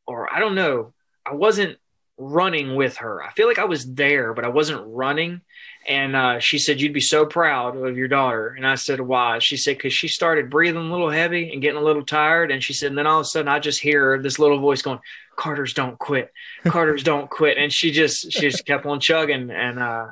or 0.06 0.32
I 0.34 0.40
don't 0.40 0.56
know. 0.56 0.94
I 1.26 1.34
wasn't 1.34 1.78
running 2.18 2.76
with 2.76 2.98
her. 2.98 3.24
I 3.24 3.32
feel 3.32 3.48
like 3.48 3.60
I 3.60 3.66
was 3.66 3.92
there, 3.92 4.34
but 4.34 4.46
I 4.46 4.50
wasn't 4.50 4.84
running. 4.86 5.42
And 5.88 6.16
uh, 6.16 6.40
she 6.40 6.60
said, 6.60 6.80
You'd 6.80 6.94
be 6.94 7.02
so 7.02 7.26
proud 7.26 7.76
of 7.76 7.98
your 7.98 8.08
daughter. 8.08 8.50
And 8.50 8.66
I 8.66 8.76
said, 8.76 9.02
Why? 9.02 9.40
She 9.40 9.58
said, 9.58 9.78
Because 9.78 9.94
she 9.94 10.08
started 10.08 10.50
breathing 10.50 10.78
a 10.78 10.92
little 10.92 11.10
heavy 11.10 11.52
and 11.52 11.62
getting 11.62 11.80
a 11.80 11.84
little 11.84 12.06
tired. 12.06 12.52
And 12.52 12.64
she 12.64 12.74
said, 12.74 12.90
And 12.90 12.98
then 12.98 13.08
all 13.08 13.20
of 13.20 13.26
a 13.26 13.30
sudden, 13.30 13.48
I 13.48 13.60
just 13.60 13.82
hear 13.82 14.22
this 14.22 14.40
little 14.40 14.60
voice 14.60 14.82
going, 14.82 15.00
Carter's 15.36 15.74
don't 15.74 15.98
quit. 16.00 16.32
Carter's 16.66 17.04
don't 17.12 17.30
quit. 17.30 17.58
And 17.58 17.72
she 17.72 17.92
just, 17.92 18.32
she 18.32 18.42
just 18.42 18.66
kept 18.66 18.86
on 18.86 19.00
chugging. 19.00 19.50
And 19.52 19.80
uh, 19.80 20.08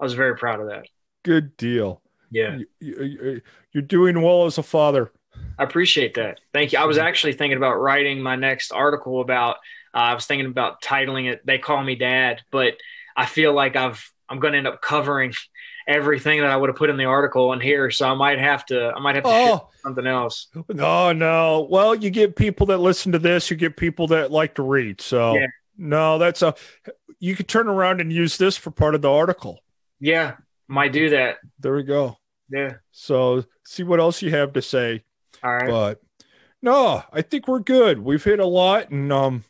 I 0.00 0.04
was 0.04 0.14
very 0.14 0.36
proud 0.36 0.60
of 0.60 0.68
that. 0.68 0.86
Good 1.24 1.56
deal. 1.56 2.02
Yeah. 2.30 2.58
You- 2.80 3.40
You're 3.72 3.82
doing 3.82 4.22
well 4.22 4.46
as 4.46 4.58
a 4.58 4.62
father. 4.62 5.12
I 5.58 5.64
appreciate 5.64 6.14
that. 6.14 6.40
Thank 6.52 6.72
you. 6.72 6.78
I 6.78 6.84
was 6.84 6.98
actually 6.98 7.34
thinking 7.34 7.56
about 7.58 7.74
writing 7.74 8.22
my 8.22 8.36
next 8.36 8.72
article 8.72 9.20
about. 9.20 9.56
Uh, 9.94 9.98
I 9.98 10.14
was 10.14 10.26
thinking 10.26 10.46
about 10.46 10.82
titling 10.82 11.30
it 11.30 11.44
"They 11.44 11.58
Call 11.58 11.82
Me 11.82 11.94
Dad," 11.94 12.40
but 12.50 12.74
I 13.16 13.26
feel 13.26 13.52
like 13.52 13.76
I've 13.76 14.10
I'm 14.28 14.40
going 14.40 14.52
to 14.52 14.58
end 14.58 14.66
up 14.66 14.80
covering 14.80 15.34
everything 15.86 16.40
that 16.40 16.50
I 16.50 16.56
would 16.56 16.68
have 16.68 16.76
put 16.76 16.90
in 16.90 16.96
the 16.96 17.04
article 17.04 17.52
in 17.52 17.60
here, 17.60 17.90
so 17.90 18.08
I 18.08 18.14
might 18.14 18.38
have 18.38 18.64
to 18.66 18.90
I 18.96 18.98
might 19.00 19.14
have 19.14 19.24
to 19.24 19.30
Oh, 19.30 19.68
something 19.82 20.06
else. 20.06 20.48
no, 20.68 21.12
no. 21.12 21.66
Well, 21.70 21.94
you 21.94 22.10
get 22.10 22.36
people 22.36 22.66
that 22.66 22.78
listen 22.78 23.12
to 23.12 23.18
this, 23.18 23.50
you 23.50 23.56
get 23.56 23.76
people 23.76 24.06
that 24.08 24.30
like 24.30 24.54
to 24.56 24.62
read. 24.62 25.00
So, 25.00 25.34
Yeah. 25.34 25.46
no, 25.78 26.18
that's 26.18 26.42
a, 26.42 26.54
you 27.20 27.36
could 27.36 27.48
turn 27.48 27.68
around 27.68 28.00
and 28.00 28.12
use 28.12 28.36
this 28.36 28.56
for 28.56 28.70
part 28.70 28.94
of 28.94 29.02
the 29.02 29.10
article. 29.10 29.60
Yeah, 30.00 30.34
might 30.68 30.92
do 30.92 31.10
that. 31.10 31.36
There 31.60 31.74
we 31.74 31.82
go. 31.84 32.18
Yeah. 32.50 32.74
So 32.92 33.44
see 33.64 33.82
what 33.82 34.00
else 34.00 34.22
you 34.22 34.30
have 34.30 34.52
to 34.54 34.62
say. 34.62 35.02
All 35.42 35.54
right. 35.54 35.68
But 35.68 36.00
no, 36.62 37.02
I 37.12 37.22
think 37.22 37.46
we're 37.48 37.60
good. 37.60 37.98
We've 38.00 38.22
hit 38.22 38.40
a 38.40 38.46
lot, 38.46 38.90
and 38.90 39.12
um, 39.12 39.44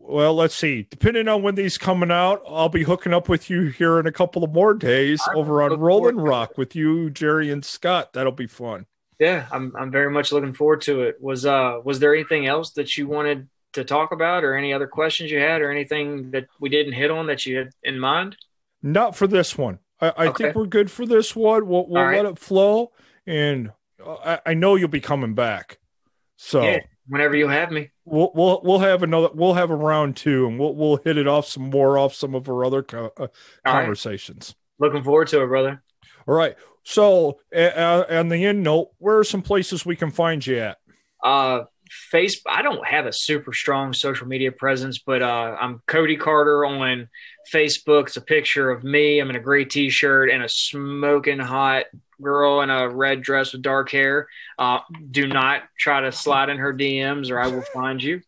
well, 0.00 0.34
let's 0.34 0.54
see. 0.54 0.86
Depending 0.90 1.28
on 1.28 1.42
when 1.42 1.54
these 1.54 1.78
coming 1.78 2.10
out, 2.10 2.42
I'll 2.48 2.68
be 2.68 2.82
hooking 2.82 3.12
up 3.12 3.28
with 3.28 3.48
you 3.50 3.66
here 3.66 3.98
in 3.98 4.06
a 4.06 4.12
couple 4.12 4.42
of 4.44 4.52
more 4.52 4.74
days 4.74 5.20
I'm 5.30 5.36
over 5.38 5.62
on 5.62 5.78
Rolling 5.78 6.16
Rock 6.16 6.56
with 6.58 6.74
you, 6.74 7.10
Jerry, 7.10 7.50
and 7.50 7.64
Scott. 7.64 8.12
That'll 8.12 8.32
be 8.32 8.46
fun. 8.46 8.86
yeah, 9.18 9.46
I'm 9.52 9.74
I'm 9.76 9.90
very 9.90 10.10
much 10.10 10.32
looking 10.32 10.52
forward 10.54 10.80
to 10.82 11.02
it. 11.02 11.16
Was 11.20 11.46
uh 11.46 11.78
was 11.84 11.98
there 12.00 12.14
anything 12.14 12.46
else 12.46 12.70
that 12.72 12.96
you 12.96 13.06
wanted 13.08 13.48
to 13.74 13.84
talk 13.84 14.12
about, 14.12 14.44
or 14.44 14.54
any 14.54 14.72
other 14.72 14.86
questions 14.86 15.30
you 15.30 15.38
had, 15.38 15.62
or 15.62 15.70
anything 15.70 16.30
that 16.32 16.46
we 16.60 16.68
didn't 16.68 16.92
hit 16.92 17.10
on 17.10 17.26
that 17.28 17.46
you 17.46 17.56
had 17.58 17.70
in 17.82 17.98
mind? 17.98 18.36
Not 18.82 19.16
for 19.16 19.26
this 19.26 19.56
one. 19.56 19.78
I, 20.00 20.08
I 20.16 20.26
Okay. 20.28 20.44
think 20.44 20.56
we're 20.56 20.66
good 20.66 20.90
for 20.90 21.06
this 21.06 21.34
one. 21.36 21.66
We'll, 21.66 21.86
we'll 21.88 22.02
right. 22.02 22.22
let 22.22 22.32
it 22.32 22.38
flow, 22.38 22.92
and 23.26 23.70
uh, 24.04 24.14
I, 24.44 24.50
I 24.50 24.54
know 24.54 24.74
you'll 24.74 24.88
be 24.88 25.00
coming 25.00 25.34
back. 25.34 25.78
So. 26.36 26.62
Yeah. 26.62 26.80
Whenever 27.08 27.36
you 27.36 27.48
have 27.48 27.70
me. 27.70 27.90
We'll, 28.04 28.30
we'll 28.34 28.60
we'll 28.62 28.78
have 28.78 29.02
another 29.02 29.30
we'll 29.34 29.54
have 29.54 29.70
a 29.70 29.76
round 29.76 30.16
two 30.16 30.46
and 30.46 30.58
we'll 30.58 30.74
we'll 30.74 30.96
hit 30.98 31.18
it 31.18 31.26
off 31.26 31.46
some 31.46 31.70
more 31.70 31.98
off 31.98 32.14
some 32.14 32.34
of 32.34 32.48
our 32.48 32.64
other 32.64 32.82
co- 32.82 33.12
uh, 33.16 33.22
All 33.22 33.28
right. 33.64 33.80
conversations. 33.80 34.54
Looking 34.78 35.02
forward 35.02 35.28
to 35.28 35.42
it, 35.42 35.46
brother. 35.46 35.82
All 36.26 36.34
right. 36.34 36.56
So, 36.84 37.38
uh, 37.54 38.04
on 38.08 38.28
the 38.28 38.44
end 38.44 38.62
note, 38.62 38.90
where 38.98 39.18
are 39.18 39.24
some 39.24 39.42
places 39.42 39.86
we 39.86 39.96
can 39.96 40.10
find 40.10 40.44
you 40.44 40.58
at? 40.58 40.78
Uh, 41.22 41.64
face. 42.10 42.40
I 42.46 42.62
don't 42.62 42.84
have 42.86 43.06
a 43.06 43.12
super 43.12 43.52
strong 43.52 43.92
social 43.92 44.26
media 44.26 44.50
presence, 44.50 44.98
but 44.98 45.22
uh, 45.22 45.56
I'm 45.60 45.82
Cody 45.86 46.16
Carter 46.16 46.64
on 46.64 47.08
Facebook. 47.52 48.06
It's 48.06 48.16
a 48.16 48.22
picture 48.22 48.70
of 48.70 48.82
me. 48.82 49.20
I'm 49.20 49.30
in 49.30 49.36
a 49.36 49.40
gray 49.40 49.64
T-shirt 49.64 50.30
and 50.30 50.42
a 50.42 50.48
smoking 50.48 51.38
hot 51.38 51.84
girl 52.22 52.62
in 52.62 52.70
a 52.70 52.88
red 52.88 53.22
dress 53.22 53.52
with 53.52 53.62
dark 53.62 53.90
hair. 53.90 54.28
Uh, 54.58 54.80
do 55.10 55.26
not 55.26 55.62
try 55.78 56.00
to 56.00 56.12
slide 56.12 56.48
in 56.48 56.58
her 56.58 56.72
DMs, 56.72 57.30
or 57.30 57.40
I 57.40 57.48
will 57.48 57.62
find 57.62 58.02
you. 58.02 58.22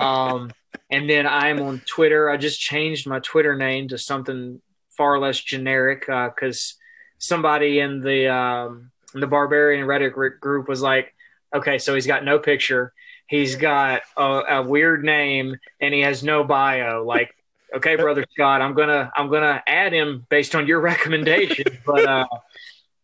Um, 0.00 0.50
and 0.90 1.08
then 1.08 1.26
I'm 1.26 1.60
on 1.60 1.80
Twitter. 1.86 2.30
I 2.30 2.36
just 2.36 2.60
changed 2.60 3.06
my 3.06 3.20
Twitter 3.20 3.56
name 3.56 3.88
to 3.88 3.98
something 3.98 4.60
far 4.96 5.18
less 5.18 5.40
generic 5.40 6.06
because 6.06 6.74
somebody 7.18 7.80
in 7.80 8.00
the 8.00 8.32
um, 8.32 8.90
the 9.12 9.26
Barbarian 9.26 9.86
Reddit 9.86 10.12
group 10.12 10.68
was 10.68 10.82
like, 10.82 11.14
okay, 11.54 11.78
so 11.78 11.94
he's 11.94 12.06
got 12.06 12.24
no 12.24 12.38
picture, 12.38 12.92
he's 13.26 13.56
got 13.56 14.02
a, 14.16 14.22
a 14.22 14.62
weird 14.62 15.04
name, 15.04 15.56
and 15.80 15.94
he 15.94 16.00
has 16.00 16.22
no 16.22 16.44
bio. 16.44 17.04
Like, 17.04 17.34
okay, 17.74 17.96
brother 17.96 18.24
Scott, 18.32 18.60
I'm 18.60 18.74
gonna 18.74 19.10
I'm 19.16 19.30
gonna 19.30 19.62
add 19.66 19.92
him 19.92 20.26
based 20.28 20.54
on 20.54 20.66
your 20.66 20.80
recommendation, 20.92 21.66
but 21.86 22.04
uh, 22.04 22.26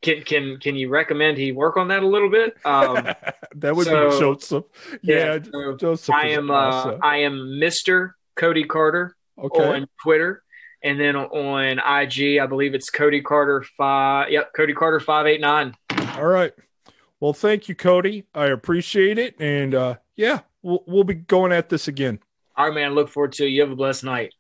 can 0.03 0.23
can 0.23 0.59
can 0.59 0.77
you 0.77 0.89
recommend 0.89 1.39
he 1.39 1.53
work 1.53 1.77
on 1.77 1.89
that 1.89 2.03
a 2.03 2.07
little 2.07 2.31
bit? 2.31 2.57
Um, 2.65 2.95
that 3.57 3.77
would 3.77 3.87
so- 3.87 4.11
be 4.11 4.19
Joseph. 4.19 4.65
Yeah, 5.03 5.39
so 5.43 5.77
Joseph. 5.77 6.15
I 6.15 6.29
am 6.29 6.51
uh. 6.51 6.97
I 7.03 7.19
am 7.19 7.59
Mister 7.59 8.17
Cody 8.37 8.65
Carter 8.65 9.17
okay. 9.39 9.65
on 9.65 9.89
Twitter. 10.03 10.43
And 10.83 10.99
then 10.99 11.15
on 11.15 11.79
IG, 11.79 12.39
I 12.39 12.47
believe 12.47 12.75
it's 12.75 12.89
Cody 12.89 13.21
Carter 13.21 13.63
five. 13.77 14.31
Yep, 14.31 14.53
Cody 14.57 14.73
Carter 14.73 14.99
five 14.99 15.27
eight 15.27 15.41
nine. 15.41 15.75
All 16.17 16.27
right. 16.27 16.55
Well, 17.21 17.35
thank 17.35 17.69
you, 17.69 17.75
Cody. 17.75 18.25
I 18.35 18.47
appreciate 18.47 19.19
it, 19.19 19.39
and 19.39 19.75
uh, 19.75 19.97
yeah, 20.17 20.41
we'll 20.63 20.83
we'll 20.87 21.05
be 21.05 21.15
going 21.15 21.53
at 21.53 21.69
this 21.69 21.87
again. 21.87 22.19
All 22.57 22.67
right, 22.67 22.75
man. 22.75 22.95
Look 22.95 23.11
forward 23.11 23.33
to 23.33 23.45
it. 23.45 23.51
You 23.51 23.61
have 23.61 23.71
a 23.71 23.77
blessed 23.77 24.05
night. 24.05 24.33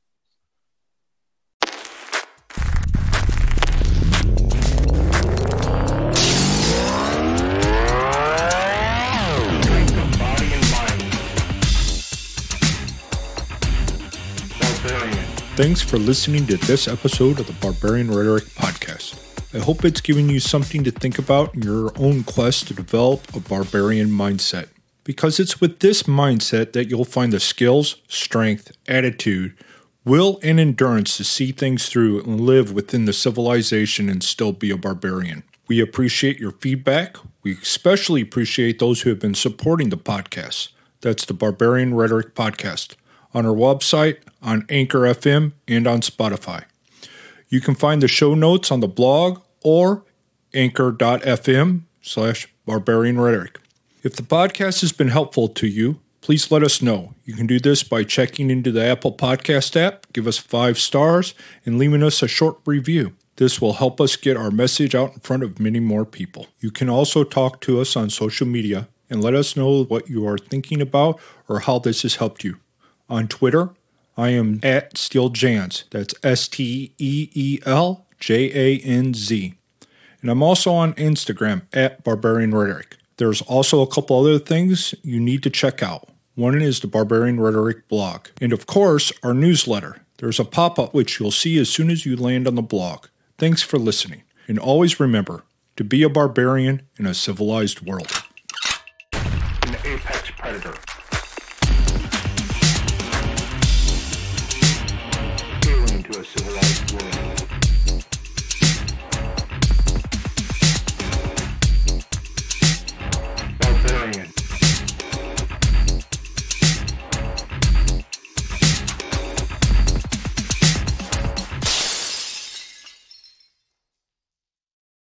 Thanks 15.60 15.82
for 15.82 15.98
listening 15.98 16.46
to 16.46 16.56
this 16.56 16.88
episode 16.88 17.38
of 17.38 17.46
the 17.46 17.52
Barbarian 17.52 18.10
Rhetoric 18.10 18.44
Podcast. 18.44 19.14
I 19.54 19.62
hope 19.62 19.84
it's 19.84 20.00
given 20.00 20.30
you 20.30 20.40
something 20.40 20.82
to 20.84 20.90
think 20.90 21.18
about 21.18 21.54
in 21.54 21.60
your 21.60 21.92
own 21.96 22.24
quest 22.24 22.68
to 22.68 22.74
develop 22.74 23.36
a 23.36 23.40
barbarian 23.40 24.08
mindset. 24.08 24.68
Because 25.04 25.38
it's 25.38 25.60
with 25.60 25.80
this 25.80 26.04
mindset 26.04 26.72
that 26.72 26.88
you'll 26.88 27.04
find 27.04 27.30
the 27.30 27.38
skills, 27.38 27.96
strength, 28.08 28.72
attitude, 28.88 29.54
will, 30.06 30.40
and 30.42 30.58
endurance 30.58 31.18
to 31.18 31.24
see 31.24 31.52
things 31.52 31.90
through 31.90 32.22
and 32.22 32.40
live 32.40 32.72
within 32.72 33.04
the 33.04 33.12
civilization 33.12 34.08
and 34.08 34.22
still 34.22 34.52
be 34.52 34.70
a 34.70 34.78
barbarian. 34.78 35.42
We 35.68 35.78
appreciate 35.80 36.38
your 36.38 36.52
feedback. 36.52 37.18
We 37.42 37.58
especially 37.58 38.22
appreciate 38.22 38.78
those 38.78 39.02
who 39.02 39.10
have 39.10 39.20
been 39.20 39.34
supporting 39.34 39.90
the 39.90 39.98
podcast. 39.98 40.70
That's 41.02 41.26
the 41.26 41.34
Barbarian 41.34 41.92
Rhetoric 41.92 42.34
Podcast 42.34 42.94
on 43.34 43.46
our 43.46 43.54
website, 43.54 44.18
on 44.42 44.66
Anchor 44.68 45.00
FM, 45.00 45.52
and 45.68 45.86
on 45.86 46.00
Spotify. 46.00 46.64
You 47.48 47.60
can 47.60 47.74
find 47.74 48.02
the 48.02 48.08
show 48.08 48.34
notes 48.34 48.70
on 48.70 48.80
the 48.80 48.88
blog 48.88 49.40
or 49.62 50.04
anchor.fm 50.54 51.82
slash 52.00 52.48
barbarian 52.64 53.20
rhetoric. 53.20 53.58
If 54.02 54.16
the 54.16 54.22
podcast 54.22 54.80
has 54.80 54.92
been 54.92 55.08
helpful 55.08 55.48
to 55.48 55.66
you, 55.66 56.00
please 56.20 56.50
let 56.50 56.62
us 56.62 56.80
know. 56.80 57.14
You 57.24 57.34
can 57.34 57.46
do 57.46 57.58
this 57.58 57.82
by 57.82 58.04
checking 58.04 58.50
into 58.50 58.72
the 58.72 58.84
Apple 58.84 59.12
Podcast 59.12 59.76
app, 59.76 60.06
give 60.12 60.26
us 60.26 60.38
five 60.38 60.78
stars, 60.78 61.34
and 61.66 61.78
leaving 61.78 62.02
us 62.02 62.22
a 62.22 62.28
short 62.28 62.58
review. 62.64 63.14
This 63.36 63.60
will 63.60 63.74
help 63.74 64.00
us 64.00 64.16
get 64.16 64.36
our 64.36 64.50
message 64.50 64.94
out 64.94 65.14
in 65.14 65.20
front 65.20 65.42
of 65.42 65.58
many 65.58 65.80
more 65.80 66.04
people. 66.04 66.46
You 66.60 66.70
can 66.70 66.88
also 66.88 67.24
talk 67.24 67.60
to 67.62 67.80
us 67.80 67.96
on 67.96 68.10
social 68.10 68.46
media 68.46 68.88
and 69.08 69.22
let 69.22 69.34
us 69.34 69.56
know 69.56 69.84
what 69.84 70.08
you 70.08 70.26
are 70.26 70.38
thinking 70.38 70.80
about 70.80 71.18
or 71.48 71.60
how 71.60 71.78
this 71.78 72.02
has 72.02 72.16
helped 72.16 72.44
you. 72.44 72.58
On 73.10 73.26
Twitter, 73.26 73.70
I 74.16 74.28
am 74.28 74.60
at 74.62 74.96
Steel 74.96 75.30
Janz. 75.30 75.82
That's 75.90 76.14
S 76.22 76.46
T 76.46 76.94
E 76.98 77.28
E 77.34 77.58
L 77.66 78.06
J 78.20 78.52
A 78.54 78.78
N 78.78 79.14
Z. 79.14 79.54
And 80.22 80.30
I'm 80.30 80.44
also 80.44 80.72
on 80.72 80.94
Instagram 80.94 81.62
at 81.72 82.04
Barbarian 82.04 82.54
Rhetoric. 82.54 82.96
There's 83.16 83.42
also 83.42 83.82
a 83.82 83.86
couple 83.88 84.18
other 84.20 84.38
things 84.38 84.94
you 85.02 85.18
need 85.18 85.42
to 85.42 85.50
check 85.50 85.82
out. 85.82 86.08
One 86.36 86.62
is 86.62 86.80
the 86.80 86.86
Barbarian 86.86 87.40
Rhetoric 87.40 87.88
blog. 87.88 88.28
And 88.40 88.52
of 88.52 88.66
course, 88.66 89.12
our 89.24 89.34
newsletter. 89.34 89.96
There's 90.18 90.38
a 90.38 90.44
pop 90.44 90.78
up 90.78 90.94
which 90.94 91.18
you'll 91.18 91.32
see 91.32 91.58
as 91.58 91.68
soon 91.68 91.90
as 91.90 92.06
you 92.06 92.14
land 92.14 92.46
on 92.46 92.54
the 92.54 92.62
blog. 92.62 93.06
Thanks 93.38 93.62
for 93.62 93.78
listening. 93.78 94.22
And 94.46 94.58
always 94.58 95.00
remember 95.00 95.42
to 95.76 95.82
be 95.82 96.02
a 96.04 96.08
barbarian 96.08 96.82
in 96.96 97.06
a 97.06 97.14
civilized 97.14 97.80
world. 97.80 98.12
An 99.12 99.76
apex 99.84 100.30
predator. 100.36 100.74